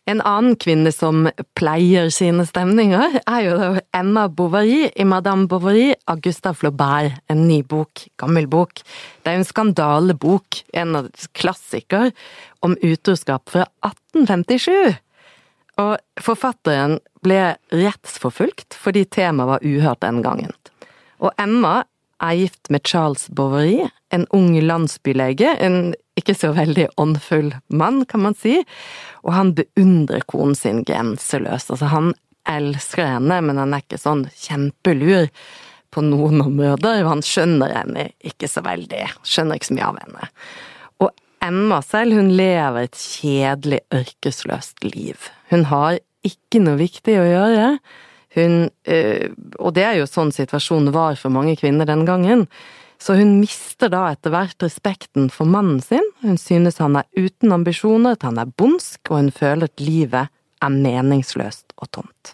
En 0.07 0.21
annen 0.23 0.55
kvinne 0.63 0.93
som 0.95 1.25
pleier 1.59 2.13
sine 2.15 2.45
stemninger, 2.47 3.17
er 3.27 3.41
jo 3.43 3.57
Emma 3.97 4.29
Bovary 4.31 4.85
i 4.95 5.07
Madame 5.09 5.49
Bovary 5.51 5.97
av 6.07 6.21
Gustave 6.23 6.55
Flaubert, 6.61 7.17
en 7.27 7.43
ny 7.49 7.59
bok, 7.67 8.05
gammel 8.23 8.47
bok. 8.47 8.85
Det 9.25 9.33
er 9.33 9.41
en 9.41 9.49
skandalebok, 9.49 10.61
en 10.79 11.01
av 11.01 11.11
klassiker, 11.35 12.13
om 12.63 12.79
utroskap 12.87 13.51
fra 13.51 13.67
1857. 13.83 14.95
Og 15.83 16.23
forfatteren 16.23 17.01
ble 17.27 17.41
rettsforfulgt 17.75 18.79
fordi 18.79 19.09
temaet 19.11 19.57
var 19.57 19.67
uhørt 19.67 20.05
den 20.07 20.23
gangen. 20.23 20.55
Og 21.19 21.35
Emma 21.35 21.81
er 22.23 22.39
gift 22.45 22.71
med 22.71 22.87
Charles 22.87 23.27
Bovary, 23.35 23.89
en 24.15 24.31
ung 24.31 24.55
landsbylege, 24.63 25.57
en 25.59 25.97
ikke 26.27 26.39
så 26.41 26.51
veldig 26.57 26.89
åndfull 27.01 27.53
mann, 27.71 28.03
kan 28.11 28.25
man 28.27 28.35
si, 28.39 28.59
og 29.23 29.35
han 29.37 29.55
beundrer 29.57 30.27
konen 30.27 30.59
sin 30.59 30.83
grenseløst. 30.87 31.71
Altså, 31.71 31.91
han 31.93 32.13
elsker 32.51 33.07
henne, 33.17 33.41
men 33.47 33.61
han 33.63 33.75
er 33.75 33.85
ikke 33.85 34.01
sånn 34.01 34.27
kjempelur 34.35 35.31
på 35.95 36.03
noen 36.05 36.43
områder, 36.45 37.05
og 37.05 37.13
han 37.15 37.23
skjønner 37.25 37.73
henne 37.79 38.09
ikke 38.27 38.51
så 38.51 38.63
veldig, 38.67 39.05
skjønner 39.27 39.59
ikke 39.59 39.71
så 39.71 39.77
mye 39.79 39.91
av 39.91 40.01
henne. 40.03 40.29
Og 41.05 41.13
Emma 41.47 41.81
selv, 41.87 42.19
hun 42.19 42.35
lever 42.37 42.89
et 42.89 42.99
kjedelig, 42.99 43.81
ørkesløst 43.95 44.85
liv. 44.85 45.31
Hun 45.53 45.67
har 45.71 46.01
ikke 46.27 46.61
noe 46.63 46.79
viktig 46.81 47.17
å 47.21 47.29
gjøre. 47.29 47.71
Hun, 48.37 48.57
øh, 48.69 49.29
og 49.63 49.77
det 49.79 49.87
er 49.87 50.01
jo 50.01 50.09
sånn 50.11 50.35
situasjonen 50.35 50.93
var 50.93 51.17
for 51.21 51.33
mange 51.33 51.55
kvinner 51.57 51.89
den 51.89 52.05
gangen. 52.09 52.45
Så 52.99 53.15
hun 53.19 53.37
mister 53.43 53.91
da 53.93 54.07
etter 54.15 54.33
hvert 54.33 54.63
respekten 54.65 55.29
for 55.33 55.49
mannen 55.49 55.83
sin. 55.85 56.05
Hun 56.23 56.39
synes 56.41 56.81
han 56.81 56.97
er 56.97 57.09
uten 57.17 57.53
ambisjoner, 57.53 58.17
at 58.17 58.25
han 58.25 58.41
er 58.41 58.49
bondsk, 58.49 59.03
og 59.11 59.21
hun 59.21 59.31
føler 59.35 59.69
at 59.69 59.85
livet 59.85 60.33
er 60.63 60.73
meningsløst 60.73 61.77
og 61.77 61.91
tomt. 61.93 62.33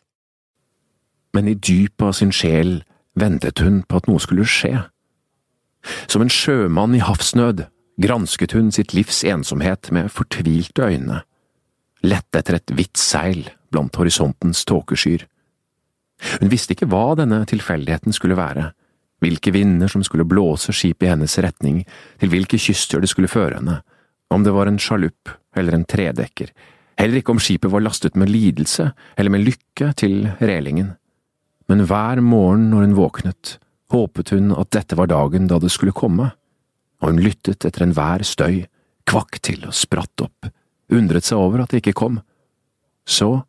Men 1.35 1.49
i 1.49 1.57
dypet 1.57 2.07
av 2.07 2.17
sin 2.17 2.33
sjel 2.35 2.83
ventet 3.19 3.63
hun 3.65 3.83
på 3.89 3.99
at 3.99 4.09
noe 4.09 4.23
skulle 4.23 4.47
skje. 4.49 4.85
Som 6.07 6.23
en 6.23 6.31
sjømann 6.33 6.95
i 6.95 7.03
havsnød 7.03 7.65
gransket 8.03 8.55
hun 8.57 8.71
sitt 8.75 8.95
livs 8.97 9.23
ensomhet 9.27 9.91
med 9.93 10.13
fortvilte 10.15 10.87
øyne, 10.93 11.23
lette 12.07 12.39
etter 12.39 12.59
et 12.59 12.75
hvitt 12.75 12.99
seil 13.01 13.49
blant 13.73 13.97
horisontens 13.99 14.65
tåkeskyer. 14.69 15.27
Hun 16.39 16.53
visste 16.53 16.77
ikke 16.77 16.89
hva 16.91 17.17
denne 17.19 17.43
tilfeldigheten 17.51 18.15
skulle 18.15 18.39
være, 18.39 18.71
hvilke 19.23 19.53
vinder 19.55 19.91
som 19.91 20.03
skulle 20.05 20.27
blåse 20.29 20.75
skipet 20.75 21.07
i 21.07 21.13
hennes 21.13 21.39
retning, 21.45 21.83
til 22.21 22.33
hvilke 22.33 22.59
kyster 22.61 23.03
det 23.03 23.11
skulle 23.13 23.31
føre 23.31 23.61
henne, 23.61 23.81
om 24.33 24.45
det 24.45 24.55
var 24.55 24.71
en 24.71 24.81
sjalupp 24.81 25.31
eller 25.57 25.77
en 25.77 25.87
tredekker, 25.89 26.51
heller 26.99 27.21
ikke 27.21 27.35
om 27.35 27.43
skipet 27.43 27.73
var 27.73 27.85
lastet 27.85 28.19
med 28.19 28.31
lidelse 28.33 28.91
eller 29.17 29.33
med 29.35 29.45
lykke 29.47 29.93
til 29.99 30.27
relingen. 30.41 30.95
Men 31.71 31.85
hver 31.89 32.21
morgen 32.25 32.69
når 32.73 32.87
hun 32.87 32.97
våknet, 32.99 33.57
håpet 33.93 34.33
hun 34.35 34.53
at 34.57 34.73
dette 34.75 34.99
var 34.99 35.11
dagen 35.13 35.49
da 35.51 35.61
det 35.63 35.73
skulle 35.73 35.95
komme, 35.97 36.33
og 37.03 37.13
hun 37.13 37.23
lyttet 37.23 37.67
etter 37.67 37.87
enhver 37.87 38.25
støy, 38.27 38.63
kvakk 39.09 39.41
til 39.43 39.65
og 39.69 39.77
spratt 39.77 40.25
opp, 40.25 40.51
undret 40.93 41.27
seg 41.27 41.41
over 41.41 41.63
at 41.63 41.73
det 41.73 41.83
ikke 41.83 41.99
kom. 42.05 42.21
Så, 43.09 43.43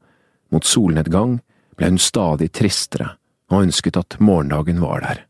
mot 0.53 0.65
solnedgang, 0.65 1.37
ble 1.77 1.93
hun 1.93 2.01
stadig 2.01 2.51
tristere 2.53 3.13
og 3.51 3.67
ønsket 3.67 3.99
at 3.99 4.17
morgendagen 4.21 4.81
var 4.81 5.05
der. 5.05 5.21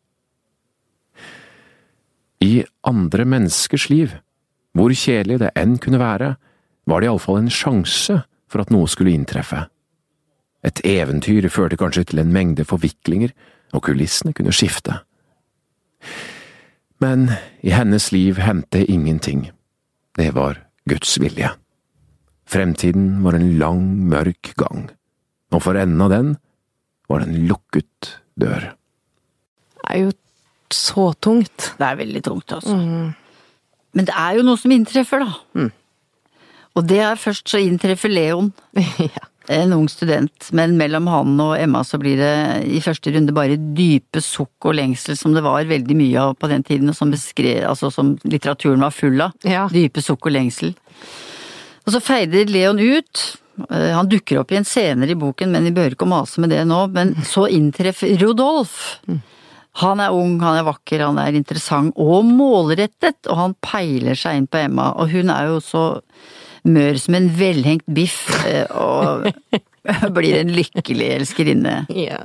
I 2.43 2.63
andre 2.83 3.25
menneskers 3.29 3.87
liv, 3.91 4.17
hvor 4.75 4.91
kjedelig 4.91 5.39
det 5.43 5.53
enn 5.59 5.77
kunne 5.79 6.01
være, 6.01 6.33
var 6.89 6.99
det 6.99 7.07
iallfall 7.07 7.39
en 7.39 7.51
sjanse 7.53 8.19
for 8.51 8.63
at 8.63 8.73
noe 8.73 8.89
skulle 8.91 9.13
inntreffe. 9.13 9.61
Et 10.63 10.79
eventyr 10.87 11.47
førte 11.51 11.79
kanskje 11.79 12.07
til 12.11 12.23
en 12.23 12.31
mengde 12.33 12.65
forviklinger, 12.67 13.31
og 13.73 13.85
kulissene 13.87 14.35
kunne 14.35 14.53
skifte. 14.55 14.99
Men 17.03 17.31
i 17.65 17.73
hennes 17.73 18.11
liv 18.13 18.39
hendte 18.43 18.83
ingenting. 18.85 19.49
Det 20.15 20.29
var 20.35 20.59
Guds 20.89 21.15
vilje. 21.19 21.49
Fremtiden 22.45 23.23
var 23.23 23.37
en 23.37 23.55
lang, 23.59 23.81
mørk 24.11 24.53
gang, 24.59 24.89
og 25.51 25.63
for 25.65 25.79
enden 25.79 26.03
av 26.03 26.11
den 26.13 26.35
var 27.09 27.23
det 27.23 27.29
en 27.31 27.47
lukket 27.49 28.13
dør. 28.39 28.73
Det 29.83 29.89
er 29.89 30.05
jo 30.05 30.11
så 30.75 31.11
tungt. 31.23 31.71
Det 31.79 31.85
er 31.87 31.99
veldig 32.01 32.21
tungt, 32.25 32.51
altså. 32.57 32.77
Men 33.93 34.07
det 34.09 34.15
er 34.17 34.39
jo 34.39 34.45
noe 34.47 34.57
som 34.57 34.73
inntreffer, 34.73 35.21
da. 35.25 35.67
Og 36.73 36.87
det 36.89 36.99
er 37.05 37.19
først 37.21 37.45
så 37.53 37.59
inntreffer 37.61 38.09
Leon, 38.09 38.47
ja. 38.97 39.27
en 39.53 39.73
ung 39.75 39.85
student, 39.91 40.47
men 40.57 40.73
mellom 40.79 41.05
han 41.11 41.35
og 41.43 41.51
Emma 41.61 41.83
så 41.85 41.99
blir 42.01 42.17
det 42.17 42.31
i 42.73 42.79
første 42.81 43.11
runde 43.13 43.35
bare 43.35 43.59
dype 43.77 44.23
sukk 44.25 44.65
og 44.71 44.77
lengsel, 44.79 45.13
som 45.19 45.35
det 45.37 45.43
var 45.45 45.67
veldig 45.69 45.97
mye 45.99 46.23
av 46.29 46.33
på 46.41 46.49
den 46.49 46.63
tiden, 46.65 46.89
og 46.89 46.97
som 46.97 47.11
beskrev, 47.13 47.61
altså 47.69 47.91
som 47.93 48.15
litteraturen 48.25 48.81
var 48.81 48.95
full 48.95 49.21
av. 49.27 49.35
Ja. 49.45 49.67
Dype 49.69 50.01
sukk 50.01 50.25
og 50.31 50.33
lengsel. 50.33 50.73
Og 51.83 51.93
så 51.93 51.99
feider 52.01 52.49
Leon 52.49 52.79
ut. 52.81 53.23
Eh, 53.69 53.91
Han 53.93 54.07
dukker 54.09 54.39
opp 54.41 54.49
igjen 54.55 54.65
senere 54.65 55.13
i 55.13 55.19
boken, 55.19 55.51
men 55.53 55.67
vi 55.67 55.75
bør 55.75 55.93
ikke 55.93 56.07
mase 56.09 56.41
med 56.41 56.49
det 56.55 56.63
nå. 56.65 56.79
Men 56.95 57.13
så 57.27 57.43
inntreffer 57.51 58.15
Rodolf. 58.23 58.95
Han 59.81 60.01
er 60.03 60.13
ung, 60.13 60.37
han 60.43 60.59
er 60.59 60.67
vakker, 60.67 61.01
han 61.07 61.17
er 61.21 61.37
interessant 61.37 61.97
og 61.97 62.27
målrettet, 62.27 63.23
og 63.25 63.39
han 63.39 63.55
peiler 63.65 64.17
seg 64.19 64.37
inn 64.37 64.49
på 64.49 64.61
Emma, 64.61 64.91
og 64.93 65.09
hun 65.13 65.33
er 65.33 65.49
jo 65.49 65.59
så 65.63 65.85
mør 66.63 66.99
som 67.01 67.17
en 67.17 67.29
velhengt 67.35 67.87
biff, 67.91 68.27
eh, 68.47 68.69
og 68.69 69.25
blir 70.15 70.37
en 70.39 70.53
lykkelig 70.55 71.09
elskerinne. 71.17 71.75
Ja. 71.91 72.21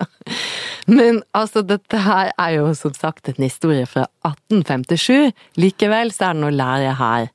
Men 0.86 1.22
altså, 1.36 1.64
dette 1.66 2.05
her 2.05 2.30
er 2.38 2.55
jo 2.59 2.68
som 2.78 2.94
sagt 2.96 3.32
en 3.32 3.42
historie 3.42 3.88
fra 3.88 4.07
1857. 4.28 5.32
Likevel 5.59 6.12
så 6.14 6.28
er 6.28 6.36
det 6.36 6.44
noe 6.44 6.53
å 6.53 6.59
lære 6.61 6.94
her. 7.01 7.28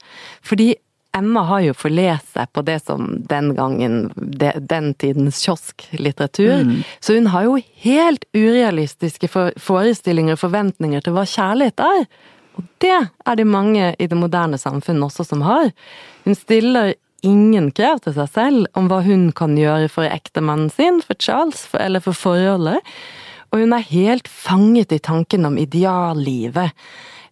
Fordi 0.46 0.72
Emma 1.18 1.44
har 1.46 1.62
jo 1.62 1.76
forlest 1.78 2.32
seg 2.34 2.50
på 2.56 2.64
det 2.66 2.80
som 2.88 3.10
den 3.30 3.52
gangen, 3.58 4.08
de, 4.16 4.50
den 4.58 4.94
tidens 4.98 5.44
kiosklitteratur. 5.46 6.64
Mm. 6.66 6.80
Så 7.00 7.18
hun 7.20 7.30
har 7.30 7.46
jo 7.46 7.60
helt 7.86 8.26
urealistiske 8.34 9.30
forestillinger 9.30 10.34
og 10.34 10.42
forventninger 10.42 11.06
til 11.06 11.14
hva 11.14 11.28
kjærlighet 11.30 11.86
er. 11.86 12.08
Og 12.58 12.66
det 12.82 12.98
er 12.98 13.38
det 13.38 13.46
mange 13.50 13.94
i 13.94 14.10
det 14.10 14.18
moderne 14.18 14.58
samfunnet 14.62 15.06
også 15.06 15.28
som 15.30 15.46
har. 15.46 15.70
Hun 16.26 16.38
stiller 16.38 16.96
ingen 17.24 17.70
krav 17.72 18.02
til 18.04 18.18
seg 18.18 18.34
selv 18.34 18.66
om 18.78 18.90
hva 18.92 19.04
hun 19.06 19.30
kan 19.38 19.56
gjøre 19.58 19.90
for 19.94 20.10
ektemannen 20.10 20.74
sin, 20.74 21.00
for 21.06 21.18
Charles, 21.22 21.64
for, 21.70 21.82
eller 21.82 22.04
for 22.04 22.18
forholdet. 22.18 22.82
Og 23.54 23.62
hun 23.62 23.74
er 23.78 23.86
helt 23.86 24.28
fanget 24.28 24.92
i 24.96 25.02
tanken 25.02 25.46
om 25.46 25.60
ideallivet. 25.62 26.74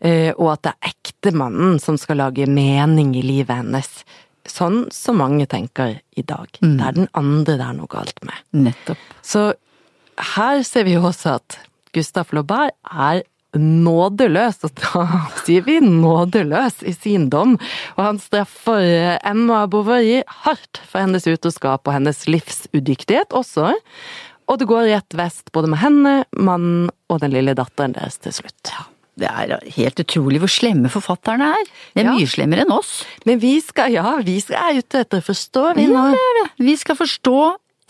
Eh, 0.01 0.31
og 0.33 0.55
at 0.55 0.65
det 0.65 0.73
er 0.73 0.93
ektemannen 0.95 1.79
som 1.81 1.97
skal 2.01 2.21
lage 2.23 2.49
mening 2.49 3.13
i 3.17 3.23
livet 3.25 3.61
hennes. 3.61 3.89
Sånn 4.49 4.87
som 4.93 5.19
mange 5.21 5.45
tenker 5.49 5.99
i 6.17 6.23
dag. 6.25 6.49
Mm. 6.63 6.77
Det 6.77 6.87
er 6.87 6.95
den 6.97 7.11
andre 7.17 7.57
det 7.59 7.67
er 7.67 7.75
noe 7.77 7.91
galt 7.91 8.23
med. 8.25 8.45
Nettopp. 8.57 9.03
Så 9.21 9.51
her 10.35 10.63
ser 10.67 10.87
vi 10.87 10.95
jo 10.97 11.05
også 11.09 11.37
at 11.37 11.59
Gustav 11.95 12.31
Laubert 12.33 12.73
er 12.87 13.21
nådeløs, 13.57 14.61
og 14.63 14.73
da 14.79 15.03
sier 15.43 15.65
vi 15.67 15.77
nådeløs 15.83 16.81
i 16.87 16.93
sin 16.95 17.29
dom. 17.29 17.57
Og 17.97 18.01
han 18.05 18.21
straffer 18.23 19.19
Emma 19.27 19.65
Bovary 19.69 20.21
hardt 20.45 20.81
for 20.87 21.03
hennes 21.03 21.27
utroskap 21.29 21.85
og 21.85 21.97
hennes 21.97 22.25
livsudyktighet 22.29 23.35
også. 23.35 23.73
Og 24.51 24.59
det 24.59 24.67
går 24.67 24.89
rett 24.89 25.15
vest 25.15 25.51
både 25.55 25.69
med 25.71 25.83
henne, 25.83 26.15
mannen 26.35 26.89
og 27.11 27.21
den 27.23 27.35
lille 27.35 27.55
datteren 27.55 27.95
deres 27.95 28.17
til 28.23 28.35
slutt. 28.41 28.71
Ja. 28.71 28.87
Det 29.19 29.27
er 29.27 29.59
helt 29.75 29.99
utrolig 29.99 30.39
hvor 30.41 30.51
slemme 30.51 30.89
forfatterne 30.91 31.49
er. 31.57 31.65
Det 31.93 32.03
er 32.03 32.07
ja. 32.07 32.13
mye 32.15 32.29
slemmere 32.31 32.63
enn 32.65 32.71
oss. 32.73 33.01
Men 33.27 33.41
vi 33.41 33.57
skal, 33.63 33.91
ja, 33.93 34.15
vi 34.23 34.37
skal 34.43 34.71
er 34.71 34.79
ute 34.79 35.03
etter 35.03 35.19
å 35.19 35.25
forstå, 35.25 35.65
vi 35.77 35.89
nå. 35.91 36.05
Ja, 36.15 36.45
vi 36.61 36.77
skal 36.79 36.97
forstå 36.99 37.37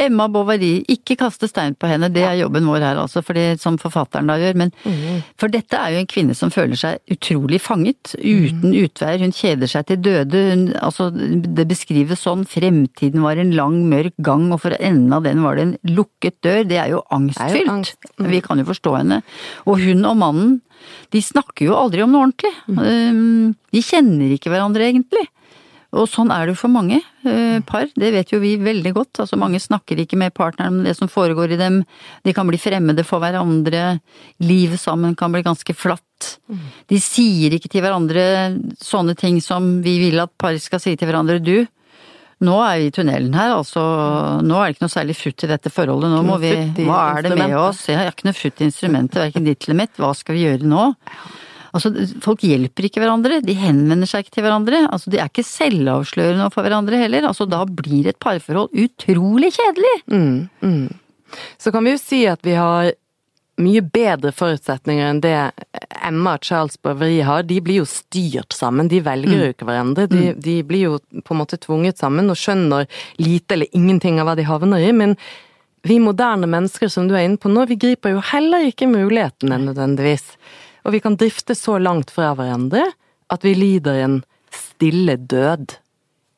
Emma 0.01 0.27
Bovary, 0.31 0.81
ikke 0.89 1.17
kaste 1.19 1.47
stein 1.49 1.75
på 1.77 1.89
henne, 1.89 2.09
det 2.13 2.23
er 2.25 2.39
jobben 2.39 2.67
vår 2.69 2.83
her 2.83 2.99
altså, 3.01 3.21
for 3.25 3.37
det 3.37 3.61
som 3.61 3.77
forfatteren 3.81 4.29
da 4.31 4.37
gjør. 4.41 4.57
Men 4.63 4.73
mm. 4.81 5.21
for 5.39 5.53
dette 5.53 5.77
er 5.77 5.95
jo 5.95 6.01
en 6.01 6.09
kvinne 6.09 6.35
som 6.37 6.53
føler 6.53 6.79
seg 6.79 7.13
utrolig 7.13 7.61
fanget, 7.61 8.15
uten 8.17 8.71
mm. 8.71 8.77
utveier. 8.85 9.21
Hun 9.21 9.35
kjeder 9.35 9.71
seg 9.71 9.87
til 9.89 10.01
døde. 10.01 10.43
Hun, 10.51 10.65
altså, 10.81 11.09
det 11.11 11.67
beskrives 11.69 12.25
sånn, 12.25 12.47
fremtiden 12.49 13.25
var 13.25 13.41
en 13.41 13.53
lang, 13.57 13.77
mørk 13.91 14.17
gang, 14.25 14.49
og 14.53 14.63
for 14.65 14.77
enden 14.79 15.13
av 15.17 15.27
den 15.27 15.45
var 15.45 15.59
det 15.59 15.67
en 15.67 15.75
lukket 15.93 16.39
dør. 16.45 16.63
Det 16.69 16.81
er 16.81 16.95
jo 16.95 17.03
angstfylt. 17.13 17.61
Er 17.61 17.61
jo 17.61 17.75
angst. 17.77 18.11
mm. 18.17 18.31
Vi 18.33 18.41
kan 18.45 18.61
jo 18.61 18.67
forstå 18.71 18.97
henne. 18.97 19.21
Og 19.67 19.81
hun 19.83 20.07
og 20.09 20.17
mannen, 20.21 20.57
de 21.13 21.21
snakker 21.21 21.67
jo 21.67 21.77
aldri 21.77 22.01
om 22.05 22.13
noe 22.13 22.25
ordentlig. 22.25 22.53
Mm. 22.65 22.81
Um, 22.81 23.53
de 23.71 23.85
kjenner 23.85 24.33
ikke 24.33 24.51
hverandre 24.53 24.89
egentlig. 24.89 25.27
Og 25.91 26.07
sånn 26.07 26.31
er 26.31 26.45
det 26.47 26.53
jo 26.53 26.61
for 26.61 26.71
mange 26.71 27.01
eh, 27.27 27.59
par, 27.67 27.89
det 27.99 28.11
vet 28.15 28.29
jo 28.31 28.39
vi 28.39 28.53
veldig 28.61 28.93
godt. 28.95 29.19
Altså 29.23 29.39
mange 29.39 29.59
snakker 29.59 29.99
ikke 29.99 30.19
med 30.19 30.31
partneren 30.37 30.79
om 30.79 30.85
det 30.87 30.95
som 30.95 31.11
foregår 31.11 31.51
i 31.51 31.59
dem. 31.59 31.81
De 32.23 32.35
kan 32.35 32.47
bli 32.47 32.59
fremmede 32.61 33.03
for 33.07 33.19
hverandre. 33.23 33.97
Livet 34.43 34.79
sammen 34.79 35.17
kan 35.19 35.35
bli 35.35 35.43
ganske 35.43 35.75
flatt. 35.75 36.07
De 36.87 36.99
sier 37.01 37.57
ikke 37.57 37.71
til 37.71 37.83
hverandre 37.83 38.23
sånne 38.79 39.17
ting 39.19 39.41
som 39.43 39.81
vi 39.83 39.97
vil 40.05 40.23
at 40.23 40.31
par 40.39 40.55
skal 40.63 40.79
si 40.79 40.95
til 40.95 41.11
hverandre. 41.11 41.41
Du, 41.43 41.67
nå 42.41 42.57
er 42.65 42.79
vi 42.79 42.87
i 42.87 42.95
tunnelen 42.95 43.35
her, 43.35 43.57
altså. 43.59 43.83
Nå 44.47 44.57
er 44.57 44.69
det 44.69 44.77
ikke 44.77 44.87
noe 44.87 44.95
særlig 44.95 45.17
futt 45.19 45.43
i 45.43 45.51
dette 45.51 45.73
forholdet. 45.73 46.13
Nå 46.15 46.23
må 46.25 46.39
vi 46.41 46.55
Hva 46.87 47.03
er 47.17 47.27
det 47.27 47.35
med 47.35 47.57
oss? 47.59 47.83
Jeg 47.91 47.99
har 47.99 48.09
ikke 48.13 48.31
noe 48.31 48.37
futt 48.37 48.63
i 48.63 48.69
instrumentet, 48.69 49.19
verken 49.27 49.45
ditt 49.45 49.67
eller 49.67 49.83
mitt. 49.83 49.97
Hva 49.99 50.15
skal 50.17 50.39
vi 50.39 50.47
gjøre 50.47 50.71
nå? 50.71 50.87
Altså, 51.71 51.91
folk 52.23 52.43
hjelper 52.43 52.87
ikke 52.87 52.99
hverandre, 53.03 53.39
de 53.45 53.55
henvender 53.55 54.09
seg 54.09 54.25
ikke 54.25 54.37
til 54.37 54.45
hverandre. 54.45 54.81
Altså, 54.91 55.11
de 55.11 55.21
er 55.21 55.29
ikke 55.31 55.47
selvavslørende 55.47 56.49
for 56.53 56.67
hverandre 56.67 56.99
heller. 56.99 57.29
Altså, 57.29 57.47
da 57.49 57.63
blir 57.65 58.09
et 58.11 58.19
parforhold 58.21 58.73
utrolig 58.75 59.53
kjedelig! 59.55 59.95
Mm, 60.11 60.49
mm. 60.65 61.37
Så 61.61 61.71
kan 61.71 61.85
vi 61.87 61.93
jo 61.93 62.01
si 62.01 62.25
at 62.27 62.43
vi 62.43 62.57
har 62.59 62.91
mye 63.61 63.81
bedre 63.83 64.31
forutsetninger 64.33 65.05
enn 65.05 65.21
det 65.23 65.35
Emma 66.01 66.35
og 66.37 66.45
Charles 66.47 66.77
Bavri 66.81 67.19
har. 67.25 67.45
De 67.47 67.59
blir 67.63 67.81
jo 67.81 67.87
styrt 67.89 68.55
sammen, 68.55 68.89
de 68.91 69.01
velger 69.05 69.35
jo 69.35 69.45
mm. 69.45 69.53
ikke 69.55 69.67
hverandre. 69.69 70.07
De, 70.11 70.23
mm. 70.31 70.41
de, 70.43 70.57
blir 70.67 70.85
jo 70.87 70.97
på 71.21 71.35
en 71.35 71.41
måte 71.43 71.59
tvunget 71.61 72.01
sammen 72.01 72.31
og 72.31 72.39
skjønner 72.39 72.89
lite 73.21 73.57
eller 73.57 73.77
ingenting 73.77 74.19
av 74.21 74.29
hva 74.29 74.35
de 74.39 74.47
havner 74.47 74.83
i. 74.87 74.91
Men 74.95 75.15
vi 75.87 76.01
moderne 76.01 76.49
mennesker 76.49 76.91
som 76.93 77.07
du 77.09 77.15
er 77.15 77.25
inne 77.27 77.41
på 77.41 77.51
nå, 77.51 77.65
vi 77.69 77.79
griper 77.81 78.15
jo 78.15 78.25
heller 78.31 78.67
ikke 78.69 78.89
mulighetene 78.91 79.61
nødvendigvis. 79.69 80.25
Og 80.85 80.95
vi 80.95 81.01
kan 81.03 81.17
drifte 81.19 81.55
så 81.57 81.77
langt 81.81 82.11
fra 82.13 82.33
hverandre 82.37 82.83
at 83.31 83.45
vi 83.45 83.53
lider 83.55 84.01
en 84.03 84.19
stille 84.51 85.15
død 85.15 85.77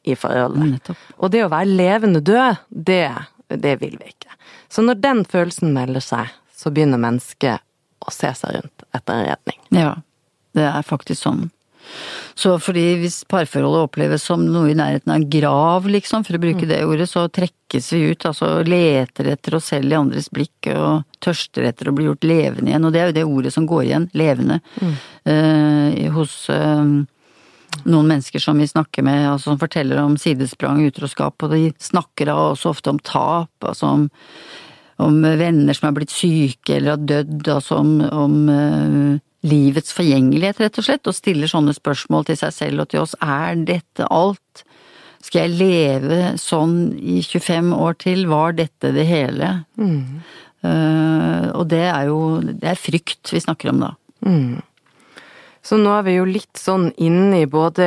i 0.04 0.16
forholdet. 0.20 0.92
Og 1.18 1.32
det 1.32 1.46
å 1.46 1.52
være 1.52 1.72
levende 1.72 2.22
død, 2.22 2.64
det, 2.70 3.08
det 3.50 3.78
vil 3.82 3.96
vi 4.02 4.12
ikke. 4.12 4.36
Så 4.70 4.84
når 4.84 5.00
den 5.02 5.24
følelsen 5.30 5.74
melder 5.76 6.04
seg, 6.04 6.32
så 6.56 6.72
begynner 6.74 7.02
mennesket 7.02 7.64
å 8.04 8.12
se 8.12 8.34
seg 8.36 8.58
rundt 8.58 8.86
etter 8.94 9.16
en 9.16 9.28
redning. 9.32 9.60
Ja, 9.74 9.94
det 10.58 10.68
er 10.70 10.86
faktisk 10.86 11.24
sånn. 11.24 11.48
Så 12.36 12.56
fordi 12.62 12.86
hvis 13.04 13.20
parforholdet 13.30 13.88
oppleves 13.88 14.26
som 14.26 14.42
noe 14.48 14.72
i 14.72 14.78
nærheten 14.78 15.12
av 15.12 15.20
en 15.20 15.30
grav, 15.30 15.88
liksom, 15.90 16.26
for 16.26 16.38
å 16.38 16.42
bruke 16.42 16.66
mm. 16.66 16.70
det 16.72 16.80
ordet, 16.88 17.08
så 17.12 17.28
trekkes 17.30 17.92
vi 17.94 18.02
ut, 18.10 18.26
altså 18.30 18.50
leter 18.66 19.30
etter 19.36 19.58
oss 19.60 19.70
selv 19.74 19.94
i 19.94 19.98
andres 20.00 20.32
blikk 20.34 20.72
og 20.74 21.04
tørster 21.24 21.68
etter 21.70 21.90
å 21.90 21.96
bli 21.96 22.08
gjort 22.10 22.26
levende 22.28 22.74
igjen. 22.74 22.88
Og 22.88 22.94
det 22.96 23.02
er 23.02 23.12
jo 23.12 23.18
det 23.20 23.26
ordet 23.30 23.54
som 23.54 23.68
går 23.70 23.84
igjen, 23.86 24.08
levende, 24.18 24.60
mm. 24.82 24.96
uh, 25.30 26.00
hos 26.18 26.38
uh, 26.50 27.04
noen 27.84 28.10
mennesker 28.10 28.42
som 28.42 28.58
vi 28.58 28.70
snakker 28.70 29.06
med, 29.06 29.28
altså, 29.30 29.52
som 29.52 29.62
forteller 29.62 30.02
om 30.02 30.18
sidesprang, 30.20 30.82
utroskap, 30.88 31.38
og 31.46 31.54
de 31.54 31.68
snakker 31.82 32.30
da 32.30 32.38
også 32.50 32.74
ofte 32.74 32.94
om 32.94 33.02
tap, 33.06 33.54
altså 33.62 33.94
om, 33.98 34.08
om 35.06 35.22
venner 35.22 35.78
som 35.78 35.90
er 35.90 36.00
blitt 36.00 36.14
syke 36.14 36.80
eller 36.80 36.96
har 36.96 37.06
dødd, 37.14 37.46
altså 37.60 37.78
om, 37.84 37.94
om 38.10 38.42
uh, 38.50 39.22
livets 39.44 39.94
forgjengelighet, 39.96 40.62
rett 40.64 40.80
og 40.80 40.88
slett, 40.88 41.10
og 41.10 41.18
stiller 41.18 41.52
sånne 41.52 41.76
spørsmål 41.76 42.30
til 42.30 42.40
seg 42.40 42.56
selv 42.56 42.86
og 42.86 42.92
til 42.94 43.04
oss. 43.04 43.16
Er 43.22 43.60
dette 43.68 44.08
alt? 44.08 44.64
Skal 45.24 45.46
jeg 45.46 45.58
leve 45.60 46.22
sånn 46.40 46.78
i 47.00 47.22
25 47.24 47.72
år 47.78 47.98
til? 48.02 48.26
Var 48.32 48.58
dette 48.60 48.92
det 48.96 49.06
hele? 49.08 49.54
Mm. 49.80 50.20
Uh, 50.64 51.50
og 51.60 51.66
det 51.68 51.82
er 51.92 52.06
jo 52.08 52.40
Det 52.40 52.70
er 52.72 52.80
frykt 52.80 53.34
vi 53.36 53.42
snakker 53.44 53.74
om 53.74 53.82
da. 53.84 53.90
Mm. 54.24 54.62
Så 55.64 55.80
nå 55.80 55.92
er 55.96 56.06
vi 56.08 56.18
jo 56.18 56.28
litt 56.28 56.60
sånn 56.60 56.90
inne 57.00 57.44
i 57.44 57.50
både 57.50 57.86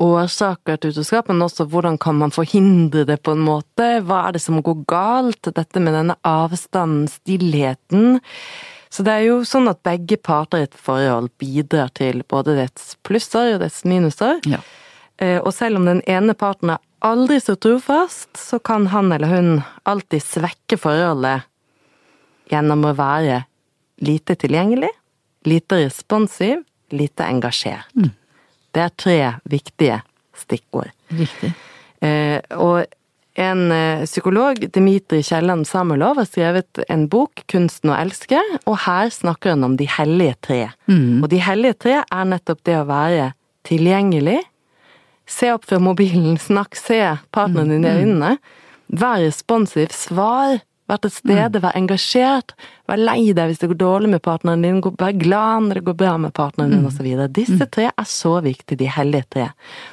årsaker 0.00 0.78
til 0.78 0.94
utroskap, 0.94 1.28
men 1.28 1.42
også 1.42 1.66
hvordan 1.70 1.98
kan 2.00 2.16
man 2.20 2.32
forhindre 2.34 3.02
det 3.08 3.18
på 3.26 3.34
en 3.34 3.42
måte? 3.44 3.88
Hva 4.06 4.28
er 4.28 4.36
det 4.36 4.42
som 4.44 4.60
går 4.62 4.84
galt? 4.90 5.50
Dette 5.50 5.82
med 5.82 5.96
denne 5.98 6.16
avstanden, 6.26 7.08
stillheten. 7.10 8.20
Så 8.90 9.04
det 9.06 9.12
er 9.14 9.26
jo 9.28 9.40
sånn 9.46 9.70
at 9.70 9.84
begge 9.86 10.18
parter 10.18 10.64
i 10.64 10.66
et 10.66 10.74
forhold 10.74 11.30
bidrar 11.38 11.92
til 11.94 12.24
både 12.26 12.56
dets 12.58 12.96
plusser 13.06 13.54
og 13.54 13.62
dets 13.62 13.84
minuser. 13.86 14.40
Ja. 14.50 14.58
Eh, 15.22 15.38
og 15.38 15.52
selv 15.54 15.78
om 15.78 15.86
den 15.86 16.02
ene 16.10 16.34
parten 16.34 16.74
er 16.74 16.82
aldri 17.06 17.38
så 17.40 17.54
trofast, 17.54 18.32
så 18.36 18.58
kan 18.58 18.88
han 18.90 19.12
eller 19.14 19.30
hun 19.30 19.52
alltid 19.88 20.24
svekke 20.24 20.78
forholdet 20.80 21.46
gjennom 22.50 22.88
å 22.88 22.96
være 22.98 23.44
lite 24.02 24.34
tilgjengelig, 24.40 24.90
lite 25.46 25.84
responsiv, 25.84 26.64
lite 26.90 27.28
engasjert. 27.30 27.86
Mm. 27.94 28.10
Det 28.74 28.82
er 28.82 28.96
tre 28.98 29.18
viktige 29.50 30.00
stikkord. 30.36 30.90
Riktig. 31.14 31.52
Eh, 32.00 32.40
en 33.50 33.72
eh, 33.74 34.04
psykolog, 34.06 34.60
Dmitrij 34.74 35.24
Kielland 35.28 35.66
Samuelov, 35.68 36.20
har 36.20 36.28
skrevet 36.28 36.80
en 36.88 37.06
bok, 37.10 37.42
'Kunsten 37.50 37.92
å 37.92 37.98
elske', 37.98 38.40
og 38.66 38.78
her 38.86 39.10
snakker 39.10 39.54
han 39.54 39.66
om 39.66 39.76
de 39.76 39.88
hellige 39.90 40.36
tre. 40.46 40.62
Mm. 40.86 41.22
Og 41.22 41.28
de 41.32 41.42
hellige 41.42 41.78
tre 41.86 42.00
er 42.02 42.30
nettopp 42.30 42.64
det 42.64 42.78
å 42.78 42.88
være 42.88 43.32
tilgjengelig, 43.68 44.40
se 45.30 45.52
opp 45.54 45.68
fra 45.68 45.78
mobilen, 45.78 46.38
snakk, 46.38 46.74
se 46.78 46.98
partneren 47.34 47.70
din 47.70 47.84
i 47.84 47.90
mm. 47.90 48.00
øynene, 48.00 48.32
vær 48.90 49.20
responsiv, 49.22 49.92
svar 49.94 50.58
Vær 50.90 50.98
til 51.04 51.12
stede, 51.14 51.60
mm. 51.60 51.62
vær 51.62 51.78
engasjert. 51.78 52.54
Vær 52.90 52.98
lei 52.98 53.30
deg 53.36 53.50
hvis 53.52 53.62
det 53.62 53.70
går 53.70 53.80
dårlig 53.80 54.12
med 54.16 54.22
partneren 54.26 54.64
din. 54.66 54.80
Vær 54.82 55.16
glad 55.18 55.68
når 55.68 55.80
det 55.80 55.86
går 55.86 55.98
bra 56.02 56.14
med 56.18 56.34
partneren 56.34 56.74
din, 56.74 56.82
mm. 56.82 56.90
osv. 56.90 57.10
Disse 57.36 57.60
mm. 57.60 57.70
tre 57.76 57.90
er 57.90 58.08
så 58.10 58.36
viktige, 58.44 58.80
de 58.82 58.90
hellige 58.90 59.28
tre. 59.36 59.50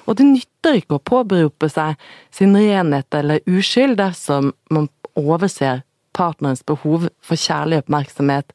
Og 0.08 0.18
det 0.18 0.30
nytter 0.32 0.82
ikke 0.82 0.98
å 0.98 1.06
påberope 1.14 1.70
seg 1.72 2.00
sin 2.34 2.58
renhet 2.58 3.20
eller 3.20 3.46
uskyld 3.46 4.00
dersom 4.02 4.54
man 4.74 4.90
overser 5.18 5.84
partnerens 6.18 6.66
behov 6.66 7.08
for 7.22 7.38
kjærlig 7.38 7.84
oppmerksomhet, 7.84 8.54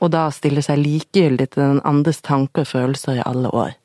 og 0.00 0.14
da 0.14 0.26
stiller 0.32 0.64
seg 0.64 0.80
likegyldig 0.80 1.50
til 1.52 1.62
den 1.62 1.84
andres 1.88 2.22
tanker 2.24 2.64
og 2.64 2.72
følelser 2.72 3.20
i 3.20 3.24
alle 3.26 3.52
år. 3.52 3.76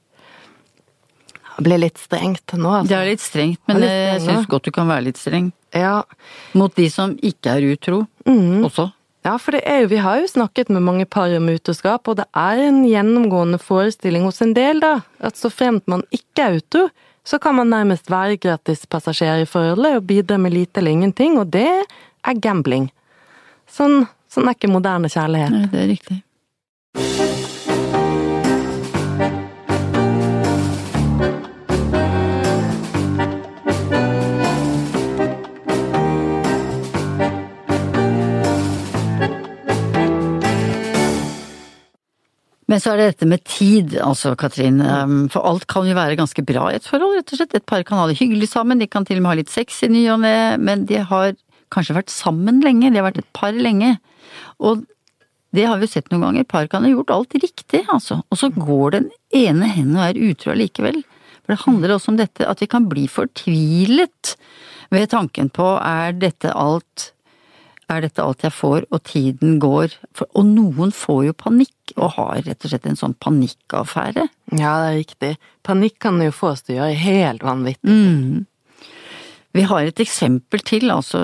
Det 1.58 1.66
ble 1.66 1.78
litt 1.82 1.98
strengt 1.98 2.54
nå, 2.54 2.70
altså. 2.70 2.90
Det 2.92 2.98
er 3.00 3.08
litt 3.10 3.24
strengt, 3.24 3.62
men 3.66 3.80
litt 3.82 3.90
jeg 3.90 4.22
syns 4.28 4.50
godt 4.52 4.68
du 4.68 4.72
kan 4.76 4.90
være 4.90 5.08
litt 5.10 5.18
streng. 5.18 5.50
Ja, 5.74 6.04
Mot 6.58 6.76
de 6.78 6.86
som 6.94 7.16
ikke 7.26 7.58
er 7.58 7.66
utro, 7.74 8.04
også. 8.28 8.92
Ja, 9.26 9.34
for 9.42 9.58
det 9.58 9.64
er 9.68 9.82
jo, 9.82 9.90
vi 9.92 9.98
har 10.00 10.22
jo 10.22 10.28
snakket 10.30 10.70
med 10.72 10.86
mange 10.86 11.06
par 11.10 11.34
om 11.36 11.50
utroskap, 11.52 12.08
og 12.08 12.20
det 12.22 12.28
er 12.38 12.62
en 12.68 12.84
gjennomgående 12.88 13.58
forestilling 13.60 14.24
hos 14.24 14.40
en 14.46 14.54
del, 14.56 14.80
da, 14.80 15.02
at 15.20 15.36
så 15.36 15.52
fremt 15.52 15.84
man 15.92 16.06
ikke 16.16 16.46
er 16.46 16.60
utro, 16.62 16.86
så 17.28 17.40
kan 17.44 17.58
man 17.58 17.74
nærmest 17.74 18.08
være 18.14 18.38
gratispassasjer 18.40 19.44
i 19.44 19.50
forholdet 19.50 19.98
og 19.98 20.06
bidra 20.08 20.38
med 20.40 20.56
lite 20.56 20.80
eller 20.80 20.96
ingenting, 20.96 21.36
og 21.42 21.50
det 21.52 21.68
er 21.68 22.40
gambling. 22.40 22.88
Sånn, 23.68 24.06
sånn 24.32 24.48
er 24.48 24.56
ikke 24.56 24.72
moderne 24.72 25.12
kjærlighet. 25.12 25.58
Nei, 25.58 25.68
det 25.74 25.84
er 25.84 25.92
riktig. 25.92 26.22
Men 42.68 42.82
så 42.84 42.92
er 42.92 43.00
det 43.00 43.08
dette 43.14 43.30
med 43.32 43.44
tid, 43.48 43.96
altså, 44.04 44.34
Katrin. 44.40 44.82
Um, 44.84 45.20
For 45.32 45.46
alt 45.48 45.68
kan 45.72 45.88
jo 45.88 45.96
være 45.96 46.18
ganske 46.20 46.44
bra 46.48 46.68
i 46.72 46.78
et 46.80 46.88
forhold, 46.88 47.16
rett 47.16 47.32
og 47.32 47.40
slett. 47.40 47.56
Et 47.56 47.66
par 47.66 47.86
kan 47.88 48.02
ha 48.02 48.10
det 48.10 48.20
hyggelig 48.20 48.52
sammen, 48.52 48.82
de 48.82 48.90
kan 48.92 49.08
til 49.08 49.22
og 49.22 49.24
med 49.24 49.32
ha 49.32 49.38
litt 49.40 49.54
sex 49.54 49.80
i 49.88 49.92
ny 49.94 50.04
og 50.12 50.22
ne, 50.26 50.36
men 50.60 50.84
de 50.90 51.00
har 51.00 51.34
kanskje 51.74 51.96
vært 51.98 52.12
sammen 52.12 52.60
lenge, 52.64 52.92
de 52.92 53.00
har 53.00 53.08
vært 53.08 53.22
et 53.24 53.34
par 53.36 53.56
lenge. 53.56 53.96
Og 54.60 54.84
det 55.56 55.66
har 55.68 55.80
vi 55.80 55.88
jo 55.88 55.94
sett 55.96 56.12
noen 56.12 56.28
ganger, 56.28 56.48
par 56.48 56.68
kan 56.72 56.84
ha 56.84 56.92
gjort 56.92 57.14
alt 57.16 57.38
riktig, 57.40 57.86
altså. 57.88 58.20
Og 58.28 58.40
så 58.40 58.52
går 58.52 58.98
den 58.98 59.12
ene 59.36 59.72
hen 59.72 59.96
og 59.96 60.04
er 60.10 60.24
utro 60.28 60.52
allikevel. 60.54 61.00
For 61.40 61.56
det 61.56 61.64
handler 61.64 61.96
også 61.96 62.12
om 62.12 62.20
dette 62.20 62.48
at 62.52 62.60
vi 62.64 62.68
kan 62.68 62.90
bli 62.92 63.08
fortvilet 63.08 64.36
ved 64.92 65.08
tanken 65.12 65.50
på 65.56 65.70
er 65.80 66.16
dette 66.20 66.52
alt 66.52 67.12
er 67.92 68.04
dette 68.04 68.24
alt 68.24 68.44
jeg 68.44 68.54
får, 68.56 68.88
og 68.92 69.04
tiden 69.08 69.58
går. 69.64 69.96
For, 70.18 70.30
og 70.36 70.50
noen 70.50 70.92
får 70.96 71.22
jo 71.30 71.38
panikk, 71.38 71.94
og 71.96 72.18
har 72.18 72.44
rett 72.44 72.66
og 72.66 72.74
slett 72.74 72.88
en 72.90 73.00
sånn 73.00 73.16
panikkaffære. 73.24 74.28
Ja, 74.58 74.74
det 74.84 74.90
er 74.90 75.00
riktig. 75.00 75.32
Panikk 75.68 76.00
kan 76.04 76.20
jo 76.24 76.34
få 76.36 76.52
oss 76.54 76.66
til 76.68 76.78
å 76.78 76.82
gjøre 76.82 77.02
helt 77.06 77.48
vanvittig. 77.48 77.96
Mm. 77.96 78.46
Vi 79.58 79.64
har 79.66 79.88
et 79.88 80.04
eksempel 80.04 80.62
til, 80.68 80.92
altså 80.94 81.24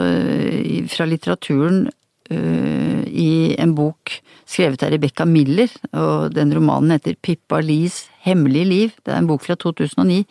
fra 0.89 1.05
litteraturen, 1.09 1.85
uh, 2.31 3.01
i 3.13 3.53
en 3.61 3.75
bok 3.77 4.15
skrevet 4.49 4.83
av 4.85 4.93
Rebecca 4.93 5.25
Miller, 5.27 5.71
og 5.97 6.33
den 6.33 6.53
romanen 6.55 6.95
heter 6.95 7.17
Pippa 7.21 7.59
Lees 7.63 8.05
hemmelige 8.23 8.69
liv. 8.69 8.95
Det 9.03 9.13
er 9.13 9.19
en 9.19 9.29
bok 9.29 9.43
fra 9.45 9.57
2009. 9.59 10.23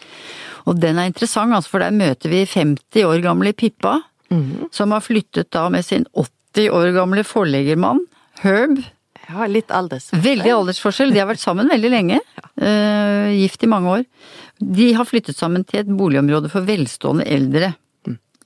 Og 0.70 0.80
den 0.80 0.98
er 0.98 1.10
interessant, 1.10 1.54
altså, 1.54 1.74
for 1.74 1.84
der 1.84 1.94
møter 1.94 2.32
vi 2.32 2.44
50 2.48 3.06
år 3.08 3.22
gamle 3.24 3.52
Pippa, 3.56 3.98
som 4.72 4.92
har 4.94 5.04
flyttet 5.04 5.50
da 5.54 5.68
med 5.72 5.84
sin 5.86 6.06
80 6.12 6.70
år 6.70 6.92
gamle 6.96 7.24
forleggermann, 7.24 8.04
Herb, 8.42 8.80
Ja, 9.28 9.46
litt 9.46 9.70
aldersforskjell. 9.70 10.22
Veldig 10.24 10.50
aldersforskjell. 10.50 11.12
De 11.14 11.20
har 11.22 11.28
vært 11.30 11.40
sammen 11.40 11.68
veldig 11.70 11.90
lenge. 11.92 12.18
eh, 12.60 13.30
gift 13.38 13.62
i 13.62 13.68
mange 13.70 13.92
år. 13.98 14.02
De 14.58 14.88
har 14.96 15.06
flyttet 15.08 15.38
sammen 15.38 15.64
til 15.64 15.80
et 15.84 15.92
boligområde 15.92 16.50
for 16.52 16.66
velstående 16.66 17.24
eldre. 17.30 17.74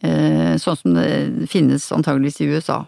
eh, 0.04 0.54
sånn 0.60 0.76
som 0.76 0.94
det 0.98 1.48
finnes 1.50 1.88
antageligvis 1.96 2.42
i 2.44 2.50
USA. 2.52 2.82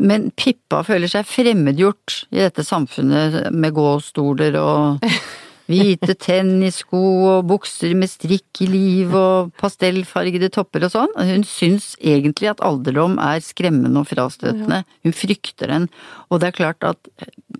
Men 0.00 0.30
Pippa 0.32 0.80
føler 0.86 1.10
seg 1.12 1.28
fremmedgjort 1.28 2.22
i 2.32 2.40
dette 2.40 2.64
samfunnet 2.64 3.50
med 3.52 3.74
gåstoler 3.76 4.56
og 4.56 5.04
hvite 5.70 6.14
tennissko 6.20 7.00
og 7.30 7.46
bukser 7.48 7.94
med 7.96 8.10
strikk 8.12 8.60
i 8.64 8.68
liv 8.68 9.14
og 9.16 9.52
pastellfargede 9.60 10.50
topper 10.52 10.84
og 10.86 10.92
sånn. 10.92 11.14
Hun 11.16 11.44
syns 11.48 11.94
egentlig 12.00 12.50
at 12.52 12.62
alderdom 12.64 13.16
er 13.22 13.40
skremmende 13.44 14.02
og 14.02 14.10
frastøtende. 14.10 14.82
Hun 15.06 15.16
frykter 15.16 15.72
den. 15.72 15.88
Og 16.28 16.42
det 16.42 16.50
er 16.50 16.58
klart 16.58 16.84
at 16.84 17.10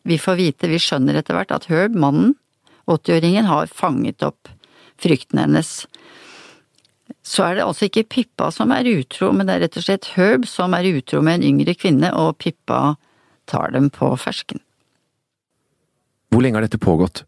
vi 0.05 0.21
får 0.21 0.41
vite, 0.41 0.71
vi 0.71 0.81
skjønner 0.83 1.17
etter 1.21 1.39
hvert, 1.39 1.55
at 1.55 1.69
Herb, 1.71 1.97
mannen, 1.97 2.35
80-åringen, 2.91 3.49
har 3.49 3.73
fanget 3.73 4.25
opp 4.27 4.53
frykten 5.01 5.41
hennes. 5.41 5.73
Så 7.25 7.47
er 7.47 7.57
det 7.57 7.65
altså 7.65 7.89
ikke 7.89 8.05
Pippa 8.19 8.51
som 8.53 8.73
er 8.75 8.89
utro, 8.91 9.31
men 9.33 9.49
det 9.49 9.57
er 9.57 9.65
rett 9.65 9.79
og 9.81 9.87
slett 9.87 10.13
Herb 10.19 10.45
som 10.49 10.77
er 10.77 10.91
utro 10.93 11.23
med 11.25 11.41
en 11.41 11.49
yngre 11.55 11.77
kvinne, 11.79 12.13
og 12.13 12.37
Pippa 12.37 12.99
tar 13.49 13.73
dem 13.73 13.89
på 13.93 14.13
fersken. 14.21 14.61
Hvor 16.33 16.45
lenge 16.45 16.59
har 16.59 16.67
dette 16.67 16.81
pågått? 16.83 17.25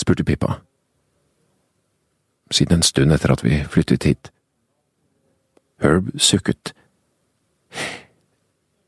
Spurte 0.00 0.24
Pippa. 0.26 0.58
Siden 2.50 2.80
en 2.80 2.86
stund 2.86 3.14
etter 3.14 3.32
at 3.32 3.44
vi 3.44 3.60
flyttet 3.70 4.08
hit. 4.08 4.30
Herb 5.80 6.10
sukket. 6.18 6.72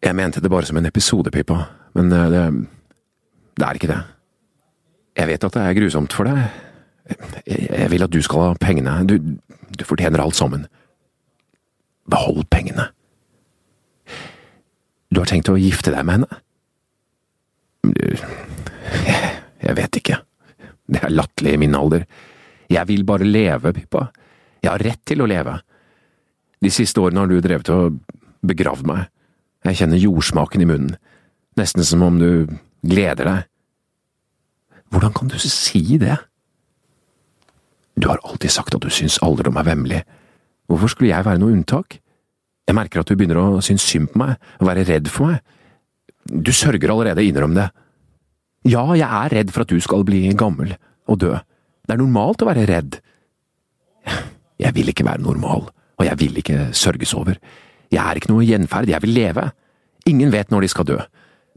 Jeg 0.03 0.17
mente 0.19 0.43
det 0.43 0.51
bare 0.51 0.67
som 0.67 0.77
en 0.77 0.89
episode, 0.89 1.31
Pippa, 1.31 1.63
men 1.95 2.13
eh, 2.13 2.31
det, 2.33 2.43
det 3.57 3.67
er 3.69 3.79
ikke 3.79 3.93
det. 3.93 4.01
Jeg 5.17 5.29
vet 5.29 5.45
at 5.45 5.55
det 5.55 5.63
er 5.63 5.79
grusomt 5.79 6.17
for 6.17 6.29
deg. 6.29 6.43
Jeg, 7.47 7.91
vil 7.91 8.03
at 8.03 8.13
du 8.13 8.21
skal 8.25 8.47
ha 8.47 8.55
pengene. 8.61 8.97
Du, 9.07 9.19
du 9.79 9.85
fortjener 9.85 10.23
alt 10.23 10.37
sammen. 10.37 10.67
Behold 12.11 12.49
pengene. 12.51 12.89
Du 15.13 15.21
har 15.21 15.29
tenkt 15.29 15.51
å 15.53 15.59
gifte 15.61 15.93
deg 15.93 16.07
med 16.09 16.23
henne? 16.23 16.41
Du, 17.85 18.17
jeg 19.63 19.77
vet 19.77 20.01
ikke. 20.01 20.23
Det 20.93 21.03
er 21.03 21.15
latterlig 21.15 21.57
i 21.57 21.61
min 21.63 21.77
alder. 21.79 22.05
Jeg 22.73 22.89
vil 22.89 23.05
bare 23.09 23.29
leve, 23.29 23.73
Pippa. 23.77 24.09
Jeg 24.63 24.71
har 24.71 24.85
rett 24.85 25.03
til 25.09 25.23
å 25.23 25.29
leve. 25.29 25.59
De 26.63 26.71
siste 26.71 27.01
årene 27.03 27.25
har 27.25 27.31
du 27.31 27.41
drevet 27.43 27.71
og 27.75 27.99
begravd 28.47 28.87
meg. 28.89 29.07
Jeg 29.67 29.79
kjenner 29.81 30.03
jordsmaken 30.03 30.65
i 30.65 30.69
munnen. 30.69 30.99
Nesten 31.59 31.85
som 31.87 32.03
om 32.07 32.19
du 32.21 32.47
gleder 32.83 33.29
deg. 33.29 33.49
Hvordan 34.93 35.15
kan 35.17 35.31
du 35.33 35.39
si 35.41 35.99
det? 36.01 36.17
Du 37.97 38.09
har 38.09 38.21
alltid 38.25 38.53
sagt 38.53 38.75
at 38.77 38.85
du 38.85 38.91
syns 38.93 39.21
alderdom 39.25 39.59
er 39.61 39.69
vemmelig. 39.69 40.01
Hvorfor 40.69 40.93
skulle 40.93 41.13
jeg 41.13 41.27
være 41.27 41.41
noe 41.41 41.55
unntak? 41.55 41.99
Jeg 42.69 42.77
merker 42.79 43.03
at 43.03 43.11
du 43.11 43.17
begynner 43.19 43.41
å 43.41 43.63
synes 43.65 43.85
synd 43.85 44.13
på 44.13 44.21
meg, 44.23 44.37
og 44.61 44.69
være 44.69 44.87
redd 44.89 45.11
for 45.13 45.33
meg. 45.33 45.43
Du 46.25 46.53
sørger 46.55 46.93
allerede, 46.95 47.25
innrøm 47.27 47.57
det. 47.57 47.69
Ja, 48.69 48.85
jeg 48.95 49.09
er 49.09 49.33
redd 49.35 49.51
for 49.51 49.65
at 49.65 49.73
du 49.73 49.81
skal 49.83 50.05
bli 50.07 50.25
gammel 50.39 50.77
og 51.11 51.19
dø. 51.23 51.33
Det 51.83 51.95
er 51.95 51.99
normalt 52.01 52.45
å 52.45 52.49
være 52.51 52.67
redd. 52.71 53.01
Jeg 54.63 54.75
vil 54.77 54.93
ikke 54.93 55.07
være 55.07 55.25
normal, 55.25 55.67
og 55.99 56.07
jeg 56.07 56.19
vil 56.21 56.39
ikke 56.39 56.69
sørges 56.77 57.15
over. 57.19 57.41
Jeg 57.93 58.03
er 58.03 58.19
ikke 58.19 58.31
noe 58.31 58.47
gjenferd, 58.47 58.89
jeg 58.89 59.03
vil 59.03 59.15
leve. 59.17 59.49
Ingen 60.07 60.31
vet 60.33 60.51
når 60.51 60.65
de 60.65 60.71
skal 60.71 60.87
dø. 60.87 61.01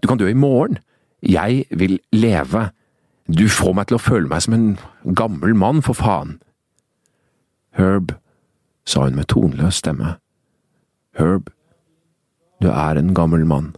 Du 0.02 0.10
kan 0.10 0.18
dø 0.18 0.28
i 0.30 0.38
morgen. 0.38 0.80
Jeg 1.22 1.66
vil 1.70 2.00
leve. 2.14 2.70
Du 3.30 3.48
får 3.50 3.74
meg 3.78 3.88
til 3.90 3.98
å 3.98 4.02
føle 4.02 4.30
meg 4.30 4.44
som 4.46 4.58
en 4.58 4.68
gammel 5.18 5.56
mann, 5.58 5.82
for 5.86 5.98
faen. 5.98 6.40
Herb, 7.78 8.14
sa 8.86 9.06
hun 9.06 9.18
med 9.18 9.30
tonløs 9.30 9.82
stemme. 9.82 10.18
Herb, 11.18 11.50
du 12.62 12.70
er 12.70 13.00
en 13.00 13.14
gammel 13.18 13.46
mann. 13.46 13.74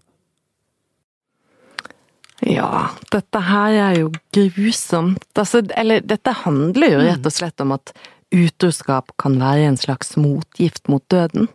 Ja, 2.45 2.89
dette 3.11 3.41
her 3.41 3.73
er 3.81 3.95
jo 3.97 4.11
grusomt. 4.35 5.25
Altså, 5.33 5.63
eller 5.73 6.03
dette 6.05 6.33
handler 6.43 6.93
jo 6.93 7.01
rett 7.01 7.25
og 7.25 7.33
slett 7.33 7.63
om 7.63 7.73
at 7.73 7.93
utroskap 8.35 9.13
kan 9.21 9.39
være 9.41 9.71
en 9.71 9.79
slags 9.79 10.13
motgift 10.19 10.89
mot 10.91 11.03
døden. 11.09 11.47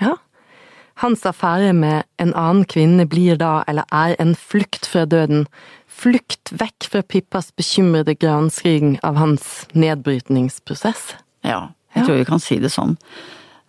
Ja. 0.00 0.16
Hans 1.02 1.26
affære 1.28 1.72
med 1.76 2.06
en 2.22 2.32
annen 2.38 2.64
kvinne 2.68 3.04
blir 3.10 3.36
da, 3.40 3.60
eller 3.68 3.84
er, 3.92 4.14
en 4.22 4.34
flukt 4.38 4.86
fra 4.88 5.04
døden. 5.04 5.44
Flukt 5.90 6.54
vekk 6.56 6.88
fra 6.88 7.02
Pippas 7.02 7.50
bekymrede 7.52 8.14
granskring 8.16 8.96
av 9.04 9.20
hans 9.20 9.66
nedbrytningsprosess. 9.74 11.12
Ja, 11.44 11.74
jeg 11.92 12.06
tror 12.06 12.20
vi 12.22 12.28
kan 12.28 12.40
si 12.40 12.60
det 12.62 12.72
sånn. 12.72 12.96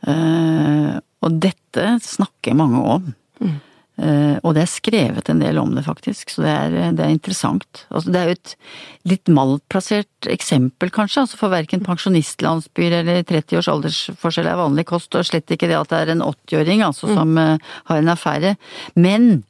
Eh, 0.07 0.95
og 1.24 1.39
dette 1.43 1.97
snakker 2.03 2.55
mange 2.59 2.80
om. 2.95 3.14
Eh, 3.41 3.59
og 3.94 4.56
det 4.56 4.64
er 4.64 4.72
skrevet 4.72 5.30
en 5.30 5.41
del 5.44 5.60
om 5.62 5.76
det, 5.76 5.84
faktisk, 5.86 6.32
så 6.34 6.41
det 6.41 6.52
er, 6.52 6.78
det 6.98 7.04
er 7.06 7.14
interessant. 7.14 7.84
Altså, 7.94 8.10
det 8.10 8.20
er 8.20 8.26
jo 8.32 8.36
et 8.39 8.54
litt 9.12 9.30
malplassert 9.30 10.30
eksempel, 10.34 10.89
kanskje, 10.94 11.24
altså 11.24 11.38
for 11.38 11.54
verken 11.54 11.84
pensjonistlandsbyer 11.86 12.98
eller 13.04 13.22
30 13.30 13.62
års 13.62 13.70
aldersforskjell 13.70 14.50
er 14.50 14.60
vanlig 14.60 14.88
kost, 14.89 15.14
og 15.14 15.28
slett 15.30 15.54
ikke 15.54 15.70
det 15.70 15.78
at 15.78 15.94
det 15.94 16.02
er 16.02 16.14
en 16.16 16.26
80-åring 16.26 16.82
altså, 16.88 17.12
som 17.14 17.38
mm. 17.38 17.66
har 17.91 18.02
en 18.02 18.14
affære. 18.16 18.56
Men 18.98 19.44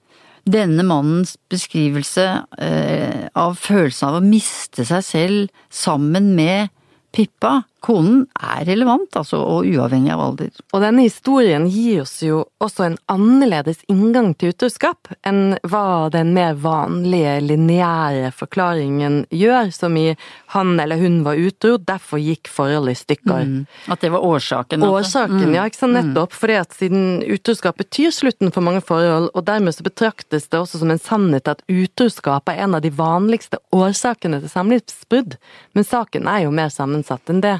denne 0.44 0.84
mannens 0.84 1.38
beskrivelse 1.52 2.26
eh, 2.60 3.28
av 3.40 3.56
følelsen 3.60 4.10
av 4.10 4.20
å 4.20 4.26
miste 4.26 4.84
seg 4.88 5.06
selv 5.08 5.62
sammen 5.72 6.34
med 6.36 6.74
Pippa 7.16 7.62
konen 7.84 8.24
er 8.40 8.64
relevant, 8.68 9.12
altså, 9.20 9.42
og 9.44 9.68
uavhengig 9.68 10.14
av 10.14 10.22
alder. 10.24 10.52
Og 10.72 10.84
denne 10.84 11.04
historien 11.06 11.66
gir 11.68 12.04
oss 12.04 12.16
jo 12.24 12.44
også 12.64 12.86
en 12.88 12.98
annerledes 13.12 13.82
inngang 13.92 14.32
til 14.40 14.54
utroskap 14.54 15.12
enn 15.28 15.58
hva 15.68 16.10
den 16.14 16.32
mer 16.36 16.56
vanlige, 16.64 17.36
lineære 17.44 18.32
forklaringen 18.38 19.24
gjør, 19.34 19.72
som 19.76 19.98
i 20.00 20.14
han 20.56 20.78
eller 20.80 21.02
hun 21.02 21.22
var 21.26 21.40
utro, 21.40 21.76
derfor 21.78 22.22
gikk 22.24 22.52
forholdet 22.52 22.96
i 22.96 23.02
stykker. 23.02 23.44
Mm. 23.50 23.60
At 23.92 24.06
det 24.06 24.14
var 24.14 24.24
årsaken? 24.26 24.86
Årsaken, 24.88 25.44
mm. 25.50 25.58
ja, 25.58 25.68
ikke 25.68 25.82
sant, 25.82 25.98
nettopp. 25.98 26.36
Fordi 26.38 26.58
at 26.62 26.78
siden 26.78 27.20
utroskap 27.28 27.82
betyr 27.82 28.14
slutten 28.16 28.54
for 28.54 28.66
mange 28.66 28.84
forhold, 28.86 29.30
og 29.34 29.48
dermed 29.50 29.76
så 29.76 29.86
betraktes 29.86 30.48
det 30.48 30.62
også 30.62 30.82
som 30.82 30.94
en 30.94 31.02
sannhet 31.02 31.52
at 31.52 31.66
utroskap 31.68 32.50
er 32.52 32.64
en 32.64 32.78
av 32.78 32.86
de 32.86 32.94
vanligste 32.96 33.60
årsakene 33.76 34.40
til 34.44 34.56
samlivsbrudd. 34.56 35.38
Men 35.76 35.88
saken 35.88 36.32
er 36.32 36.46
jo 36.46 36.56
mer 36.56 36.72
sammensatt 36.74 37.34
enn 37.34 37.44
det. 37.44 37.60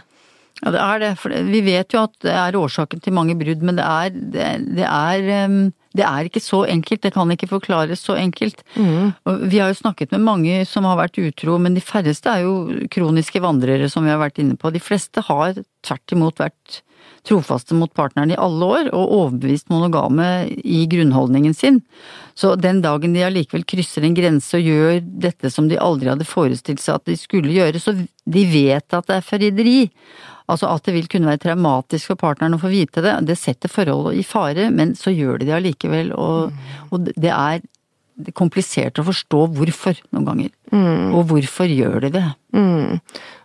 Ja, 0.64 0.72
det 0.72 0.82
er 0.82 1.02
det. 1.02 1.12
For 1.20 1.34
vi 1.50 1.62
vet 1.66 1.94
jo 1.94 2.06
at 2.08 2.14
det 2.24 2.34
er 2.34 2.56
årsaken 2.56 3.04
til 3.04 3.16
mange 3.16 3.36
brudd, 3.40 3.64
men 3.66 3.80
det 3.80 3.88
er, 3.88 4.14
det, 4.14 4.48
det 4.78 4.86
er, 4.88 5.26
det 5.94 6.06
er 6.08 6.30
ikke 6.30 6.44
så 6.44 6.64
enkelt. 6.72 7.04
Det 7.04 7.12
kan 7.16 7.36
ikke 7.36 7.52
forklares 7.52 8.06
så 8.08 8.16
enkelt. 8.20 8.64
Mm. 8.78 9.12
Vi 9.52 9.60
har 9.60 9.74
jo 9.74 9.82
snakket 9.82 10.16
med 10.16 10.24
mange 10.24 10.62
som 10.70 10.88
har 10.88 11.02
vært 11.02 11.20
utro, 11.20 11.60
men 11.60 11.76
de 11.76 11.84
færreste 11.84 12.32
er 12.32 12.48
jo 12.48 12.88
kroniske 12.94 13.44
vandrere, 13.44 13.92
som 13.92 14.08
vi 14.08 14.14
har 14.14 14.24
vært 14.24 14.40
inne 14.44 14.56
på. 14.60 14.72
De 14.72 14.84
fleste 14.84 15.26
har 15.28 15.60
tvert 15.84 16.16
imot 16.16 16.40
vært 16.40 16.82
trofaste 17.28 17.76
mot 17.76 17.92
partneren 17.96 18.34
i 18.34 18.40
alle 18.40 18.68
år, 18.68 18.90
og 18.96 19.14
overbevist 19.18 19.70
monogame 19.72 20.28
i 20.64 20.84
grunnholdningen 20.92 21.56
sin. 21.56 21.80
Så 22.36 22.56
den 22.60 22.82
dagen 22.84 23.16
de 23.16 23.24
allikevel 23.24 23.64
krysser 23.68 24.04
en 24.04 24.16
grense 24.18 24.60
og 24.60 24.68
gjør 24.68 25.00
dette 25.04 25.52
som 25.54 25.70
de 25.72 25.80
aldri 25.80 26.12
hadde 26.12 26.28
forestilt 26.28 26.84
seg 26.84 27.00
at 27.00 27.08
de 27.08 27.18
skulle 27.20 27.54
gjøre, 27.54 27.80
så 27.80 27.96
de 27.96 28.46
vet 28.52 28.96
at 28.96 29.10
det 29.10 29.20
er 29.20 29.28
forræderi. 29.28 29.80
Altså 30.52 30.70
at 30.72 30.84
det 30.88 30.96
vil 30.98 31.10
kunne 31.12 31.30
være 31.32 31.42
traumatisk 31.46 32.12
for 32.12 32.20
partneren 32.20 32.58
å 32.58 32.62
få 32.62 32.72
vite 32.74 33.04
det, 33.06 33.14
det 33.28 33.38
setter 33.40 33.72
forholdet 33.72 34.20
i 34.20 34.26
fare, 34.28 34.68
men 34.74 34.92
så 35.00 35.14
gjør 35.14 35.40
de 35.40 35.48
det 35.50 35.56
allikevel, 35.56 36.12
og, 36.20 36.52
og 36.92 37.12
det 37.14 37.32
er 37.32 37.64
komplisert 38.38 39.00
å 39.02 39.08
forstå 39.08 39.40
hvorfor 39.58 39.98
noen 40.12 40.28
ganger. 40.28 40.52
Mm. 40.74 41.14
Og 41.18 41.30
hvorfor 41.32 41.72
gjør 41.72 42.04
de 42.06 42.12
det? 42.20 42.26
Mm. 42.54 43.00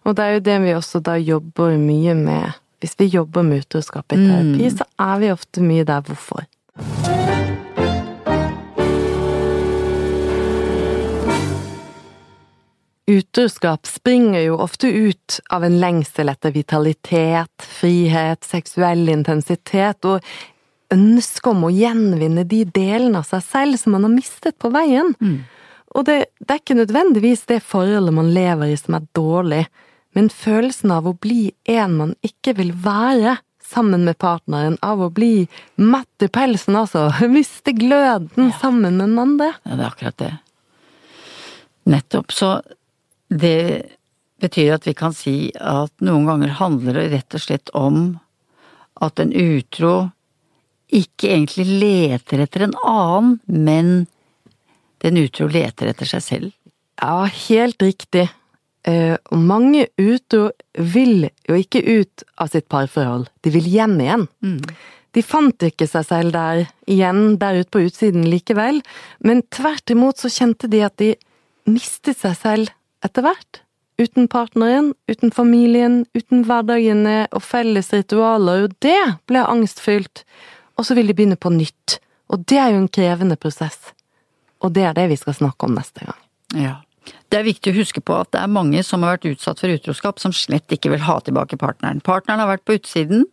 Og 0.04 0.16
det 0.16 0.24
er 0.24 0.34
jo 0.36 0.46
det 0.50 0.58
vi 0.64 0.74
også 0.76 1.02
da 1.04 1.16
jobber 1.20 1.78
mye 1.80 2.16
med 2.18 2.58
hvis 2.78 2.94
vi 2.98 3.08
jobber 3.10 3.42
med 3.42 3.64
utroskap 3.64 4.14
i 4.14 4.20
terapi, 4.20 4.68
mm. 4.68 4.76
så 4.78 4.86
er 5.02 5.18
vi 5.22 5.32
ofte 5.34 5.64
mye 5.64 5.86
der 5.88 6.04
hvorfor. 6.06 6.46
Utroskap 13.08 13.86
springer 13.88 14.42
jo 14.44 14.58
ofte 14.60 14.90
ut 14.92 15.38
av 15.48 15.64
en 15.64 15.78
lengsel 15.80 16.28
etter 16.28 16.52
vitalitet, 16.52 17.64
frihet, 17.80 18.44
seksuell 18.44 19.08
intensitet 19.08 20.04
og 20.04 20.24
ønske 20.92 21.48
om 21.48 21.64
å 21.64 21.72
gjenvinne 21.72 22.44
de 22.48 22.62
delene 22.68 23.22
av 23.22 23.28
seg 23.28 23.44
selv 23.46 23.80
som 23.80 23.96
man 23.96 24.04
har 24.04 24.12
mistet 24.12 24.58
på 24.60 24.70
veien. 24.74 25.14
Mm. 25.24 25.40
Og 25.96 26.04
det, 26.04 26.18
det, 26.40 26.50
er 26.52 26.60
ikke 26.60 26.76
nødvendigvis 26.76 27.46
det 27.48 27.62
forholdet 27.64 28.12
man 28.14 28.32
lever 28.34 28.74
i 28.74 28.76
som 28.76 28.98
er 28.98 29.08
dårlig, 29.16 29.64
men 30.16 30.28
følelsen 30.32 30.92
av 30.92 31.08
å 31.08 31.16
bli 31.16 31.50
en 31.68 31.96
man 31.96 32.16
ikke 32.26 32.58
vil 32.60 32.74
være 32.84 33.38
sammen 33.68 34.04
med 34.08 34.16
partneren, 34.20 34.78
av 34.84 35.00
å 35.04 35.10
bli 35.12 35.46
matt 35.76 36.24
i 36.24 36.28
pelsen, 36.32 36.76
altså. 36.76 37.08
Miste 37.32 37.72
gløden 37.76 38.50
ja. 38.50 38.56
sammen 38.60 38.96
med 38.96 39.10
den 39.10 39.20
andre. 39.20 39.52
Ja, 39.64 39.76
det 39.76 39.84
er 39.84 39.90
akkurat 39.92 40.20
det. 40.20 40.32
Nettopp. 41.88 42.32
Så 42.36 42.58
det 43.28 43.98
betyr 44.40 44.76
at 44.76 44.86
vi 44.86 44.94
kan 44.96 45.14
si 45.16 45.50
at 45.58 45.92
noen 46.04 46.28
ganger 46.28 46.54
handler 46.60 47.00
det 47.00 47.08
rett 47.12 47.36
og 47.36 47.42
slett 47.42 47.72
om 47.76 48.18
at 49.02 49.20
en 49.22 49.32
utro 49.34 50.08
ikke 50.88 51.30
egentlig 51.34 51.66
leter 51.82 52.42
etter 52.44 52.64
en 52.64 52.76
annen, 52.80 53.34
men 53.44 54.06
den 55.04 55.18
utro 55.20 55.48
leter 55.50 55.90
etter 55.90 56.08
seg 56.08 56.24
selv. 56.24 56.52
Ja, 56.98 57.28
helt 57.48 57.82
riktig. 57.82 58.28
Uh, 58.88 59.18
mange 59.34 59.86
utro 60.00 60.48
vil 60.72 61.28
jo 61.48 61.58
ikke 61.58 61.82
ut 61.84 62.24
av 62.40 62.48
sitt 62.54 62.68
parforhold, 62.72 63.28
de 63.44 63.52
vil 63.52 63.68
hjem 63.68 63.98
igjen. 64.00 64.24
Mm. 64.40 64.62
De 65.16 65.24
fant 65.24 65.66
ikke 65.66 65.88
seg 65.90 66.06
selv 66.08 66.34
der 66.34 66.64
igjen, 66.88 67.36
der 67.40 67.60
ute 67.60 67.72
på 67.74 67.84
utsiden 67.84 68.26
likevel, 68.30 68.80
men 69.24 69.44
tvert 69.54 69.92
imot 69.92 70.20
så 70.20 70.30
kjente 70.32 70.70
de 70.72 70.82
at 70.86 70.96
de 71.00 71.12
mistet 71.68 72.20
seg 72.22 72.36
selv 72.38 72.74
etter 73.04 73.26
hvert. 73.26 73.62
Uten 73.98 74.28
partneren, 74.30 74.92
uten 75.10 75.32
familien, 75.34 76.04
uten 76.14 76.44
hverdagene 76.46 77.24
og 77.34 77.42
felles 77.42 77.90
ritualer, 77.94 78.68
og 78.68 78.76
det 78.84 79.00
ble 79.26 79.42
angstfylt. 79.42 80.22
Og 80.78 80.86
så 80.86 80.94
vil 80.94 81.10
de 81.10 81.16
begynne 81.18 81.38
på 81.40 81.50
nytt, 81.50 81.98
og 82.30 82.44
det 82.46 82.60
er 82.62 82.74
jo 82.74 82.82
en 82.84 82.92
krevende 82.92 83.38
prosess. 83.40 83.90
Og 84.62 84.74
det 84.74 84.84
er 84.86 84.94
det 84.94 85.08
vi 85.10 85.18
skal 85.18 85.34
snakke 85.34 85.66
om 85.66 85.74
neste 85.74 86.06
gang. 86.06 86.20
Ja. 86.54 86.76
Det 87.28 87.40
er 87.40 87.46
viktig 87.46 87.72
å 87.72 87.78
huske 87.78 88.02
på 88.04 88.14
at 88.20 88.30
det 88.34 88.40
er 88.42 88.52
mange 88.52 88.82
som 88.86 89.02
har 89.04 89.16
vært 89.16 89.28
utsatt 89.32 89.60
for 89.60 89.72
utroskap, 89.72 90.20
som 90.22 90.34
slett 90.34 90.70
ikke 90.72 90.92
vil 90.92 91.02
ha 91.06 91.18
tilbake 91.24 91.58
partneren. 91.60 92.02
Partneren 92.04 92.42
har 92.42 92.50
vært 92.52 92.66
på 92.68 92.78
utsiden 92.78 93.26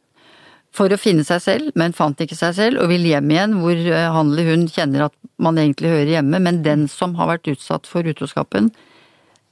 for 0.76 0.92
å 0.92 1.00
finne 1.00 1.24
seg 1.28 1.44
selv, 1.44 1.76
men 1.80 1.96
fant 1.96 2.20
ikke 2.22 2.38
seg 2.38 2.56
selv, 2.58 2.82
og 2.84 2.92
vil 2.92 3.06
hjem 3.08 3.32
igjen 3.32 3.56
hvor 3.62 3.76
eh, 3.78 4.10
han 4.12 4.34
eller 4.34 4.52
hun 4.52 4.66
kjenner 4.72 5.08
at 5.08 5.16
man 5.42 5.60
egentlig 5.60 5.92
hører 5.94 6.12
hjemme, 6.18 6.42
men 6.44 6.64
den 6.66 6.90
som 6.92 7.16
har 7.20 7.32
vært 7.32 7.48
utsatt 7.54 7.88
for 7.88 8.08
utroskapen, 8.08 8.72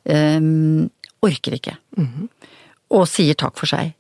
um, 0.10 0.90
orker 1.22 1.54
ikke. 1.54 1.78
Mm 1.98 2.08
-hmm. 2.08 2.28
Og 2.90 3.08
sier 3.08 3.34
takk 3.34 3.58
for 3.58 3.66
seg. 3.66 3.94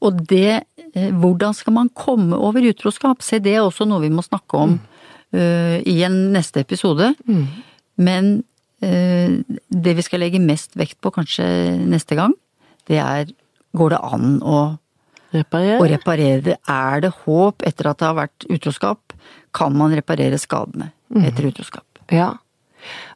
Og 0.00 0.26
det, 0.28 0.64
eh, 0.94 1.10
hvordan 1.10 1.54
skal 1.54 1.72
man 1.72 1.88
komme 1.88 2.36
over 2.36 2.60
utroskap? 2.60 3.22
Se, 3.22 3.38
det 3.38 3.54
er 3.54 3.60
også 3.60 3.84
noe 3.84 4.00
vi 4.00 4.10
må 4.10 4.22
snakke 4.22 4.54
om 4.54 4.70
mm. 4.70 4.80
uh, 5.32 5.78
i 5.86 6.02
en 6.02 6.32
neste 6.32 6.60
episode. 6.60 7.14
Mm. 7.26 7.46
Men 7.96 8.44
Eh, 8.84 9.40
det 9.68 9.94
vi 9.96 10.04
skal 10.04 10.20
legge 10.20 10.40
mest 10.42 10.76
vekt 10.76 10.98
på 11.00 11.12
kanskje 11.14 11.44
neste 11.88 12.16
gang, 12.18 12.34
det 12.90 12.98
er 13.00 13.30
går 13.76 13.94
det 13.94 14.00
an 14.04 14.34
å 14.44 14.58
reparere? 15.32 15.78
Å 15.80 15.88
reparere 15.90 16.42
det. 16.44 16.56
Er 16.68 17.04
det 17.04 17.12
håp 17.24 17.64
etter 17.66 17.90
at 17.90 18.00
det 18.00 18.08
har 18.08 18.18
vært 18.18 18.48
utroskap? 18.52 19.16
Kan 19.56 19.76
man 19.76 19.94
reparere 19.96 20.40
skadene 20.40 20.90
mhm. 21.08 21.24
etter 21.28 21.48
utroskap? 21.48 21.86
Ja. 22.12 22.34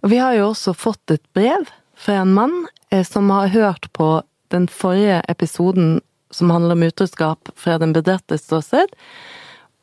Og 0.01 0.13
vi 0.13 0.19
har 0.21 0.35
jo 0.39 0.51
også 0.51 0.75
fått 0.75 1.13
et 1.15 1.25
brev 1.37 1.69
fra 2.01 2.13
en 2.23 2.33
mann 2.33 2.69
eh, 2.91 3.05
som 3.05 3.31
har 3.31 3.47
hørt 3.47 3.93
på 3.93 4.23
den 4.49 4.69
forrige 4.69 5.21
episoden 5.29 6.01
som 6.31 6.51
handler 6.51 6.73
om 6.73 6.83
utroskap 6.83 7.49
fra 7.57 7.79
den 7.79 7.93
bedrettes 7.93 8.47
ståsted. 8.47 8.89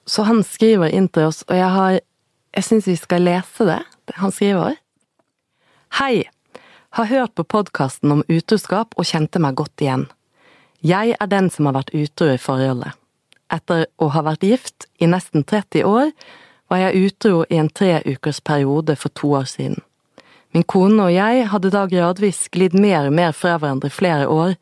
Så 0.05 0.23
han 0.23 0.43
skriver 0.43 0.89
inn 0.89 1.09
til 1.11 1.29
oss, 1.29 1.43
og 1.47 1.55
jeg 1.55 1.69
har 1.69 1.99
Jeg 2.55 2.63
syns 2.63 2.87
vi 2.87 2.95
skal 2.95 3.21
lese 3.21 3.65
det. 3.67 3.81
Han 4.15 4.31
skriver 4.31 4.77
Hei! 5.99 6.23
Har 6.89 7.05
hørt 7.05 7.35
på 7.35 7.43
podkasten 7.43 8.11
om 8.11 8.23
utroskap 8.27 8.95
og 8.97 9.05
kjente 9.05 9.39
meg 9.39 9.55
godt 9.55 9.81
igjen. 9.81 10.07
Jeg 10.81 11.15
er 11.19 11.27
den 11.27 11.51
som 11.53 11.67
har 11.67 11.75
vært 11.75 11.93
utro 11.93 12.31
i 12.33 12.39
forholdet. 12.41 12.95
Etter 13.53 13.85
å 14.01 14.07
ha 14.15 14.23
vært 14.25 14.47
gift 14.47 14.87
i 14.97 15.05
nesten 15.05 15.43
30 15.43 15.85
år, 15.85 16.09
var 16.67 16.77
jeg 16.77 17.11
utro 17.11 17.43
i 17.49 17.59
en 17.59 17.69
tre 17.69 18.01
ukers 18.07 18.41
periode 18.41 18.95
for 18.95 19.13
to 19.13 19.35
år 19.37 19.45
siden. 19.45 19.83
Min 20.57 20.63
kone 20.65 21.03
og 21.05 21.11
jeg 21.13 21.43
hadde 21.51 21.69
da 21.69 21.83
gradvis 21.85 22.47
glidd 22.49 22.73
mer 22.81 23.11
og 23.11 23.13
mer 23.13 23.33
fra 23.37 23.59
hverandre 23.61 23.91
flere 23.93 24.25
år. 24.25 24.55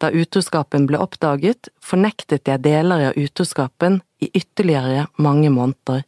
Da 0.00 0.08
utroskapen 0.16 0.86
ble 0.88 0.96
oppdaget, 0.96 1.68
fornektet 1.84 2.48
jeg 2.48 2.62
deler 2.64 3.10
av 3.10 3.18
utroskapen 3.20 3.98
i 4.24 4.30
ytterligere 4.32 5.10
mange 5.20 5.50
måneder. 5.52 6.06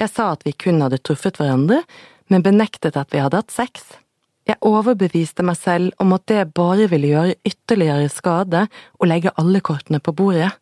Jeg 0.00 0.08
sa 0.14 0.30
at 0.32 0.46
vi 0.48 0.54
kun 0.56 0.80
hadde 0.80 1.02
truffet 1.04 1.36
hverandre, 1.36 1.82
men 2.32 2.46
benektet 2.46 2.96
at 2.96 3.12
vi 3.12 3.20
hadde 3.20 3.42
hatt 3.42 3.52
sex. 3.52 3.98
Jeg 4.48 4.56
overbeviste 4.64 5.44
meg 5.44 5.60
selv 5.60 5.92
om 6.00 6.16
at 6.16 6.24
det 6.32 6.54
bare 6.56 6.88
ville 6.88 7.12
gjøre 7.12 7.36
ytterligere 7.44 8.08
skade 8.08 8.64
og 8.96 9.12
legge 9.12 9.36
alle 9.36 9.60
kortene 9.60 10.00
på 10.00 10.16
bordet. 10.16 10.54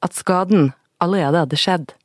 At 0.00 0.16
skaden 0.16 0.70
allerede 1.04 1.44
hadde 1.44 1.60
skjedd. 1.60 1.97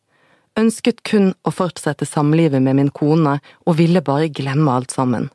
Ønsket 0.59 1.01
kun 1.07 1.31
å 1.41 1.51
fortsette 1.51 2.05
samlivet 2.05 2.61
med 2.61 2.77
min 2.77 2.91
kone 2.93 3.39
og 3.65 3.77
ville 3.79 4.03
bare 4.05 4.29
glemme 4.29 4.69
alt 4.69 4.93
sammen. 4.93 5.31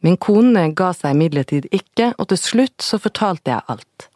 Min 0.00 0.16
kone 0.16 0.68
ga 0.78 0.92
seg 0.94 1.16
imidlertid 1.16 1.66
ikke, 1.74 2.14
og 2.16 2.30
til 2.30 2.40
slutt 2.40 2.84
så 2.84 3.00
fortalte 3.02 3.52
jeg 3.52 3.66
alt. 3.68 4.08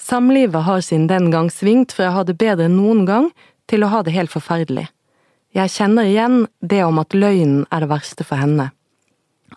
Samlivet 0.00 0.64
har 0.66 0.80
siden 0.80 1.10
den 1.10 1.30
gang 1.34 1.50
svingt 1.50 1.92
fra 1.92 2.08
å 2.08 2.14
ha 2.16 2.22
det 2.26 2.38
bedre 2.40 2.70
enn 2.70 2.78
noen 2.78 3.04
gang 3.06 3.28
til 3.70 3.84
å 3.84 3.90
ha 3.92 4.00
det 4.02 4.14
helt 4.16 4.32
forferdelig. 4.32 4.86
Jeg 5.52 5.74
kjenner 5.74 6.08
igjen 6.08 6.46
det 6.64 6.80
om 6.86 6.98
at 7.02 7.12
løgnen 7.12 7.66
er 7.68 7.84
det 7.84 7.90
verste 7.90 8.24
for 8.24 8.40
henne. 8.40 8.70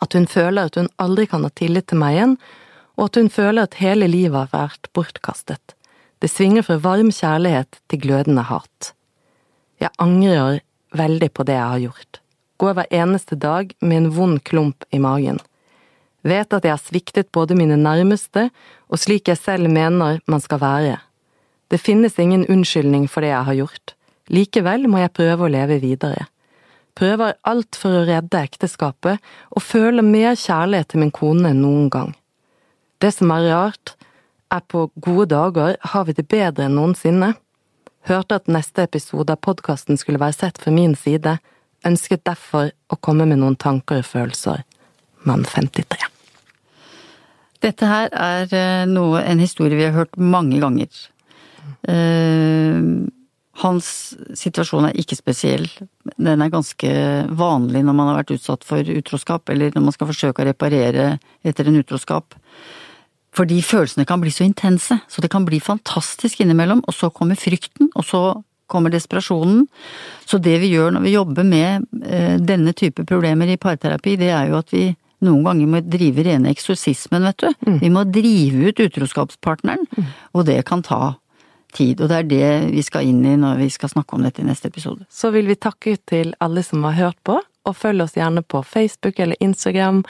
At 0.03 0.17
hun 0.17 0.27
føler 0.27 0.67
at 0.67 0.75
hun 0.75 0.91
aldri 0.99 1.29
kan 1.31 1.47
ha 1.47 1.53
tillit 1.55 1.87
til 1.87 2.01
meg 2.01 2.17
igjen, 2.17 2.35
og 2.99 3.07
at 3.07 3.21
hun 3.21 3.31
føler 3.31 3.63
at 3.63 3.79
hele 3.79 4.09
livet 4.11 4.35
har 4.35 4.51
vært 4.51 4.91
bortkastet. 4.95 5.75
Det 6.19 6.31
svinger 6.31 6.65
fra 6.67 6.77
varm 6.83 7.13
kjærlighet 7.15 7.79
til 7.91 8.03
glødende 8.03 8.43
hat. 8.49 8.91
Jeg 9.81 9.91
angrer 10.01 10.61
veldig 10.95 11.31
på 11.33 11.45
det 11.47 11.57
jeg 11.57 11.71
har 11.71 11.83
gjort. 11.83 12.21
Går 12.61 12.77
hver 12.77 12.93
eneste 12.93 13.35
dag 13.35 13.73
med 13.81 13.97
en 13.97 14.13
vond 14.15 14.39
klump 14.43 14.85
i 14.95 14.99
magen. 15.03 15.41
Vet 16.25 16.53
at 16.55 16.63
jeg 16.65 16.73
har 16.73 16.81
sviktet 16.81 17.33
både 17.35 17.57
mine 17.57 17.77
nærmeste 17.77 18.47
og 18.89 19.01
slik 19.01 19.27
jeg 19.29 19.37
selv 19.37 19.69
mener 19.69 20.21
man 20.25 20.41
skal 20.41 20.61
være. 20.63 20.95
Det 21.69 21.81
finnes 21.81 22.17
ingen 22.19 22.45
unnskyldning 22.49 23.09
for 23.09 23.25
det 23.25 23.33
jeg 23.33 23.45
har 23.49 23.59
gjort. 23.59 23.93
Likevel 24.33 24.87
må 24.89 25.01
jeg 25.03 25.13
prøve 25.13 25.45
å 25.45 25.51
leve 25.51 25.77
videre. 25.83 26.25
Prøver 26.95 27.35
alt 27.43 27.75
for 27.75 27.91
å 27.91 28.05
redde 28.07 28.39
ekteskapet, 28.39 29.19
og 29.51 29.61
føler 29.61 30.05
mer 30.05 30.37
kjærlighet 30.39 30.93
til 30.93 31.03
min 31.03 31.11
kone 31.13 31.51
enn 31.51 31.61
noen 31.61 31.89
gang. 31.91 32.13
Det 33.03 33.11
som 33.11 33.33
er 33.35 33.49
rart, 33.51 33.95
er 34.53 34.63
på 34.63 34.87
gode 35.03 35.27
dager 35.33 35.75
har 35.91 36.05
vi 36.07 36.15
det 36.15 36.27
bedre 36.31 36.69
enn 36.69 36.77
noensinne. 36.79 37.33
Hørte 38.05 38.37
at 38.37 38.49
neste 38.51 38.83
episode 38.85 39.33
av 39.33 39.41
podkasten 39.41 39.97
skulle 39.97 40.21
være 40.21 40.37
sett 40.37 40.59
fra 40.61 40.73
min 40.73 40.93
side, 40.99 41.39
ønsket 41.85 42.25
derfor 42.27 42.69
å 42.89 42.97
komme 43.01 43.25
med 43.25 43.41
noen 43.41 43.57
tanker 43.57 44.03
og 44.03 44.09
følelser. 44.09 44.61
Mann 45.25 45.45
53. 45.49 46.05
Dette 47.65 47.89
her 47.89 48.11
er 48.13 48.53
eh, 48.53 48.85
noe, 48.85 49.23
en 49.25 49.41
historie 49.41 49.77
vi 49.77 49.87
har 49.87 49.95
hørt 49.95 50.19
mange 50.21 50.59
ganger. 50.61 50.91
Uh, 51.89 53.07
hans 53.63 53.87
situasjon 54.37 54.89
er 54.89 54.97
ikke 55.01 55.17
spesiell. 55.17 55.65
Den 56.13 56.43
er 56.43 56.53
ganske 56.53 56.91
vanlig 57.39 57.81
når 57.87 57.97
man 57.97 58.11
har 58.11 58.19
vært 58.19 58.35
utsatt 58.37 58.67
for 58.67 58.85
utroskap, 58.85 59.49
eller 59.49 59.73
når 59.73 59.87
man 59.87 59.95
skal 59.95 60.11
forsøke 60.11 60.43
å 60.43 60.49
reparere 60.51 61.07
etter 61.41 61.71
en 61.71 61.79
utroskap. 61.81 62.37
Fordi 63.35 63.59
følelsene 63.65 64.05
kan 64.07 64.21
bli 64.23 64.31
så 64.31 64.45
intense, 64.45 64.97
så 65.07 65.21
det 65.21 65.31
kan 65.33 65.45
bli 65.47 65.59
fantastisk 65.63 66.39
innimellom, 66.43 66.83
og 66.87 66.95
så 66.95 67.09
kommer 67.11 67.39
frykten, 67.39 67.89
og 67.95 68.05
så 68.07 68.21
kommer 68.71 68.93
desperasjonen. 68.93 69.65
Så 70.25 70.39
det 70.41 70.57
vi 70.63 70.71
gjør 70.73 70.95
når 70.95 71.03
vi 71.05 71.15
jobber 71.15 71.47
med 71.47 71.85
eh, 72.03 72.37
denne 72.41 72.73
type 72.73 73.05
problemer 73.05 73.51
i 73.51 73.59
parterapi, 73.61 74.15
det 74.21 74.31
er 74.33 74.49
jo 74.49 74.61
at 74.61 74.71
vi 74.73 74.87
noen 75.25 75.45
ganger 75.47 75.69
må 75.69 75.81
drive 75.83 76.25
rene 76.25 76.51
eksorsismen, 76.53 77.27
vet 77.29 77.43
du. 77.43 77.67
Mm. 77.67 77.77
Vi 77.81 77.91
må 77.93 78.05
drive 78.07 78.71
ut 78.71 78.81
utroskapspartneren, 78.87 79.85
mm. 79.89 80.09
og 80.35 80.47
det 80.49 80.59
kan 80.69 80.83
ta 80.85 81.15
tid. 81.75 82.01
Og 82.01 82.09
det 82.11 82.17
er 82.17 82.29
det 82.29 82.49
vi 82.71 82.83
skal 82.85 83.07
inn 83.09 83.23
i 83.27 83.35
når 83.39 83.59
vi 83.63 83.69
skal 83.73 83.91
snakke 83.91 84.17
om 84.17 84.25
dette 84.25 84.43
i 84.43 84.47
neste 84.47 84.71
episode. 84.71 85.07
Så 85.11 85.31
vil 85.35 85.49
vi 85.49 85.59
takke 85.59 85.95
ut 85.95 86.03
til 86.09 86.35
alle 86.43 86.63
som 86.65 86.83
har 86.87 86.97
hørt 86.99 87.19
på, 87.27 87.39
og 87.65 87.77
følg 87.77 88.05
oss 88.05 88.17
gjerne 88.17 88.43
på 88.45 88.61
Facebook 88.63 89.19
eller 89.19 89.39
Instagram. 89.43 90.03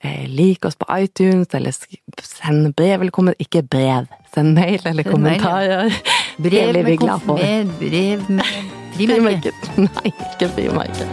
Eh, 0.00 0.28
lik 0.28 0.64
oss 0.64 0.76
på 0.76 0.86
iTunes, 0.98 1.48
eller 1.54 1.74
send 2.22 2.74
brev 2.74 3.00
eller 3.00 3.10
kommentar 3.10 3.42
Ikke 3.42 3.62
brev, 3.62 4.06
send 4.34 4.54
mail 4.54 4.80
eller 4.84 5.02
send 5.02 5.12
kommentarer. 5.12 5.82
Mail. 5.82 5.92
Brev 6.38 6.72
med, 6.72 6.98
med, 7.26 7.72
brev 7.80 8.30
med 8.30 8.44
frimerke. 8.94 9.52
Nei, 9.88 10.12
ikke 10.12 10.50
frimerke. 10.54 11.08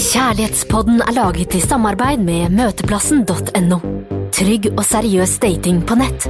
Kjærlighetspodden 0.00 1.00
er 1.04 1.12
laget 1.16 1.54
i 1.54 1.60
samarbeid 1.60 2.20
med 2.24 2.52
møteplassen.no. 2.56 3.80
Trygg 4.32 4.70
og 4.76 4.84
seriøs 4.84 5.38
dating 5.42 5.82
på 5.86 5.96
nett. 6.00 6.28